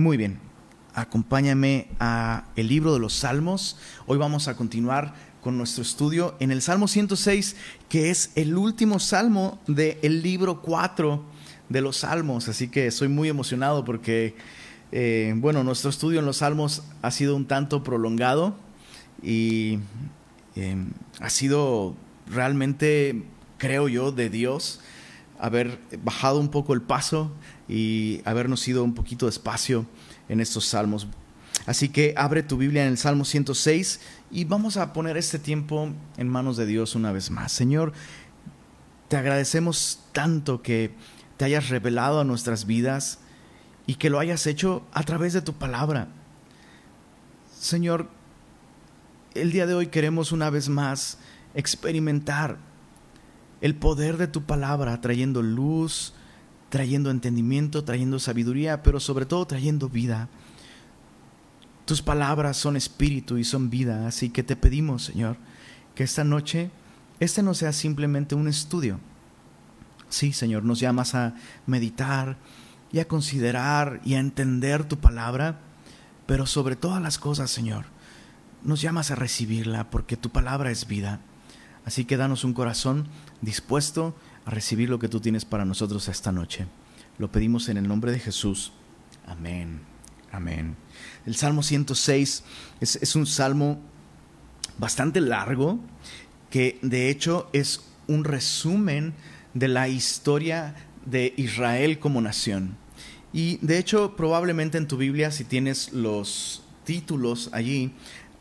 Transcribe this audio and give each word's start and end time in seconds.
Muy 0.00 0.16
bien, 0.16 0.38
acompáñame 0.94 1.88
a 2.00 2.44
el 2.56 2.68
libro 2.68 2.94
de 2.94 2.98
los 2.98 3.12
Salmos. 3.12 3.76
Hoy 4.06 4.16
vamos 4.16 4.48
a 4.48 4.56
continuar 4.56 5.12
con 5.42 5.58
nuestro 5.58 5.82
estudio 5.82 6.36
en 6.40 6.50
el 6.50 6.62
Salmo 6.62 6.88
106, 6.88 7.54
que 7.90 8.08
es 8.08 8.32
el 8.34 8.56
último 8.56 8.98
salmo 8.98 9.60
del 9.66 10.22
libro 10.22 10.62
4 10.62 11.22
de 11.68 11.80
los 11.82 11.98
Salmos. 11.98 12.48
Así 12.48 12.68
que 12.68 12.90
soy 12.92 13.08
muy 13.08 13.28
emocionado 13.28 13.84
porque, 13.84 14.36
eh, 14.90 15.34
bueno, 15.36 15.64
nuestro 15.64 15.90
estudio 15.90 16.20
en 16.20 16.24
los 16.24 16.38
Salmos 16.38 16.82
ha 17.02 17.10
sido 17.10 17.36
un 17.36 17.44
tanto 17.44 17.82
prolongado 17.84 18.56
y 19.22 19.80
eh, 20.56 20.82
ha 21.20 21.28
sido 21.28 21.94
realmente, 22.26 23.22
creo 23.58 23.86
yo, 23.86 24.12
de 24.12 24.30
Dios 24.30 24.80
haber 25.40 25.78
bajado 26.02 26.38
un 26.38 26.48
poco 26.48 26.74
el 26.74 26.82
paso 26.82 27.32
y 27.68 28.20
habernos 28.24 28.66
ido 28.68 28.84
un 28.84 28.94
poquito 28.94 29.26
despacio 29.26 29.86
en 30.28 30.40
estos 30.40 30.66
salmos. 30.66 31.08
Así 31.66 31.88
que 31.88 32.14
abre 32.16 32.42
tu 32.42 32.56
Biblia 32.56 32.84
en 32.84 32.92
el 32.92 32.98
Salmo 32.98 33.24
106 33.24 34.00
y 34.30 34.44
vamos 34.44 34.76
a 34.76 34.92
poner 34.92 35.16
este 35.16 35.38
tiempo 35.38 35.90
en 36.16 36.28
manos 36.28 36.56
de 36.56 36.66
Dios 36.66 36.94
una 36.94 37.12
vez 37.12 37.30
más. 37.30 37.52
Señor, 37.52 37.92
te 39.08 39.16
agradecemos 39.16 40.00
tanto 40.12 40.62
que 40.62 40.94
te 41.36 41.44
hayas 41.44 41.68
revelado 41.68 42.20
a 42.20 42.24
nuestras 42.24 42.66
vidas 42.66 43.18
y 43.86 43.96
que 43.96 44.10
lo 44.10 44.18
hayas 44.18 44.46
hecho 44.46 44.86
a 44.92 45.02
través 45.02 45.32
de 45.32 45.42
tu 45.42 45.54
palabra. 45.54 46.08
Señor, 47.58 48.08
el 49.34 49.52
día 49.52 49.66
de 49.66 49.74
hoy 49.74 49.88
queremos 49.88 50.32
una 50.32 50.50
vez 50.50 50.68
más 50.68 51.18
experimentar 51.54 52.58
el 53.60 53.74
poder 53.74 54.16
de 54.16 54.26
tu 54.26 54.42
palabra, 54.42 55.00
trayendo 55.00 55.42
luz, 55.42 56.14
trayendo 56.70 57.10
entendimiento, 57.10 57.84
trayendo 57.84 58.18
sabiduría, 58.18 58.82
pero 58.82 59.00
sobre 59.00 59.26
todo 59.26 59.46
trayendo 59.46 59.88
vida. 59.88 60.28
Tus 61.84 62.02
palabras 62.02 62.56
son 62.56 62.76
espíritu 62.76 63.36
y 63.36 63.44
son 63.44 63.68
vida, 63.68 64.06
así 64.06 64.30
que 64.30 64.42
te 64.42 64.56
pedimos, 64.56 65.04
Señor, 65.04 65.36
que 65.94 66.04
esta 66.04 66.24
noche 66.24 66.70
este 67.20 67.42
no 67.42 67.52
sea 67.52 67.72
simplemente 67.72 68.34
un 68.34 68.48
estudio. 68.48 68.98
Sí, 70.08 70.32
Señor, 70.32 70.64
nos 70.64 70.80
llamas 70.80 71.14
a 71.14 71.34
meditar 71.66 72.38
y 72.92 72.98
a 72.98 73.06
considerar 73.06 74.00
y 74.04 74.14
a 74.14 74.20
entender 74.20 74.84
tu 74.84 74.98
palabra, 74.98 75.60
pero 76.26 76.46
sobre 76.46 76.76
todas 76.76 77.02
las 77.02 77.18
cosas, 77.18 77.50
Señor, 77.50 77.84
nos 78.64 78.80
llamas 78.80 79.10
a 79.10 79.16
recibirla 79.16 79.90
porque 79.90 80.16
tu 80.16 80.30
palabra 80.30 80.70
es 80.70 80.86
vida. 80.86 81.20
Así 81.84 82.04
que 82.04 82.16
danos 82.16 82.44
un 82.44 82.54
corazón 82.54 83.06
dispuesto 83.40 84.14
a 84.44 84.50
recibir 84.50 84.88
lo 84.88 84.98
que 84.98 85.08
tú 85.08 85.20
tienes 85.20 85.44
para 85.44 85.64
nosotros 85.64 86.08
esta 86.08 86.32
noche. 86.32 86.66
Lo 87.18 87.30
pedimos 87.30 87.68
en 87.68 87.76
el 87.76 87.88
nombre 87.88 88.12
de 88.12 88.18
Jesús. 88.18 88.72
Amén. 89.26 89.80
Amén. 90.32 90.76
El 91.26 91.34
Salmo 91.34 91.62
106 91.62 92.44
es, 92.80 92.96
es 92.96 93.16
un 93.16 93.26
salmo 93.26 93.80
bastante 94.78 95.20
largo 95.20 95.78
que 96.50 96.78
de 96.82 97.10
hecho 97.10 97.48
es 97.52 97.84
un 98.06 98.24
resumen 98.24 99.14
de 99.54 99.68
la 99.68 99.88
historia 99.88 100.74
de 101.04 101.34
Israel 101.36 101.98
como 101.98 102.20
nación. 102.20 102.76
Y 103.32 103.58
de 103.58 103.78
hecho 103.78 104.16
probablemente 104.16 104.78
en 104.78 104.88
tu 104.88 104.96
Biblia 104.96 105.30
si 105.30 105.44
tienes 105.44 105.92
los 105.92 106.62
títulos 106.84 107.50
allí, 107.52 107.92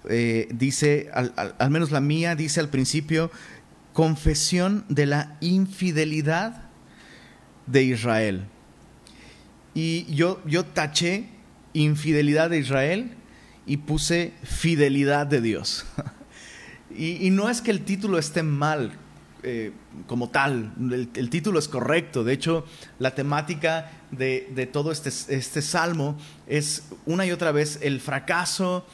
eh, 0.08 0.48
dice, 0.52 1.10
al, 1.14 1.70
menos 1.70 1.92
la 1.92 2.00
mía, 2.00 2.36
dice 2.36 2.60
al 2.60 2.70
principio, 2.70 3.32
confesión 4.00 4.86
de 4.88 5.06
la 5.06 5.36
infidelidad 5.42 6.70
de 7.68 7.84
Israel. 7.84 8.46
Y 9.74 10.06
yo, 10.16 10.42
yo 10.46 10.64
taché 10.64 11.28
infidelidad 11.74 12.50
de 12.50 12.60
Israel 12.60 13.12
y 13.66 13.76
puse 13.76 14.32
fidelidad 14.42 15.28
de 15.28 15.42
Dios. 15.42 15.86
y, 16.98 17.30
no 17.32 17.50
es 17.50 17.60
que 17.60 17.72
el 17.72 17.82
título 17.82 18.18
esté 18.20 18.42
mal 18.42 18.94
eh, 19.44 19.74
como 20.08 20.30
tal, 20.30 20.72
el, 20.80 21.30
título 21.30 21.60
es 21.60 21.68
correcto. 21.68 22.24
De 22.24 22.32
hecho, 22.32 22.66
la 23.00 23.14
temática 23.14 23.92
de, 24.12 24.50
de 24.56 24.66
todo 24.66 24.94
este, 24.94 25.10
este 25.10 25.62
salmo 25.62 26.18
es 26.48 26.88
una 27.06 27.26
y 27.26 27.34
otra 27.34 27.52
vez 27.52 27.80
el 27.82 28.00
fracaso, 28.00 28.88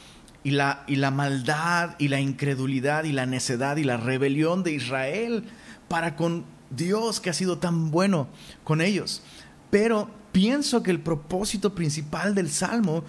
y 0.45 0.51
la, 0.51 0.83
y 0.85 0.97
la 0.97 1.09
maldad 1.09 1.95
y 1.97 2.07
la 2.07 2.21
incredulidad 2.21 3.05
y 3.05 3.11
la 3.11 3.25
necedad 3.25 3.77
y 3.77 3.83
la 3.83 3.97
rebelión 3.97 4.61
de 4.61 4.73
Israel 4.73 5.43
para 5.87 6.15
con 6.15 6.45
Dios 6.69 7.19
que 7.19 7.31
ha 7.31 7.33
sido 7.33 7.57
tan 7.57 7.89
bueno 7.89 8.27
con 8.63 8.79
ellos. 8.79 9.23
Pero 9.71 10.07
pienso 10.31 10.83
que 10.83 10.91
el 10.91 10.99
propósito 10.99 11.73
principal 11.73 12.35
del 12.35 12.51
Salmo 12.51 13.03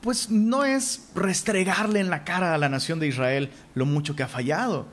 pues 0.00 0.30
no 0.30 0.64
es 0.64 1.10
restregarle 1.14 2.00
en 2.00 2.10
la 2.10 2.24
cara 2.24 2.54
a 2.54 2.58
la 2.58 2.68
nación 2.68 2.98
de 2.98 3.06
Israel 3.06 3.50
lo 3.76 3.86
mucho 3.86 4.16
que 4.16 4.24
ha 4.24 4.28
fallado, 4.28 4.88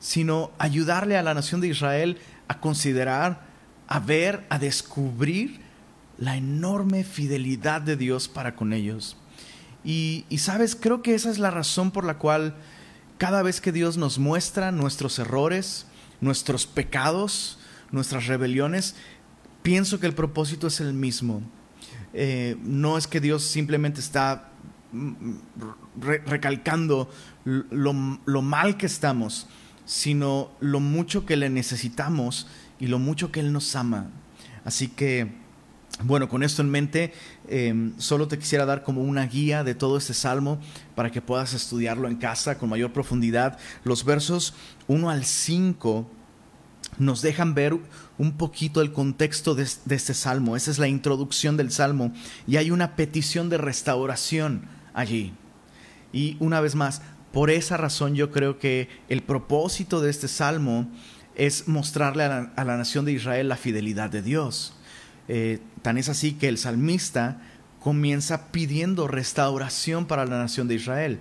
sino 0.00 0.50
ayudarle 0.58 1.16
a 1.16 1.22
la 1.22 1.32
nación 1.32 1.62
de 1.62 1.68
Israel 1.68 2.18
a 2.46 2.60
considerar, 2.60 3.40
a 3.88 4.00
ver, 4.00 4.44
a 4.50 4.58
descubrir 4.58 5.62
la 6.18 6.36
enorme 6.36 7.04
fidelidad 7.04 7.80
de 7.80 7.96
Dios 7.96 8.28
para 8.28 8.54
con 8.54 8.74
ellos. 8.74 9.16
Y, 9.84 10.24
sabes, 10.38 10.76
creo 10.76 11.02
que 11.02 11.14
esa 11.14 11.30
es 11.30 11.38
la 11.38 11.50
razón 11.50 11.90
por 11.90 12.04
la 12.04 12.18
cual 12.18 12.54
cada 13.18 13.42
vez 13.42 13.60
que 13.60 13.72
Dios 13.72 13.96
nos 13.96 14.18
muestra 14.18 14.70
nuestros 14.72 15.18
errores, 15.18 15.86
nuestros 16.20 16.66
pecados, 16.66 17.58
nuestras 17.90 18.26
rebeliones, 18.26 18.94
pienso 19.62 19.98
que 19.98 20.06
el 20.06 20.14
propósito 20.14 20.68
es 20.68 20.80
el 20.80 20.92
mismo. 20.92 21.42
Eh, 22.14 22.56
no 22.62 22.96
es 22.96 23.06
que 23.06 23.20
Dios 23.20 23.44
simplemente 23.44 24.00
está 24.00 24.50
mm, 24.92 25.34
recalcando 26.26 27.10
lo, 27.44 28.20
lo, 28.24 28.42
mal 28.42 28.76
que 28.76 28.86
estamos, 28.86 29.48
sino 29.84 30.52
lo 30.60 30.78
mucho 30.78 31.26
que 31.26 31.36
le 31.36 31.48
necesitamos 31.48 32.46
y 32.78 32.86
lo 32.86 32.98
mucho 32.98 33.32
que 33.32 33.40
Él 33.40 33.52
nos 33.52 33.74
ama. 33.74 34.10
Así 34.64 34.88
que 34.88 35.42
bueno, 36.04 36.28
con 36.28 36.42
esto 36.42 36.62
en 36.62 36.70
mente, 36.70 37.12
em, 37.52 37.92
solo 37.98 38.28
te 38.28 38.38
quisiera 38.38 38.64
dar 38.64 38.82
como 38.82 39.02
una 39.02 39.26
guía 39.26 39.64
de 39.64 39.74
todo 39.74 39.98
este 39.98 40.14
salmo 40.14 40.58
para 40.94 41.10
que 41.10 41.20
puedas 41.20 41.54
estudiarlo 41.54 42.08
en 42.08 42.16
casa 42.16 42.58
con 42.58 42.70
mayor 42.70 42.92
profundidad. 42.92 43.58
Los 43.84 44.04
versos 44.04 44.54
1 44.88 45.10
al 45.10 45.24
5 45.24 46.10
nos 46.98 47.22
dejan 47.22 47.54
ver 47.54 47.76
un 48.18 48.32
poquito 48.36 48.80
el 48.80 48.92
contexto 48.92 49.54
de, 49.54 49.68
de, 49.84 49.94
este 49.94 50.14
salmo. 50.14 50.56
Esa 50.56 50.70
es 50.70 50.78
la 50.78 50.88
introducción 50.88 51.56
del 51.56 51.70
salmo. 51.70 52.12
Y 52.46 52.56
hay 52.56 52.70
una 52.70 52.96
petición 52.96 53.48
de 53.48 53.58
restauración 53.58 54.66
allí. 54.94 55.32
Y 56.12 56.36
una 56.40 56.60
vez 56.60 56.74
más, 56.74 57.02
por 57.32 57.50
esa 57.50 57.76
razón 57.76 58.14
yo 58.14 58.30
creo 58.30 58.58
que 58.58 58.88
el 59.08 59.22
propósito 59.22 60.00
de 60.00 60.10
este 60.10 60.28
salmo 60.28 60.90
es 61.34 61.68
mostrarle 61.68 62.24
a 62.24 62.64
la 62.64 62.76
nación 62.76 63.04
de 63.04 63.12
Israel 63.12 63.48
la 63.48 63.56
fidelidad 63.56 64.10
de 64.10 64.22
Dios. 64.22 64.74
Eh, 65.28 65.60
tan 65.82 65.98
es 65.98 66.08
así 66.08 66.32
que 66.32 66.48
el 66.48 66.58
salmista 66.58 67.40
comienza 67.80 68.52
pidiendo 68.52 69.08
restauración 69.08 70.06
para 70.06 70.24
la 70.24 70.38
nación 70.38 70.68
de 70.68 70.76
Israel. 70.76 71.18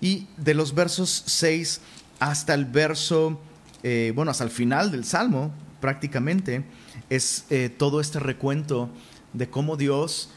Y 0.00 0.26
de 0.36 0.54
los 0.54 0.74
versos 0.74 1.22
6 1.26 1.80
hasta 2.18 2.54
el 2.54 2.64
verso, 2.64 3.40
eh, 3.82 4.12
bueno, 4.14 4.30
hasta 4.30 4.44
el 4.44 4.50
final 4.50 4.90
del 4.90 5.04
Salmo, 5.04 5.52
prácticamente, 5.80 6.64
es 7.08 7.44
eh, 7.50 7.68
todo 7.68 8.00
este 8.00 8.18
recuento 8.18 8.90
de 9.32 9.48
cómo 9.48 9.76
Dios, 9.76 10.30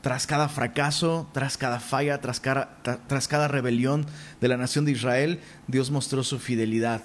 tras 0.00 0.26
cada 0.26 0.48
fracaso, 0.48 1.28
tras 1.32 1.56
cada 1.56 1.78
falla, 1.78 2.20
tras 2.20 2.42
tras 2.42 3.28
cada 3.28 3.48
rebelión 3.48 4.06
de 4.40 4.48
la 4.48 4.56
nación 4.56 4.84
de 4.84 4.92
Israel, 4.92 5.40
Dios 5.68 5.92
mostró 5.92 6.24
su 6.24 6.40
fidelidad 6.40 7.02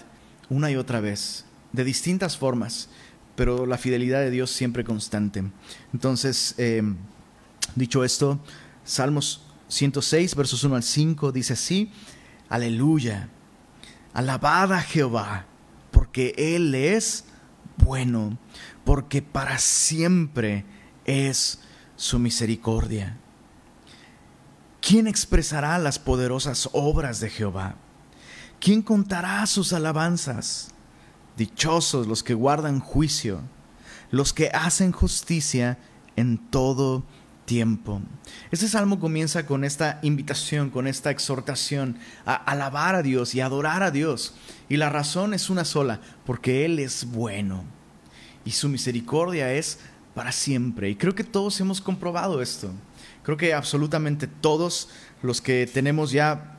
una 0.49 0.71
y 0.71 0.75
otra 0.75 0.99
vez, 0.99 1.45
de 1.73 1.83
distintas 1.83 2.38
formas 2.38 2.89
pero 3.38 3.68
la 3.68 3.78
fidelidad 3.78 4.20
de 4.20 4.31
Dios 4.31 4.50
siempre 4.50 4.84
constante. 4.84 5.44
Entonces, 5.94 6.56
eh, 6.58 6.81
dicho 7.75 8.03
esto, 8.03 8.40
Salmos 8.84 9.44
106, 9.68 10.36
versos 10.36 10.63
1 10.63 10.75
al 10.75 10.84
5, 10.84 11.31
dice 11.31 11.54
así, 11.54 11.92
aleluya, 12.50 13.30
alabada 14.13 14.80
a 14.80 14.81
Jehová, 14.81 15.45
porque 15.92 16.34
Él 16.36 16.74
es 16.74 17.25
bueno, 17.78 18.39
porque 18.84 19.22
para 19.22 19.60
siempre 19.60 20.66
es 21.06 21.60
su 21.95 22.18
misericordia. 22.18 23.18
¿Quién 24.81 25.06
expresará 25.06 25.78
las 25.78 26.00
poderosas 26.00 26.69
obras 26.74 27.19
de 27.19 27.30
Jehová? 27.30 27.75
¿Quién 28.60 28.81
contará 28.81 29.45
sus 29.45 29.74
alabanzas? 29.74 30.74
Dichosos 31.38 32.07
los 32.07 32.24
que 32.24 32.34
guardan 32.34 32.80
juicio, 32.80 33.42
los 34.12 34.34
que 34.34 34.50
hacen 34.50 34.92
justicia 34.92 35.78
en 36.16 36.38
todo 36.50 37.04
tiempo. 37.48 38.01
Este 38.51 38.68
salmo 38.68 39.00
comienza 39.00 39.45
con 39.45 39.63
esta 39.63 40.00
invitación, 40.04 40.69
con 40.69 40.86
esta 40.86 41.12
exhortación 41.12 41.98
a 42.25 42.36
alabar 42.36 42.94
a 42.95 43.01
Dios 43.01 43.34
y 43.34 43.42
adorar 43.42 43.84
a 43.84 43.92
Dios. 43.92 44.36
Y 44.68 44.78
la 44.78 44.89
razón 44.89 45.34
es 45.34 45.50
una 45.50 45.63
sola, 45.63 46.01
porque 46.25 46.66
Él 46.66 46.78
es 46.78 47.06
bueno. 47.06 47.63
Y 48.44 48.51
su 48.51 48.68
misericordia 48.68 49.54
es 49.54 49.80
para 50.13 50.31
siempre. 50.31 50.90
Y 50.90 50.95
creo 50.95 51.16
que 51.16 51.24
todos 51.24 51.60
hemos 51.62 51.81
comprobado 51.81 52.42
esto. 52.42 52.72
Creo 53.24 53.38
que 53.38 53.54
absolutamente 53.54 54.28
todos 54.28 54.90
los 55.22 55.42
que 55.42 55.68
tenemos 55.72 56.12
ya, 56.12 56.57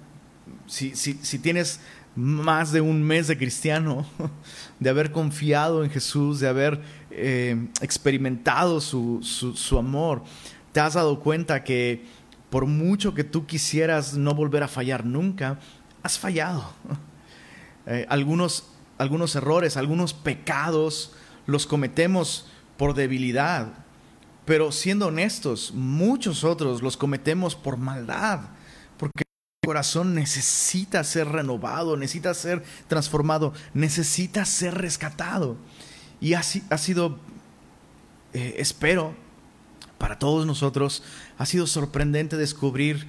si, 0.67 0.95
si 0.95 1.39
tienes 1.39 1.81
más 2.17 2.73
de 2.73 2.81
un 2.81 3.03
mes 3.03 3.29
de 3.29 3.39
cristiano, 3.39 4.07
de 4.81 4.91
haber 4.91 5.13
confiado 5.13 5.85
en 5.85 5.91
Jesús, 5.91 6.41
de 6.41 6.49
haber 6.49 6.81
eh, 7.11 7.69
experimentado 7.81 8.81
su, 8.81 9.21
su, 9.23 9.79
amor, 9.79 10.23
te 10.73 10.81
has 10.81 10.95
dado 10.95 11.21
cuenta 11.21 11.65
que 11.65 12.05
por 12.51 12.67
mucho 12.67 13.15
que 13.15 13.25
tú 13.25 13.47
quisieras 13.47 14.15
no 14.15 14.35
volver 14.35 14.63
a 14.63 14.69
fallar 14.69 15.05
nunca, 15.05 15.59
has 16.03 16.19
fallado. 16.19 16.73
Eh, 17.91 18.05
algunos, 18.11 18.67
algunos 18.99 19.35
errores, 19.35 19.79
algunos 19.79 20.13
pecados 20.13 21.15
los 21.47 21.67
cometemos 21.67 22.47
por 22.77 22.93
debilidad, 22.93 23.69
pero 24.45 24.73
siendo 24.73 25.07
honestos, 25.07 25.73
muchos 25.75 26.45
otros 26.45 26.83
los 26.83 26.99
cometemos 26.99 27.55
por 27.55 27.79
maldad, 27.79 28.41
corazón 29.69 30.15
necesita 30.15 31.05
ser 31.05 31.29
renovado, 31.29 31.97
necesita 31.97 32.33
ser 32.33 32.63
transformado, 32.87 33.53
necesita 33.75 34.45
ser 34.45 34.75
rescatado. 34.75 35.57
Y 36.21 36.35
así 36.35 36.63
ha 36.71 36.79
sido, 36.79 37.19
eh, 38.33 38.55
espero, 38.59 39.15
para 39.99 40.19
todos 40.19 40.47
nosotros, 40.47 41.03
ha 41.37 41.45
sido 41.45 41.67
sorprendente 41.67 42.37
descubrir 42.37 43.07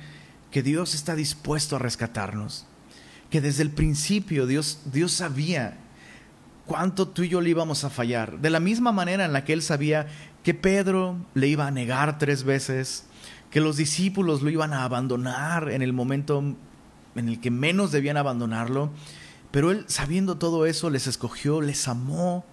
que 0.51 0.63
Dios 0.63 0.96
está 0.96 1.16
dispuesto 1.16 1.75
a 1.75 1.80
rescatarnos. 1.80 2.66
Que 3.30 3.42
desde 3.42 3.63
el 3.63 3.72
principio 3.72 4.48
Dios, 4.48 4.80
Dios 4.86 5.13
sabía 5.13 5.78
cuánto 6.66 7.07
tú 7.07 7.24
y 7.24 7.30
yo 7.30 7.42
le 7.42 7.51
íbamos 7.51 7.84
a 7.84 7.90
fallar. 7.90 8.40
De 8.40 8.50
la 8.50 8.60
misma 8.60 8.92
manera 8.92 9.24
en 9.24 9.34
la 9.34 9.46
que 9.46 9.54
Él 9.54 9.62
sabía 9.62 10.07
que 10.44 10.54
Pedro 10.54 11.16
le 11.36 11.48
iba 11.48 11.68
a 11.68 11.72
negar 11.72 12.18
tres 12.18 12.44
veces, 12.44 13.06
que 13.50 13.62
los 13.62 13.78
discípulos 13.78 14.42
lo 14.42 14.50
iban 14.50 14.74
a 14.74 14.84
abandonar 14.84 15.69
en 15.72 15.81
el 15.81 15.94
momento 15.94 16.44
en 17.16 17.30
el 17.30 17.40
que 17.40 17.51
menos 17.51 17.92
debían 17.92 18.18
abandonarlo, 18.18 18.92
pero 19.51 19.72
él 19.72 19.86
sabiendo 19.88 20.38
todo 20.38 20.66
eso 20.66 20.90
les 20.90 21.07
escogió, 21.07 21.62
les 21.62 21.88
amó 21.88 22.46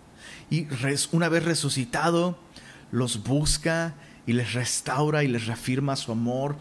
y 0.50 0.66
una 1.12 1.28
vez 1.28 1.44
resucitado 1.44 2.38
los 2.90 3.22
busca 3.24 3.94
y 4.26 4.32
les 4.32 4.54
restaura 4.54 5.22
y 5.22 5.28
les 5.28 5.46
reafirma 5.46 5.96
su 5.96 6.12
amor 6.12 6.56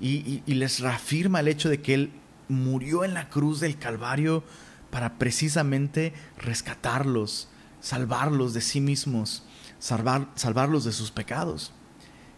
y, 0.00 0.42
les 0.46 0.80
reafirma 0.80 1.40
el 1.40 1.48
hecho 1.48 1.68
de 1.68 1.80
que 1.80 1.94
él 1.94 2.10
murió 2.48 3.04
en 3.04 3.14
la 3.14 3.28
cruz 3.28 3.60
del 3.60 3.78
Calvario 3.78 4.42
para 4.90 5.18
precisamente 5.18 6.12
rescatarlos, 6.38 7.48
salvarlos 7.80 8.52
de 8.52 8.60
sí 8.60 8.80
mismos, 8.80 9.44
salvar, 9.78 10.28
salvarlos 10.34 10.84
de 10.84 10.92
sus 10.92 11.10
pecados. 11.10 11.72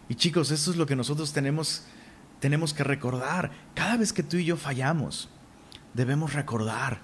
Y 0.08 0.14
chicos, 0.16 0.50
eso 0.50 0.70
es 0.70 0.76
lo 0.76 0.86
que 0.86 0.96
nosotros 0.96 1.32
tenemos, 1.32 1.82
tenemos 2.40 2.74
que 2.74 2.84
recordar. 2.84 3.50
Cada 3.74 3.96
vez 3.96 4.12
que 4.12 4.22
tú 4.22 4.36
y 4.36 4.44
yo 4.44 4.56
fallamos, 4.56 5.28
debemos 5.94 6.34
recordar 6.34 7.00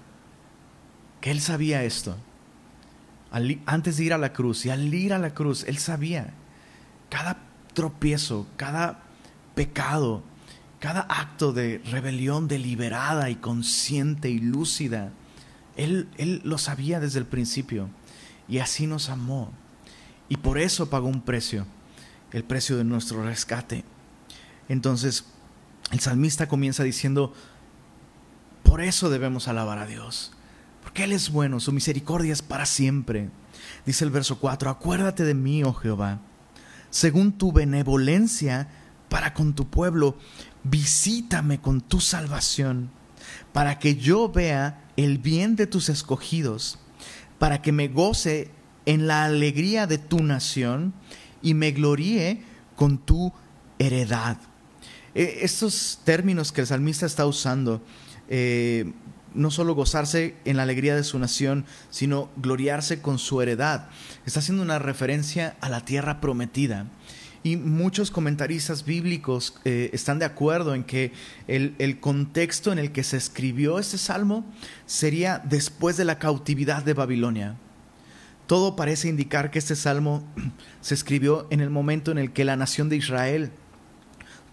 que 1.19 1.31
Él 1.31 1.41
sabía 1.41 1.83
esto. 1.83 2.15
antes 3.65 3.97
de 3.97 4.03
ir 4.03 4.13
a 4.13 4.17
la 4.17 4.33
cruz, 4.33 4.65
y 4.65 4.69
al 4.69 4.93
ir 4.93 5.13
a 5.13 5.19
la 5.19 5.33
cruz, 5.33 5.63
Él 5.63 5.77
sabía 5.77 6.33
cada 7.09 7.37
tropiezo, 7.73 8.47
cada 8.55 9.03
pecado, 9.55 10.23
cada 10.79 11.01
acto 11.01 11.53
de 11.53 11.81
rebelión 11.85 12.47
deliberada 12.47 13.29
y 13.29 13.35
consciente 13.35 14.29
y 14.29 14.39
lúcida. 14.39 15.11
Él, 15.75 16.07
él 16.17 16.41
lo 16.43 16.57
sabía 16.57 16.99
desde 16.99 17.19
el 17.19 17.25
principio 17.25 17.89
y 18.47 18.59
así 18.59 18.87
nos 18.87 19.09
amó. 19.09 19.51
Y 20.29 20.37
por 20.37 20.57
eso 20.57 20.89
pagó 20.89 21.07
un 21.07 21.21
precio 21.21 21.65
el 22.31 22.43
precio 22.43 22.77
de 22.77 22.83
nuestro 22.83 23.23
rescate. 23.23 23.83
Entonces, 24.69 25.25
el 25.91 25.99
salmista 25.99 26.47
comienza 26.47 26.83
diciendo, 26.83 27.33
por 28.63 28.81
eso 28.81 29.09
debemos 29.09 29.47
alabar 29.47 29.79
a 29.79 29.85
Dios, 29.85 30.31
porque 30.81 31.03
Él 31.03 31.11
es 31.11 31.29
bueno, 31.29 31.59
su 31.59 31.71
misericordia 31.71 32.33
es 32.33 32.41
para 32.41 32.65
siempre. 32.65 33.29
Dice 33.85 34.05
el 34.05 34.11
verso 34.11 34.39
4, 34.39 34.69
acuérdate 34.69 35.23
de 35.23 35.33
mí, 35.33 35.63
oh 35.63 35.73
Jehová, 35.73 36.19
según 36.89 37.33
tu 37.33 37.51
benevolencia 37.51 38.69
para 39.09 39.33
con 39.33 39.53
tu 39.53 39.69
pueblo, 39.69 40.17
visítame 40.63 41.59
con 41.59 41.81
tu 41.81 41.99
salvación, 41.99 42.91
para 43.51 43.79
que 43.79 43.95
yo 43.95 44.31
vea 44.31 44.85
el 44.95 45.17
bien 45.17 45.55
de 45.55 45.67
tus 45.67 45.89
escogidos, 45.89 46.79
para 47.39 47.61
que 47.61 47.71
me 47.71 47.87
goce 47.87 48.51
en 48.85 49.07
la 49.07 49.25
alegría 49.25 49.87
de 49.87 49.97
tu 49.97 50.23
nación 50.23 50.93
y 51.41 51.53
me 51.53 51.71
gloríe 51.71 52.43
con 52.75 52.97
tu 52.97 53.31
heredad. 53.79 54.37
Eh, 55.13 55.39
estos 55.41 55.99
términos 56.03 56.51
que 56.51 56.61
el 56.61 56.67
salmista 56.67 57.05
está 57.05 57.25
usando, 57.25 57.81
eh, 58.29 58.91
no 59.33 59.51
solo 59.51 59.75
gozarse 59.75 60.35
en 60.45 60.57
la 60.57 60.63
alegría 60.63 60.95
de 60.95 61.03
su 61.03 61.19
nación, 61.19 61.65
sino 61.89 62.29
gloriarse 62.37 63.01
con 63.01 63.19
su 63.19 63.41
heredad. 63.41 63.89
Está 64.25 64.39
haciendo 64.39 64.63
una 64.63 64.79
referencia 64.79 65.55
a 65.61 65.69
la 65.69 65.85
tierra 65.85 66.21
prometida. 66.21 66.87
Y 67.43 67.57
muchos 67.57 68.11
comentaristas 68.11 68.85
bíblicos 68.85 69.55
eh, 69.65 69.89
están 69.93 70.19
de 70.19 70.25
acuerdo 70.25 70.75
en 70.75 70.83
que 70.83 71.11
el, 71.47 71.99
contexto 71.99 72.71
en 72.71 72.77
el 72.77 72.91
que 72.91 73.03
se 73.03 73.17
escribió 73.17 73.79
este 73.79 73.97
salmo 73.97 74.45
sería 74.85 75.41
después 75.43 75.97
de 75.97 76.05
la 76.05 76.19
cautividad 76.19 76.83
de 76.83 76.93
Babilonia. 76.93 77.55
Todo 78.51 78.75
parece 78.75 79.07
indicar 79.07 79.49
que 79.49 79.59
este 79.59 79.77
salmo 79.77 80.27
se 80.81 80.93
escribió 80.93 81.47
en 81.51 81.61
el 81.61 81.69
momento 81.69 82.11
en 82.11 82.17
el 82.17 82.33
que 82.33 82.43
la 82.43 82.57
nación 82.57 82.89
de 82.89 82.97
Israel 82.97 83.49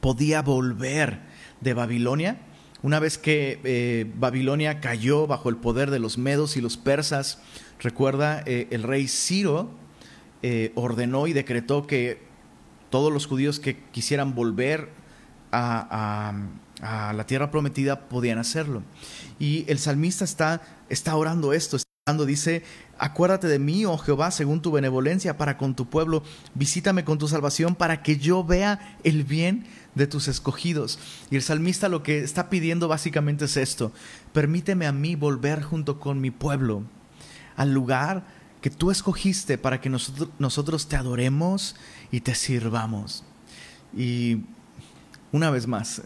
podía 0.01 0.41
volver 0.41 1.19
de 1.61 1.75
Babilonia. 1.75 2.39
Una 2.83 3.01
vez 3.01 3.19
que 3.19 3.61
eh, 3.65 4.09
Babilonia 4.15 4.79
cayó 4.79 5.27
bajo 5.27 5.49
el 5.49 5.57
poder 5.57 5.91
de 5.91 5.99
los 5.99 6.17
medos 6.17 6.57
y 6.57 6.61
los 6.61 6.77
persas, 6.77 7.41
recuerda, 7.81 8.45
eh, 8.47 8.69
el 8.71 8.85
rey 8.85 9.09
Ciro 9.09 9.69
eh, 10.45 10.71
ordenó 10.77 11.27
y 11.27 11.33
decretó 11.33 11.89
que 11.89 12.23
todos 12.91 13.13
los 13.13 13.27
judíos 13.27 13.59
que 13.59 13.83
quisieran 13.91 14.33
volver 14.37 14.91
a, 15.51 16.35
la 16.81 17.27
tierra 17.27 17.51
prometida 17.51 18.09
podían 18.09 18.39
hacerlo. 18.39 18.85
Y 19.41 19.65
el 19.67 19.81
salmista 19.81 20.25
está 20.89 21.17
orando 21.17 21.53
esto, 21.53 21.77
dice, 22.17 22.63
acuérdate 22.99 23.47
de 23.47 23.59
mí, 23.59 23.85
oh 23.85 23.99
Jehová, 23.99 24.31
según 24.31 24.63
tu 24.63 24.71
benevolencia 24.73 25.37
para 25.37 25.59
con 25.59 25.75
tu 25.75 25.89
pueblo, 25.89 26.23
visítame 26.55 27.05
con 27.05 27.19
tu 27.19 27.29
salvación 27.29 27.75
para 27.75 28.03
que 28.03 28.17
yo 28.17 28.45
vea 28.45 28.97
el 29.05 29.25
bien 29.25 29.67
de 29.95 30.07
tus 30.07 30.29
escogidos. 30.29 30.99
Y 31.31 31.37
el 31.37 31.43
salmista 31.43 31.89
lo 31.89 32.03
que 32.03 32.21
está 32.21 32.49
pidiendo 32.49 32.89
básicamente 32.89 33.45
es 33.45 33.57
esto, 33.57 33.93
permíteme 34.33 34.87
a 34.87 34.93
mí 34.93 35.15
volver 35.15 35.63
junto 35.63 36.01
con 36.01 36.21
mi 36.21 36.31
pueblo 36.31 36.85
al 37.57 37.73
lugar 37.73 38.25
que 38.61 38.71
tú 38.71 38.91
escogiste 38.91 39.59
para 39.59 39.81
que 39.81 39.89
nosotros, 39.89 40.31
nosotros 40.39 40.89
te 40.89 40.97
adoremos 40.97 41.77
y 42.11 42.21
te 42.21 42.35
sirvamos. 42.35 43.25
Y 43.97 44.43
una 45.33 45.51
vez 45.51 45.67
más, 45.67 46.03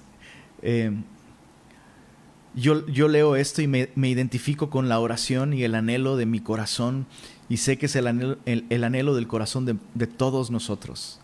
eh, 0.62 0.92
yo, 2.54 2.86
yo 2.86 3.08
leo 3.08 3.36
esto 3.36 3.62
y 3.62 3.66
me, 3.66 3.88
identifico 3.94 4.70
con 4.70 4.88
la 4.88 4.98
oración 4.98 5.52
y 5.52 5.64
el 5.64 5.74
anhelo 5.74 6.16
de 6.16 6.26
mi 6.26 6.40
corazón 6.40 7.06
y 7.48 7.58
sé 7.58 7.78
que 7.78 7.86
es 7.86 7.96
el 7.96 8.06
anhelo, 8.06 8.38
el, 8.44 8.84
anhelo 8.84 9.14
del 9.14 9.26
corazón 9.26 9.64
de, 9.64 9.76
de, 9.94 10.06
todos 10.06 10.50
nosotros. 10.50 11.20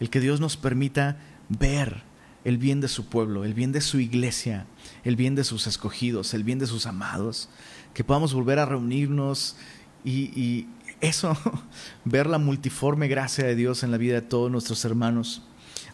El 0.00 0.10
que 0.10 0.20
Dios 0.20 0.40
nos 0.40 0.56
permita 0.56 1.18
ver 1.48 2.02
el 2.44 2.58
bien 2.58 2.80
de 2.80 2.88
su 2.88 3.06
pueblo, 3.06 3.44
el 3.44 3.54
bien 3.54 3.72
de 3.72 3.80
su 3.80 4.00
iglesia, 4.00 4.66
el 5.04 5.16
bien 5.16 5.34
de 5.34 5.44
sus 5.44 5.66
escogidos, 5.66 6.34
el 6.34 6.44
bien 6.44 6.58
de 6.58 6.66
sus 6.66 6.86
amados, 6.86 7.48
que 7.94 8.04
podamos 8.04 8.34
volver 8.34 8.58
a 8.58 8.66
reunirnos 8.66 9.56
y, 10.04 10.38
y 10.38 10.68
eso, 11.00 11.36
ver 12.04 12.26
la 12.26 12.38
multiforme 12.38 13.08
gracia 13.08 13.44
de 13.44 13.54
Dios 13.54 13.82
en 13.82 13.90
la 13.90 13.96
vida 13.96 14.14
de 14.14 14.22
todos 14.22 14.50
nuestros 14.50 14.84
hermanos. 14.84 15.42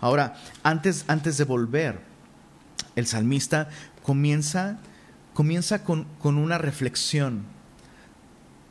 Ahora, 0.00 0.36
antes, 0.62 1.04
antes 1.08 1.36
de 1.36 1.44
volver, 1.44 2.00
el 2.96 3.06
salmista 3.06 3.68
comienza, 4.02 4.78
comienza 5.34 5.84
con, 5.84 6.06
una 6.22 6.58
reflexión 6.58 7.44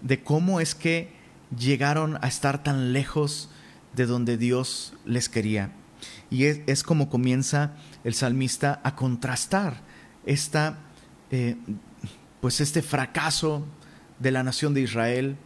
de 0.01 0.23
cómo 0.23 0.59
es 0.59 0.75
que 0.75 1.11
llegaron 1.57 2.17
a 2.21 2.27
estar 2.27 2.63
tan 2.63 2.93
lejos 2.93 3.49
de 3.95 4.05
donde 4.05 4.37
Dios 4.37 4.93
les 5.05 5.29
quería. 5.29 5.71
Y 6.29 6.45
es, 6.45 6.83
como 6.83 7.09
comienza 7.09 7.73
el 8.03 8.13
salmista 8.13 8.79
a 8.83 8.95
contrastar 8.95 9.81
esta, 10.25 10.77
eh, 11.31 11.57
pues 12.39 12.61
este 12.61 12.81
fracaso 12.81 13.65
de 14.19 14.31
la 14.31 14.43
nación 14.43 14.73
de 14.73 14.81
Israel 14.81 15.37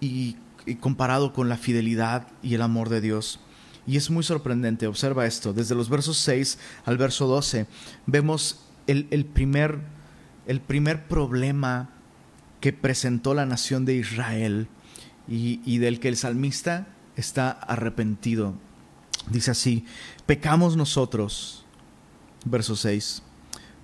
y, 0.00 0.36
y, 0.66 0.74
comparado 0.76 1.32
con 1.32 1.48
la 1.48 1.56
fidelidad 1.56 2.26
y 2.42 2.54
el 2.54 2.62
amor 2.62 2.88
de 2.88 3.00
Dios. 3.00 3.40
Y 3.86 3.96
es 3.96 4.10
muy 4.10 4.22
sorprendente, 4.22 4.86
observa 4.86 5.26
esto, 5.26 5.52
desde 5.52 5.74
los 5.74 5.88
versos 5.88 6.18
6 6.18 6.58
al 6.84 6.98
verso 6.98 7.26
12 7.26 7.66
vemos 8.06 8.69
el, 8.90 9.24
primer, 9.24 9.80
el 10.46 10.60
primer 10.60 11.06
problema 11.06 11.90
que 12.60 12.72
presentó 12.72 13.34
la 13.34 13.46
nación 13.46 13.84
de 13.84 13.94
Israel 13.94 14.68
y, 15.28 15.78
del 15.78 16.00
que 16.00 16.08
el 16.08 16.16
salmista 16.16 16.88
está 17.16 17.50
arrepentido. 17.50 18.54
Dice 19.30 19.52
así, 19.52 19.84
pecamos 20.26 20.76
nosotros, 20.76 21.64
verso 22.44 22.74
6, 22.74 23.22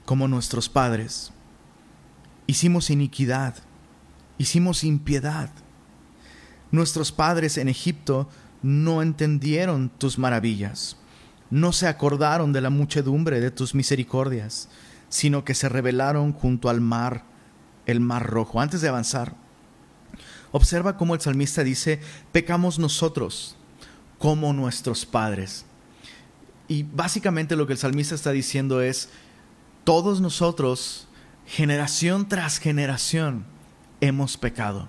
como 0.04 0.28
nuestros 0.28 0.68
padres. 0.68 1.32
Hicimos 2.46 2.90
iniquidad, 2.90 3.54
hicimos 4.38 4.82
impiedad. 4.84 5.50
Nuestros 6.72 7.12
padres 7.12 7.58
en 7.58 7.68
Egipto 7.68 8.28
no 8.62 9.02
entendieron 9.02 9.88
tus 9.88 10.18
maravillas, 10.18 10.96
no 11.50 11.72
se 11.72 11.86
acordaron 11.86 12.52
de 12.52 12.60
la 12.60 12.70
muchedumbre 12.70 13.40
de 13.40 13.52
tus 13.52 13.74
misericordias, 13.74 14.68
sino 15.08 15.44
que 15.44 15.54
se 15.54 15.68
rebelaron 15.68 16.32
junto 16.32 16.68
al 16.68 16.80
mar, 16.80 17.24
el 17.86 18.00
mar 18.00 18.26
rojo. 18.26 18.60
Antes 18.60 18.80
de 18.80 18.88
avanzar, 18.88 19.34
observa 20.52 20.96
cómo 20.96 21.14
el 21.14 21.20
salmista 21.20 21.64
dice, 21.64 22.00
pecamos 22.32 22.78
nosotros 22.78 23.56
como 24.18 24.52
nuestros 24.52 25.06
padres. 25.06 25.66
Y 26.68 26.82
básicamente 26.82 27.56
lo 27.56 27.66
que 27.66 27.74
el 27.74 27.78
salmista 27.78 28.14
está 28.14 28.32
diciendo 28.32 28.80
es, 28.80 29.08
todos 29.84 30.20
nosotros, 30.20 31.06
generación 31.46 32.28
tras 32.28 32.58
generación, 32.58 33.44
hemos 34.00 34.36
pecado. 34.36 34.88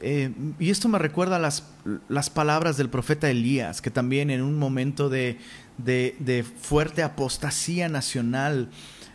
Eh, 0.00 0.32
y 0.60 0.70
esto 0.70 0.88
me 0.88 0.98
recuerda 0.98 1.40
las, 1.40 1.64
las 2.08 2.30
palabras 2.30 2.76
del 2.76 2.88
profeta 2.88 3.28
Elías, 3.28 3.82
que 3.82 3.90
también 3.90 4.30
en 4.30 4.42
un 4.42 4.56
momento 4.56 5.08
de, 5.08 5.38
fuerte 6.60 7.02
apostasía 7.02 7.88
nacional, 7.88 8.70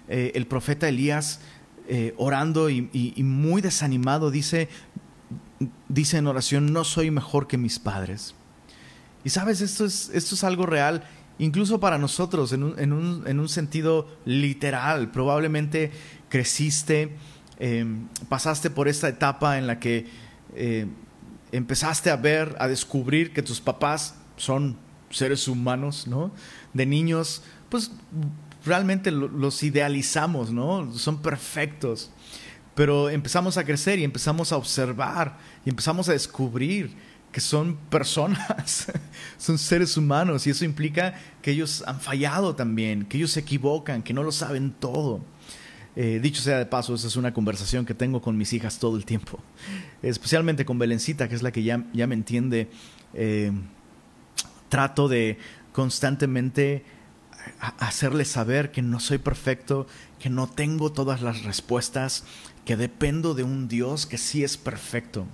eh, 0.08 0.32
el 0.36 0.48
profeta 0.48 0.88
Elías, 0.88 1.42
eh, 1.88 2.14
orando 2.18 2.70
y, 2.70 3.14
muy 3.24 3.62
desanimado, 3.62 4.32
dice, 4.32 4.70
dice 5.90 6.18
en 6.18 6.28
oración, 6.28 6.72
no 6.72 6.84
soy 6.84 7.12
mejor 7.12 7.48
que 7.48 7.58
mis 7.58 7.80
padres. 7.80 8.36
Y 9.24 9.30
sabes, 9.30 9.62
esto 9.62 9.86
es, 9.86 10.10
esto 10.14 10.36
es 10.36 10.44
algo 10.44 10.66
real, 10.66 11.04
incluso 11.40 11.80
para 11.80 11.98
nosotros, 11.98 12.54
en 12.54 12.64
un, 12.64 12.80
en 12.80 12.94
un, 12.94 13.24
en 13.26 13.40
un 13.40 13.50
sentido 13.50 14.08
literal. 14.26 15.12
Probablemente 15.12 15.92
creciste, 16.30 17.16
pasaste 18.28 18.70
por 18.70 18.88
esta 18.88 19.08
etapa 19.08 19.58
en 19.58 19.68
la 19.68 19.80
que 19.80 20.08
eh, 20.56 20.88
empezaste 21.52 22.10
a 22.10 22.16
ver, 22.16 22.56
a 22.60 22.68
descubrir 22.68 23.32
que 23.32 23.44
tus 23.44 23.62
papás 23.62 24.16
son 24.38 24.78
seres 25.12 25.48
humanos, 25.48 26.08
¿no? 26.08 26.32
De 26.74 26.86
niños, 26.86 27.44
pues 27.70 27.92
realmente 28.66 29.12
los 29.12 29.64
idealizamos, 29.64 30.52
¿no? 30.52 30.94
Son 30.94 31.22
perfectos. 31.22 32.12
Pero 32.76 33.10
empezamos 33.10 33.58
a 33.58 33.64
crecer 33.64 34.00
y 34.00 34.04
empezamos 34.04 34.52
a 34.52 34.58
observar 34.58 35.38
y 35.64 35.70
empezamos 35.70 36.10
a 36.10 36.14
descubrir 36.14 36.96
que 37.32 37.40
son 37.40 37.76
personas, 37.90 38.92
son 39.38 39.58
seres 39.58 39.98
humanos 39.98 40.46
y 40.48 40.52
eso 40.52 40.66
implica 40.66 41.16
que 41.42 41.52
ellos 41.52 41.84
han 41.86 42.00
fallado 42.00 42.56
también, 42.56 43.06
que 43.06 43.18
ellos 43.18 43.32
se 43.32 43.42
equivocan, 43.42 44.02
que 44.04 44.14
no 44.14 44.24
lo 44.24 44.32
saben 44.32 44.72
todo. 44.72 45.24
Eh, 45.96 46.20
dicho 46.22 46.42
sea 46.42 46.58
de 46.58 46.66
paso, 46.66 46.96
esa 46.96 47.08
es 47.08 47.16
una 47.16 47.34
conversación 47.34 47.86
que 47.86 47.94
tengo 47.94 48.22
con 48.22 48.36
mis 48.36 48.54
hijas 48.54 48.80
todo 48.80 48.98
el 48.98 49.06
tiempo, 49.06 49.40
especialmente 50.02 50.66
con 50.66 50.80
Belencita, 50.80 51.28
que 51.28 51.36
es 51.36 51.44
la 51.44 51.52
que 51.52 51.64
ya, 51.64 51.86
ya 51.94 52.08
me 52.08 52.16
entiende. 52.16 52.70
Eh, 53.14 53.52
trato 54.70 55.08
de 55.08 55.38
constantemente 55.72 56.84
hacerle 57.80 58.26
saber 58.26 58.72
que 58.72 58.82
no 58.82 59.00
soy 59.00 59.18
perfecto, 59.18 59.88
que 60.20 60.30
no 60.30 60.48
tengo 60.48 60.92
todas 60.92 61.22
las 61.22 61.44
respuestas, 61.44 62.24
que 62.66 62.76
dependo 62.78 63.34
de 63.34 63.44
un 63.44 63.68
Dios 63.68 64.06
que 64.06 64.18
sí 64.18 64.44
es 64.44 64.58
perfecto. 64.58 65.26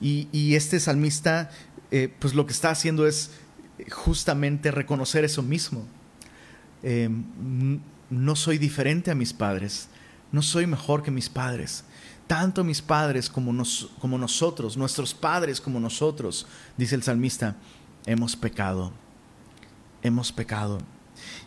Y, 0.00 0.54
este 0.54 0.80
salmista, 0.80 1.50
eh, 1.90 2.12
pues 2.18 2.34
lo 2.34 2.46
que 2.46 2.52
está 2.52 2.70
haciendo 2.70 3.06
es 3.06 3.32
justamente 3.90 4.70
reconocer 4.70 5.24
eso 5.24 5.42
mismo 5.42 5.86
no 8.10 8.36
soy 8.36 8.58
diferente 8.58 9.10
a 9.10 9.14
mis 9.14 9.32
padres, 9.32 9.88
no 10.32 10.42
soy 10.42 10.66
mejor 10.66 11.02
que 11.02 11.10
mis 11.10 11.28
padres. 11.28 11.84
Tanto 12.26 12.64
mis 12.64 12.80
padres 12.80 13.28
como, 13.28 13.52
como 13.98 14.18
nosotros, 14.18 14.76
nuestros 14.76 15.12
padres 15.12 15.60
como 15.60 15.78
nosotros, 15.78 16.46
dice 16.76 16.94
el 16.94 17.02
salmista, 17.02 17.56
hemos 18.06 18.34
pecado, 18.34 18.92
hemos 20.02 20.32
pecado. 20.32 20.78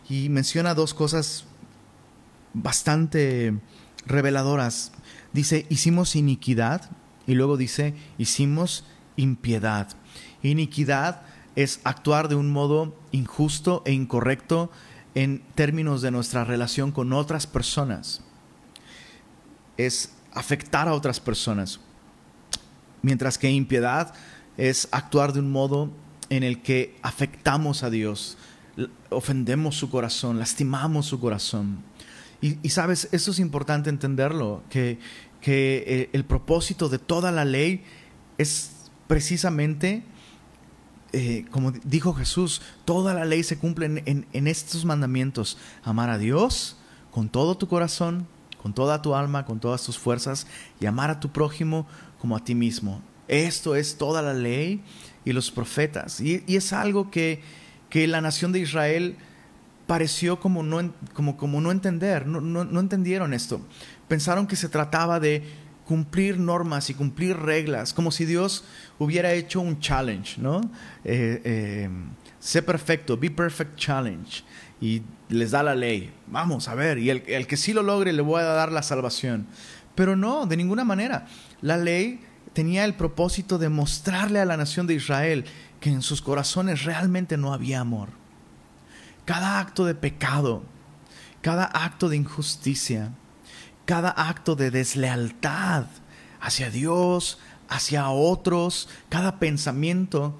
Y 0.08 0.28
menciona 0.28 0.74
dos 0.74 0.94
cosas 0.94 1.44
bastante 2.54 3.54
reveladoras. 4.06 4.92
Dice, 5.32 5.66
hicimos 5.68 6.16
iniquidad 6.16 6.90
y 7.26 7.34
luego 7.34 7.56
dice, 7.56 7.94
hicimos 8.16 8.84
impiedad. 9.16 9.88
Iniquidad 10.42 11.22
es 11.56 11.80
actuar 11.84 12.28
de 12.28 12.36
un 12.36 12.50
modo 12.50 12.96
injusto 13.12 13.82
e 13.84 13.92
incorrecto 13.92 14.70
en 15.14 15.42
términos 15.54 16.02
de 16.02 16.10
nuestra 16.10 16.44
relación 16.44 16.92
con 16.92 17.12
otras 17.12 17.46
personas. 17.46 18.22
Es 19.76 20.12
afectar 20.32 20.88
a 20.88 20.94
otras 20.94 21.20
personas. 21.20 21.80
Mientras 23.02 23.38
que 23.38 23.50
impiedad 23.50 24.14
es 24.56 24.88
actuar 24.90 25.32
de 25.32 25.40
un 25.40 25.50
modo 25.50 25.90
en 26.30 26.42
el 26.42 26.62
que 26.62 26.96
afectamos 27.02 27.82
a 27.82 27.90
Dios, 27.90 28.36
ofendemos 29.10 29.76
su 29.76 29.90
corazón, 29.90 30.38
lastimamos 30.38 31.06
su 31.06 31.20
corazón. 31.20 31.82
Y, 32.40 32.68
sabes, 32.68 33.08
eso 33.10 33.32
es 33.32 33.40
importante 33.40 33.90
entenderlo, 33.90 34.62
que, 34.70 35.00
que 35.40 35.84
eh, 35.86 36.10
el 36.12 36.24
propósito 36.24 36.88
de 36.88 36.98
toda 36.98 37.32
la 37.32 37.44
ley 37.44 37.82
es 38.38 38.90
precisamente 39.08 40.04
eh, 41.12 41.46
como 41.50 41.70
dijo 41.70 42.12
Jesús, 42.12 42.60
toda 42.84 43.14
la 43.14 43.24
ley 43.24 43.42
se 43.42 43.58
cumple 43.58 44.02
en, 44.04 44.46
estos 44.46 44.84
mandamientos. 44.84 45.56
Amar 45.82 46.10
a 46.10 46.18
Dios 46.18 46.76
con 47.10 47.28
todo 47.28 47.56
tu 47.56 47.66
corazón, 47.66 48.26
con 48.62 48.74
toda 48.74 49.00
tu 49.00 49.14
alma, 49.14 49.46
con 49.46 49.58
todas 49.58 49.82
tus 49.84 49.98
fuerzas, 49.98 50.46
y 50.80 50.86
amar 50.86 51.10
a 51.10 51.20
tu 51.20 51.30
prójimo 51.30 51.86
como 52.20 52.36
a 52.36 52.44
ti 52.44 52.54
mismo. 52.54 53.00
Esto 53.26 53.74
es 53.74 53.96
toda 53.96 54.20
la 54.20 54.34
ley 54.34 54.82
y 55.24 55.32
los 55.32 55.50
profetas. 55.50 56.20
Y, 56.20 56.44
es 56.46 56.72
algo 56.72 57.10
que, 57.10 57.42
que, 57.88 58.06
la 58.06 58.20
nación 58.20 58.52
de 58.52 58.60
Israel 58.60 59.16
pareció 59.86 60.40
como 60.40 60.62
no, 60.62 60.92
como, 61.14 61.36
como 61.36 61.60
no 61.60 61.70
entender, 61.70 62.26
no, 62.26 62.40
no 62.40 62.80
entendieron 62.80 63.32
esto. 63.32 63.60
Pensaron 64.06 64.46
que 64.46 64.56
se 64.56 64.68
trataba 64.68 65.20
de 65.20 65.42
cumplir 65.88 66.38
normas 66.38 66.90
y 66.90 66.94
cumplir 66.94 67.34
reglas, 67.38 67.94
como 67.94 68.10
si 68.10 68.26
Dios 68.26 68.62
hubiera 68.98 69.32
hecho 69.32 69.62
un 69.62 69.80
challenge, 69.80 70.38
¿no? 70.38 70.60
Eh, 71.02 71.40
eh, 71.44 71.88
sé 72.38 72.62
perfecto, 72.62 73.16
be 73.16 73.30
perfect 73.30 73.74
challenge. 73.76 74.44
Y 74.82 75.00
les 75.30 75.52
da 75.52 75.62
la 75.62 75.74
ley. 75.74 76.12
Vamos 76.26 76.68
a 76.68 76.74
ver, 76.74 76.98
y 76.98 77.08
el, 77.08 77.22
el 77.26 77.46
que 77.46 77.56
sí 77.56 77.72
lo 77.72 77.82
logre 77.82 78.12
le 78.12 78.20
voy 78.20 78.42
a 78.42 78.44
dar 78.44 78.70
la 78.70 78.82
salvación. 78.82 79.46
Pero 79.94 80.14
no, 80.14 80.44
de 80.44 80.58
ninguna 80.58 80.84
manera. 80.84 81.26
La 81.62 81.78
ley 81.78 82.20
tenía 82.52 82.84
el 82.84 82.92
propósito 82.92 83.56
de 83.56 83.70
mostrarle 83.70 84.40
a 84.40 84.44
la 84.44 84.58
nación 84.58 84.86
de 84.86 84.94
Israel 84.94 85.46
que 85.80 85.90
en 85.90 86.02
sus 86.02 86.22
corazones 86.22 86.84
realmente 86.84 87.36
no 87.36 87.52
había 87.52 87.80
amor. 87.80 88.10
Cada 89.24 89.60
acto 89.60 89.84
de 89.84 89.94
pecado, 89.94 90.62
cada 91.42 91.64
acto 91.64 92.08
de 92.08 92.16
injusticia, 92.16 93.12
cada 93.84 94.10
acto 94.10 94.56
de 94.56 94.70
deslealtad 94.70 95.86
hacia 96.40 96.70
Dios, 96.70 97.38
hacia 97.68 98.08
otros, 98.08 98.88
cada 99.08 99.38
pensamiento, 99.38 100.38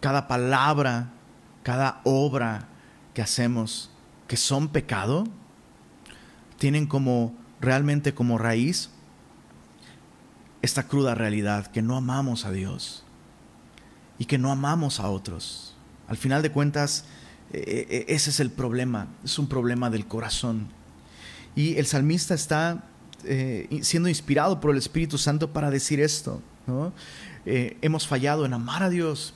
cada 0.00 0.28
palabra, 0.28 1.10
cada 1.62 2.00
obra 2.04 2.68
que 3.12 3.22
hacemos 3.22 3.90
que 4.28 4.36
son 4.36 4.68
pecado, 4.68 5.24
tienen 6.58 6.86
como 6.86 7.34
realmente 7.60 8.14
como 8.14 8.38
raíz 8.38 8.90
esta 10.62 10.84
cruda 10.84 11.14
realidad 11.14 11.66
que 11.66 11.82
no 11.82 11.96
amamos 11.96 12.46
a 12.46 12.50
Dios 12.50 13.03
y 14.18 14.24
que 14.26 14.38
no 14.38 14.50
amamos 14.50 15.00
a 15.00 15.08
otros. 15.08 15.74
Al 16.08 16.16
final 16.16 16.42
de 16.42 16.50
cuentas, 16.50 17.04
e, 17.52 17.58
e, 17.58 17.96
e, 17.96 18.14
ese 18.14 18.30
es 18.30 18.40
el 18.40 18.50
problema, 18.50 19.08
es 19.24 19.38
un 19.38 19.48
problema 19.48 19.90
del 19.90 20.06
corazón. 20.06 20.68
Y 21.56 21.76
el 21.76 21.86
salmista 21.86 22.34
está 22.34 22.84
eh, 23.24 23.68
siendo 23.82 24.08
inspirado 24.08 24.60
por 24.60 24.70
el 24.70 24.78
Espíritu 24.78 25.18
Santo 25.18 25.52
para 25.52 25.70
decir 25.70 26.00
esto. 26.00 26.42
Eh, 27.46 27.76
hemos 27.82 28.06
fallado 28.06 28.44
en 28.44 28.54
amar 28.54 28.82
a 28.82 28.90
Dios 28.90 29.34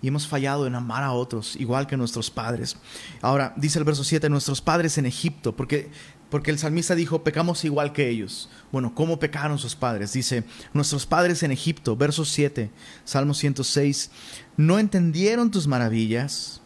y 0.00 0.08
hemos 0.08 0.26
fallado 0.26 0.66
en 0.66 0.74
amar 0.74 1.02
a 1.02 1.12
otros, 1.12 1.56
igual 1.56 1.86
que 1.86 1.96
nuestros 1.96 2.30
padres. 2.30 2.76
Ahora, 3.20 3.52
dice 3.56 3.78
el 3.78 3.84
verso 3.84 4.04
7, 4.04 4.28
nuestros 4.28 4.60
padres 4.60 4.96
en 4.98 5.06
Egipto, 5.06 5.54
porque, 5.54 5.90
porque 6.30 6.50
el 6.50 6.58
salmista 6.58 6.94
dijo, 6.94 7.24
pecamos 7.24 7.64
igual 7.64 7.92
que 7.92 8.08
ellos. 8.08 8.50
Bueno, 8.70 8.94
¿cómo 8.94 9.18
pecaron 9.18 9.58
sus 9.58 9.74
padres? 9.74 10.12
Dice, 10.12 10.44
nuestros 10.72 11.06
padres 11.06 11.42
en 11.42 11.52
Egipto, 11.52 11.96
verso 11.96 12.24
7, 12.24 12.70
Salmo 13.04 13.34
106, 13.34 14.10
no 14.56 14.78
entendieron 14.78 15.50
tus 15.50 15.66
maravillas 15.66 16.60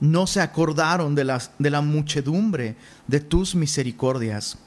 no 0.00 0.26
se 0.26 0.40
acordaron 0.40 1.14
de, 1.14 1.24
las, 1.24 1.50
de 1.58 1.70
la 1.70 1.80
muchedumbre 1.80 2.76
de 3.06 3.20
tus 3.20 3.54
misericordias, 3.54 4.58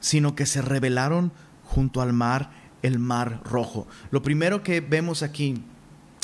sino 0.00 0.34
que 0.34 0.46
se 0.46 0.62
rebelaron 0.62 1.32
junto 1.64 2.02
al 2.02 2.12
mar, 2.12 2.50
el 2.82 2.98
mar 2.98 3.40
rojo. 3.44 3.86
Lo 4.10 4.22
primero 4.22 4.62
que 4.62 4.80
vemos 4.80 5.22
aquí 5.22 5.62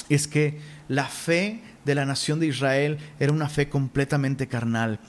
es 0.09 0.29
que 0.29 0.61
la 0.89 1.07
fe 1.07 1.63
de 1.85 1.95
la 1.95 2.05
nación 2.05 2.41
de 2.41 2.49
Israel 2.49 2.99
era 3.19 3.33
una 3.33 3.49
fe 3.49 3.69
completamente 3.69 4.49
carnal. 4.49 5.01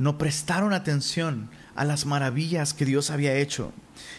No 0.00 0.16
prestaron 0.16 0.72
atención 0.72 1.50
a 1.74 1.84
las 1.84 2.06
maravillas 2.06 2.72
que 2.72 2.86
Dios 2.86 3.10
había 3.10 3.34
hecho. 3.34 3.70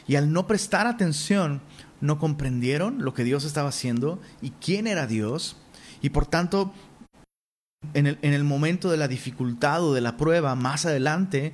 Y 0.08 0.16
al 0.16 0.32
no 0.32 0.46
prestar 0.46 0.86
atención, 0.86 1.60
no 2.02 2.20
comprendieron 2.20 3.04
lo 3.04 3.16
que 3.16 3.24
Dios 3.24 3.46
estaba 3.46 3.70
haciendo 3.70 4.22
y 4.44 4.52
quién 4.52 4.86
era 4.86 5.08
Dios. 5.08 5.58
Y 6.04 6.10
por 6.10 6.28
tanto, 6.28 6.72
en 7.96 8.06
el, 8.06 8.20
en 8.22 8.34
el 8.34 8.44
momento 8.44 8.92
de 8.92 8.98
la 8.98 9.08
dificultad 9.08 9.84
o 9.84 9.96
de 9.96 10.02
la 10.02 10.18
prueba, 10.18 10.54
más 10.54 10.86
adelante, 10.86 11.52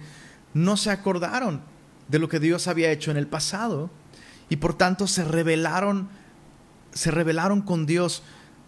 no 0.54 0.76
se 0.76 0.92
acordaron 0.92 1.62
de 2.10 2.20
lo 2.20 2.28
que 2.28 2.42
Dios 2.42 2.68
había 2.68 2.92
hecho 2.92 3.12
en 3.12 3.18
el 3.18 3.28
pasado. 3.28 3.90
Y 4.50 4.58
por 4.58 4.74
tanto 4.74 5.08
se 5.08 5.24
rebelaron, 5.24 6.10
se 6.92 7.12
rebelaron 7.12 7.62
con 7.62 7.86
Dios 7.86 8.24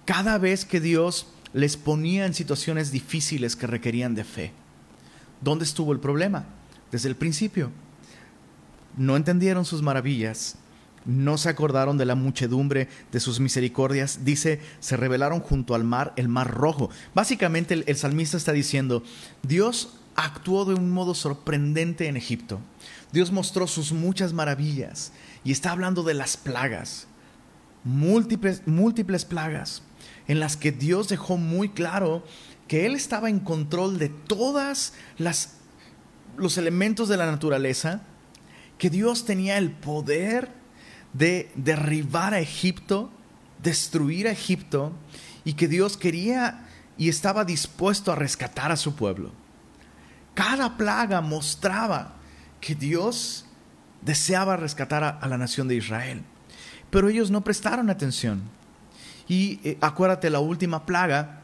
cada 0.06 0.38
vez 0.38 0.63
que 0.63 0.80
Dios 0.80 1.28
les 1.51 1.75
ponía 1.75 2.25
en 2.25 2.34
situaciones 2.34 2.92
difíciles 2.92 3.58
que 3.58 3.68
requerían 3.68 4.16
de 4.16 4.24
fe. 4.24 4.54
¿Dónde 5.41 5.65
estuvo 5.65 5.93
el 5.93 6.00
problema? 6.00 6.46
Desde 6.91 7.10
el 7.10 7.15
principio. 7.15 7.72
No 8.98 9.15
entendieron 9.15 9.65
sus 9.65 9.81
maravillas, 9.81 10.58
no 11.05 11.38
se 11.38 11.50
acordaron 11.50 11.98
de 11.98 12.05
la 12.05 12.15
muchedumbre 12.15 12.89
de 13.12 13.19
sus 13.19 13.39
misericordias. 13.39 14.25
Dice, 14.25 14.60
se 14.79 14.98
rebelaron 14.98 15.39
junto 15.39 15.75
al 15.75 15.84
mar, 15.84 16.13
el 16.17 16.27
mar 16.27 16.51
rojo. 16.51 16.89
Básicamente 17.13 17.74
el, 17.74 17.84
el, 17.88 17.96
salmista 17.96 18.38
está 18.38 18.51
diciendo, 18.51 19.03
Dios 19.43 19.98
actuó 20.15 20.65
de 20.65 20.74
un 20.74 20.91
modo 20.91 21.15
sorprendente 21.15 22.08
en 22.08 22.17
Egipto. 22.17 22.60
Dios 23.12 23.31
mostró 23.31 23.67
sus 23.67 23.91
muchas 23.91 24.34
maravillas 24.34 25.13
y 25.43 25.51
está 25.51 25.72
hablando 25.72 26.03
de 26.03 26.13
las 26.13 26.36
plagas, 26.38 27.08
múltiples, 27.84 28.67
múltiples 28.67 29.25
plagas 29.25 29.81
en 30.27 30.39
las 30.39 30.58
que 30.58 30.72
Dios 30.72 31.10
dejó 31.10 31.38
muy 31.38 31.69
claro 31.69 32.24
que 32.69 32.85
Él 32.85 32.95
estaba 32.95 33.29
en 33.29 33.39
control 33.39 33.99
de 33.99 34.07
todas 34.07 34.93
las 35.17 35.59
los 36.38 36.57
elementos 36.57 37.09
de 37.09 37.17
la 37.17 37.25
naturaleza, 37.25 38.01
que 38.77 38.89
Dios 38.89 39.25
tenía 39.25 39.57
el 39.57 39.71
poder 39.71 40.49
de 41.11 41.51
derribar 41.55 42.33
a 42.33 42.39
Egipto, 42.39 43.11
destruir 43.61 44.27
a 44.27 44.31
Egipto, 44.31 44.93
y 45.43 45.53
que 45.53 45.67
Dios 45.67 45.97
quería 45.97 46.65
y 46.97 47.09
estaba 47.09 47.43
dispuesto 47.43 48.11
a 48.11 48.15
rescatar 48.15 48.71
a 48.71 48.77
su 48.77 48.95
pueblo. 48.95 49.31
Cada 50.33 50.77
plaga 50.77 51.21
mostraba 51.21 52.13
que 52.61 52.75
Dios 52.75 53.45
deseaba 54.01 54.55
rescatar 54.55 55.03
a, 55.03 55.27
la 55.27 55.38
nación 55.38 55.67
de 55.67 55.75
Israel, 55.75 56.23
pero 56.89 57.09
ellos 57.09 57.31
no 57.31 57.43
prestaron 57.43 57.89
atención. 57.89 58.43
Y 59.27 59.59
eh, 59.63 59.77
acuérdate, 59.81 60.29
la 60.29 60.39
última 60.39 60.85
plaga 60.85 61.38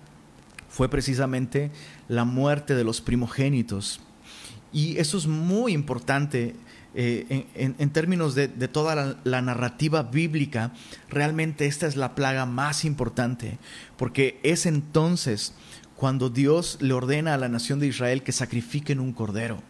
fue 0.76 0.90
precisamente 0.90 1.72
la 2.10 2.26
muerte 2.26 2.76
de 2.76 2.84
los 2.84 3.00
primogénitos. 3.00 4.02
Y 4.74 4.98
eso 4.98 5.18
es 5.18 5.26
muy 5.26 5.72
importante 5.72 6.54
eh, 6.94 7.48
en, 7.56 7.90
términos 7.92 8.36
de, 8.36 8.50
toda 8.68 9.16
la, 9.24 9.42
narrativa 9.42 10.04
bíblica. 10.04 10.74
Realmente 11.08 11.66
esta 11.66 11.88
es 11.88 11.96
la 11.96 12.14
plaga 12.14 12.46
más 12.46 12.84
importante, 12.84 13.58
porque 13.96 14.38
es 14.44 14.66
entonces 14.66 15.54
cuando 15.96 16.30
Dios 16.30 16.78
le 16.82 16.92
ordena 16.92 17.36
a 17.36 17.38
la 17.38 17.48
nación 17.48 17.80
de 17.80 17.88
Israel 17.88 18.22
que 18.22 18.34
sacrifiquen 18.34 19.00
un 19.00 19.14
cordero. 19.14 19.64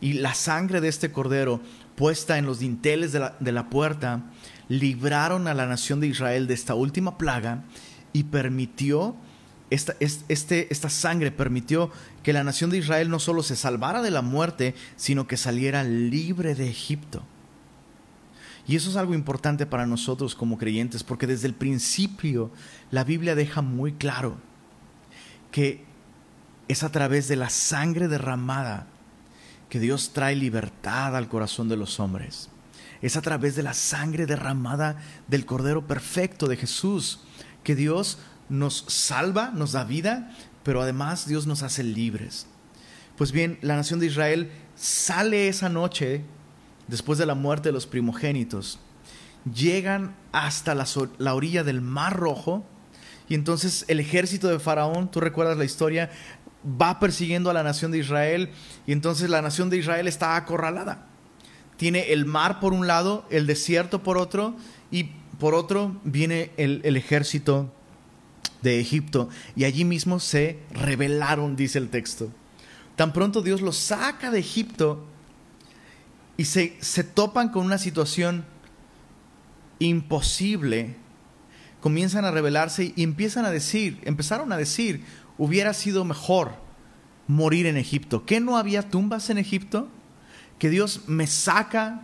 Y 0.00 0.12
la 0.12 0.34
sangre 0.34 0.80
de 0.80 0.86
este 0.86 1.10
cordero 1.10 1.60
puesta 1.96 2.38
en 2.38 2.46
los 2.46 2.60
dinteles 2.60 3.10
de 3.10 3.18
la, 3.18 3.34
de 3.40 3.50
la 3.50 3.68
puerta 3.70 4.22
libraron 4.68 5.48
a 5.48 5.54
la 5.54 5.66
nación 5.66 5.98
de 5.98 6.06
Israel 6.06 6.46
de 6.46 6.54
esta 6.54 6.76
última 6.76 7.18
plaga 7.18 7.64
y 8.12 8.22
permitió, 8.22 9.16
esta, 9.74 9.94
este, 10.00 10.72
esta 10.72 10.90
sangre 10.90 11.30
permitió 11.30 11.90
que 12.22 12.32
la 12.32 12.44
nación 12.44 12.70
de 12.70 12.78
Israel 12.78 13.10
no 13.10 13.18
solo 13.18 13.42
se 13.42 13.56
salvara 13.56 14.02
de 14.02 14.10
la 14.10 14.22
muerte, 14.22 14.74
sino 14.96 15.26
que 15.26 15.36
saliera 15.36 15.82
libre 15.84 16.54
de 16.54 16.68
Egipto. 16.68 17.22
Y 18.66 18.76
eso 18.76 18.90
es 18.90 18.96
algo 18.96 19.14
importante 19.14 19.66
para 19.66 19.86
nosotros 19.86 20.34
como 20.34 20.58
creyentes, 20.58 21.02
porque 21.02 21.26
desde 21.26 21.48
el 21.48 21.54
principio 21.54 22.50
la 22.90 23.04
Biblia 23.04 23.34
deja 23.34 23.62
muy 23.62 23.92
claro 23.92 24.36
que 25.50 25.84
es 26.68 26.82
a 26.82 26.92
través 26.92 27.28
de 27.28 27.36
la 27.36 27.50
sangre 27.50 28.08
derramada 28.08 28.86
que 29.68 29.80
Dios 29.80 30.12
trae 30.12 30.36
libertad 30.36 31.16
al 31.16 31.28
corazón 31.28 31.68
de 31.68 31.76
los 31.76 31.98
hombres 31.98 32.50
es 33.02 33.16
a 33.16 33.20
través 33.20 33.56
de 33.56 33.64
la 33.64 33.74
sangre 33.74 34.26
derramada 34.26 34.96
del 35.26 35.44
Cordero 35.44 35.86
Perfecto 35.86 36.46
de 36.46 36.56
Jesús 36.56 37.20
que 37.64 37.74
Dios 37.74 38.18
nos 38.52 38.84
salva, 38.88 39.50
nos 39.54 39.72
da 39.72 39.84
vida, 39.84 40.30
pero 40.62 40.82
además 40.82 41.26
Dios 41.26 41.46
nos 41.46 41.62
hace 41.62 41.82
libres. 41.82 42.46
Pues 43.16 43.32
bien, 43.32 43.58
la 43.62 43.76
nación 43.76 44.00
de 44.00 44.06
Israel 44.06 44.50
sale 44.76 45.48
esa 45.48 45.68
noche, 45.68 46.22
después 46.88 47.18
de 47.18 47.26
la 47.26 47.34
muerte 47.34 47.70
de 47.70 47.72
los 47.72 47.86
primogénitos, 47.86 48.78
llegan 49.52 50.14
hasta 50.32 50.74
la, 50.74 50.86
la 51.18 51.34
orilla 51.34 51.64
del 51.64 51.80
Mar 51.80 52.16
Rojo, 52.16 52.64
y 53.28 53.34
entonces 53.34 53.84
el 53.88 54.00
ejército 54.00 54.48
de 54.48 54.58
Faraón, 54.58 55.10
tú 55.10 55.20
recuerdas 55.20 55.56
la 55.56 55.64
historia, 55.64 56.10
va 56.64 57.00
persiguiendo 57.00 57.50
a 57.50 57.54
la 57.54 57.62
nación 57.62 57.90
de 57.90 57.98
Israel, 57.98 58.50
y 58.86 58.92
entonces 58.92 59.30
la 59.30 59.42
nación 59.42 59.70
de 59.70 59.78
Israel 59.78 60.06
está 60.06 60.36
acorralada 60.36 61.08
tiene 61.82 62.12
el 62.12 62.26
mar 62.26 62.60
por 62.60 62.72
un 62.72 62.86
lado, 62.86 63.26
el 63.28 63.48
desierto 63.48 64.04
por 64.04 64.16
otro, 64.16 64.54
y 64.92 65.10
por 65.40 65.52
otro 65.52 66.00
viene 66.04 66.52
el, 66.56 66.96
ejército 66.96 67.72
de 68.62 68.80
Egipto. 68.80 69.28
Y 69.56 69.64
allí 69.64 69.84
mismo 69.84 70.20
se 70.20 70.58
rebelaron, 70.72 71.56
dice 71.56 71.78
el 71.78 71.88
texto. 71.88 72.30
Tan 72.96 73.12
pronto 73.12 73.42
Dios 73.42 73.60
los 73.60 73.76
saca 73.76 74.30
de 74.30 74.38
Egipto 74.38 75.04
y 76.36 76.44
se, 76.44 76.76
se 76.80 77.04
topan 77.04 77.48
con 77.48 77.64
una 77.64 77.78
situación 77.78 78.44
imposible, 79.78 80.96
comienzan 81.80 82.24
a 82.24 82.30
rebelarse 82.30 82.92
y 82.94 83.02
empiezan 83.02 83.44
a 83.44 83.50
decir, 83.50 83.98
empezaron 84.04 84.52
a 84.52 84.56
decir, 84.56 85.04
hubiera 85.38 85.74
sido 85.74 86.04
mejor 86.04 86.52
morir 87.26 87.66
en 87.66 87.76
Egipto. 87.76 88.24
¿Qué 88.24 88.40
no 88.40 88.56
había 88.56 88.88
tumbas 88.88 89.30
en 89.30 89.38
Egipto? 89.38 89.88
que 90.62 90.70
Dios 90.70 91.08
me 91.08 91.26
saca 91.26 92.02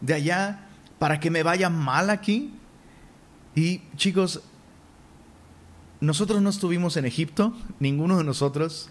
de 0.00 0.14
allá 0.14 0.66
para 0.98 1.20
que 1.20 1.30
me 1.30 1.44
vaya 1.44 1.70
mal 1.70 2.10
aquí. 2.10 2.52
Y 3.54 3.82
chicos, 3.94 4.42
nosotros 6.02 6.42
no 6.42 6.50
estuvimos 6.50 6.96
en 6.96 7.04
Egipto, 7.04 7.56
ninguno 7.78 8.18
de 8.18 8.24
nosotros. 8.24 8.90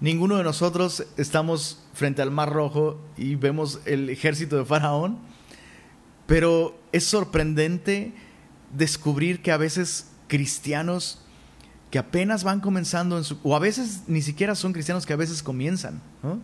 Ninguno 0.00 0.36
de 0.36 0.42
nosotros 0.42 1.04
estamos 1.16 1.84
frente 1.94 2.20
al 2.20 2.32
Mar 2.32 2.52
Rojo 2.52 3.00
y 3.16 3.36
vemos 3.36 3.78
el 3.84 4.10
ejército 4.10 4.56
de 4.56 4.64
Faraón. 4.64 5.20
Pero 6.26 6.76
es 6.90 7.04
sorprendente 7.04 8.12
descubrir 8.76 9.40
que 9.40 9.52
a 9.52 9.56
veces 9.56 10.10
cristianos 10.26 11.20
que 11.92 12.00
apenas 12.00 12.42
van 12.42 12.58
comenzando, 12.58 13.16
en 13.18 13.22
su, 13.22 13.38
o 13.44 13.54
a 13.54 13.60
veces 13.60 14.02
ni 14.08 14.20
siquiera 14.20 14.56
son 14.56 14.72
cristianos 14.72 15.06
que 15.06 15.12
a 15.12 15.16
veces 15.16 15.44
comienzan, 15.44 16.02
¿no? 16.24 16.40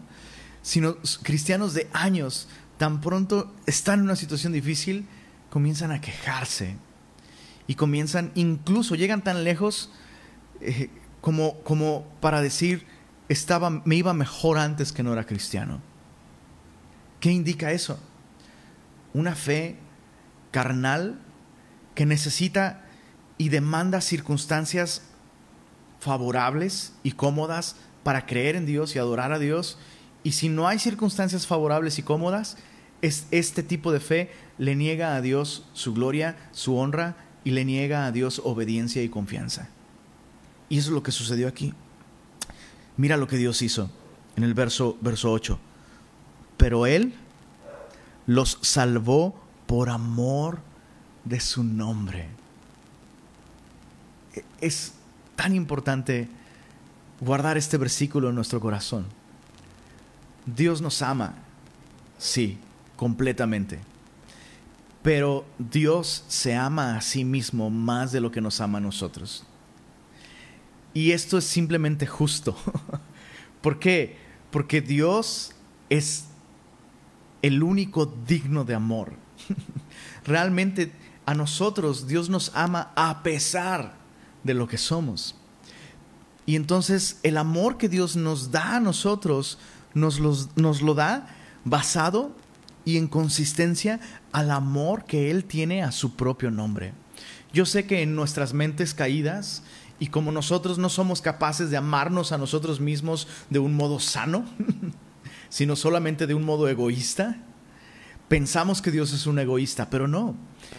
sino 0.62 0.96
cristianos 1.24 1.74
de 1.74 1.88
años, 1.92 2.46
tan 2.78 3.00
pronto 3.00 3.52
están 3.66 3.98
en 3.98 4.04
una 4.04 4.14
situación 4.14 4.52
difícil, 4.52 5.06
comienzan 5.50 5.90
a 5.90 6.00
quejarse 6.00 6.76
y 7.72 7.74
comienzan, 7.74 8.32
incluso 8.34 8.96
llegan 8.96 9.24
tan 9.24 9.44
lejos 9.44 9.90
eh, 10.60 10.90
como, 11.22 11.58
como 11.60 12.04
para 12.20 12.42
decir, 12.42 12.86
estaba, 13.30 13.70
me 13.70 13.96
iba 13.96 14.12
mejor 14.12 14.58
antes 14.58 14.92
que 14.92 15.02
no 15.02 15.14
era 15.14 15.24
cristiano. 15.24 15.80
¿Qué 17.18 17.30
indica 17.32 17.72
eso? 17.72 17.98
Una 19.14 19.34
fe 19.34 19.78
carnal 20.50 21.18
que 21.94 22.04
necesita 22.04 22.84
y 23.38 23.48
demanda 23.48 24.02
circunstancias 24.02 25.04
favorables 25.98 26.92
y 27.02 27.12
cómodas 27.12 27.76
para 28.02 28.26
creer 28.26 28.54
en 28.54 28.66
Dios 28.66 28.94
y 28.94 28.98
adorar 28.98 29.32
a 29.32 29.38
Dios 29.38 29.78
y 30.22 30.32
si 30.32 30.50
no 30.50 30.68
hay 30.68 30.78
circunstancias 30.78 31.46
favorables 31.46 31.98
y 31.98 32.02
cómodas, 32.02 32.58
es 33.00 33.28
este 33.30 33.62
tipo 33.62 33.92
de 33.92 34.00
fe 34.00 34.30
le 34.58 34.76
niega 34.76 35.16
a 35.16 35.22
Dios 35.22 35.64
su 35.72 35.94
gloria, 35.94 36.36
su 36.52 36.76
honra 36.76 37.16
y 37.44 37.50
le 37.50 37.64
niega 37.64 38.06
a 38.06 38.12
Dios 38.12 38.40
obediencia 38.44 39.02
y 39.02 39.08
confianza. 39.08 39.68
Y 40.68 40.78
eso 40.78 40.90
es 40.90 40.94
lo 40.94 41.02
que 41.02 41.12
sucedió 41.12 41.48
aquí. 41.48 41.74
Mira 42.96 43.16
lo 43.16 43.26
que 43.26 43.36
Dios 43.36 43.62
hizo 43.62 43.90
en 44.36 44.44
el 44.44 44.54
verso, 44.54 44.96
verso 45.00 45.32
8. 45.32 45.58
Pero 46.56 46.86
Él 46.86 47.14
los 48.26 48.58
salvó 48.62 49.34
por 49.66 49.90
amor 49.90 50.60
de 51.24 51.40
su 51.40 51.64
nombre. 51.64 52.28
E, 54.34 54.44
es 54.60 54.92
tan 55.36 55.54
importante 55.54 56.28
guardar 57.20 57.58
este 57.58 57.76
versículo 57.76 58.28
en 58.28 58.34
nuestro 58.34 58.60
corazón 58.60 59.06
Dios 60.46 60.82
nos 60.82 61.02
ama, 61.02 61.34
sí, 62.18 62.58
completamente. 62.96 63.78
Pero 65.02 65.44
Dios 65.58 66.24
se 66.28 66.54
ama 66.54 66.96
a 66.96 67.00
sí 67.00 67.24
mismo 67.24 67.70
más 67.70 68.12
de 68.12 68.20
lo 68.20 68.30
que 68.30 68.40
nos 68.40 68.60
ama 68.60 68.78
a 68.78 68.80
nosotros. 68.80 69.44
Y 70.94 71.10
esto 71.10 71.38
es 71.38 71.44
simplemente 71.44 72.06
justo. 72.06 72.56
¿Por 73.62 73.78
qué? 73.78 74.16
Porque 74.50 74.80
Dios 74.80 75.52
es 75.88 76.26
el 77.40 77.62
único 77.62 78.06
digno 78.06 78.64
de 78.64 78.74
amor. 78.74 79.14
Realmente 80.24 80.92
a 81.26 81.34
nosotros 81.34 82.06
Dios 82.06 82.28
nos 82.28 82.52
ama 82.54 82.92
a 82.94 83.22
pesar 83.22 83.94
de 84.44 84.54
lo 84.54 84.68
que 84.68 84.78
somos. 84.78 85.34
Y 86.46 86.56
entonces 86.56 87.18
el 87.22 87.38
amor 87.38 87.78
que 87.78 87.88
Dios 87.88 88.16
nos 88.16 88.50
da 88.50 88.76
a 88.76 88.80
nosotros 88.80 89.58
nos, 89.94 90.20
nos 90.56 90.82
lo 90.82 90.94
da 90.94 91.28
basado 91.64 92.34
y 92.84 92.96
en 92.96 93.08
consistencia 93.08 94.00
al 94.32 94.50
amor 94.50 95.04
que 95.04 95.30
Él 95.30 95.44
tiene 95.44 95.82
a 95.82 95.92
su 95.92 96.16
propio 96.16 96.50
nombre. 96.50 96.92
Yo 97.52 97.66
sé 97.66 97.86
que 97.86 98.02
en 98.02 98.14
nuestras 98.14 98.54
mentes 98.54 98.94
caídas 98.94 99.62
y 99.98 100.08
como 100.08 100.32
nosotros 100.32 100.78
no 100.78 100.88
somos 100.88 101.20
capaces 101.20 101.70
de 101.70 101.76
amarnos 101.76 102.32
a 102.32 102.38
nosotros 102.38 102.80
mismos 102.80 103.28
de 103.50 103.58
un 103.58 103.74
modo 103.74 104.00
sano, 104.00 104.44
sino 105.48 105.76
solamente 105.76 106.26
de 106.26 106.34
un 106.34 106.44
modo 106.44 106.68
egoísta, 106.68 107.36
pensamos 108.28 108.80
que 108.80 108.90
Dios 108.90 109.12
es 109.12 109.26
un 109.26 109.38
egoísta, 109.38 109.90
pero 109.90 110.08
no. 110.08 110.34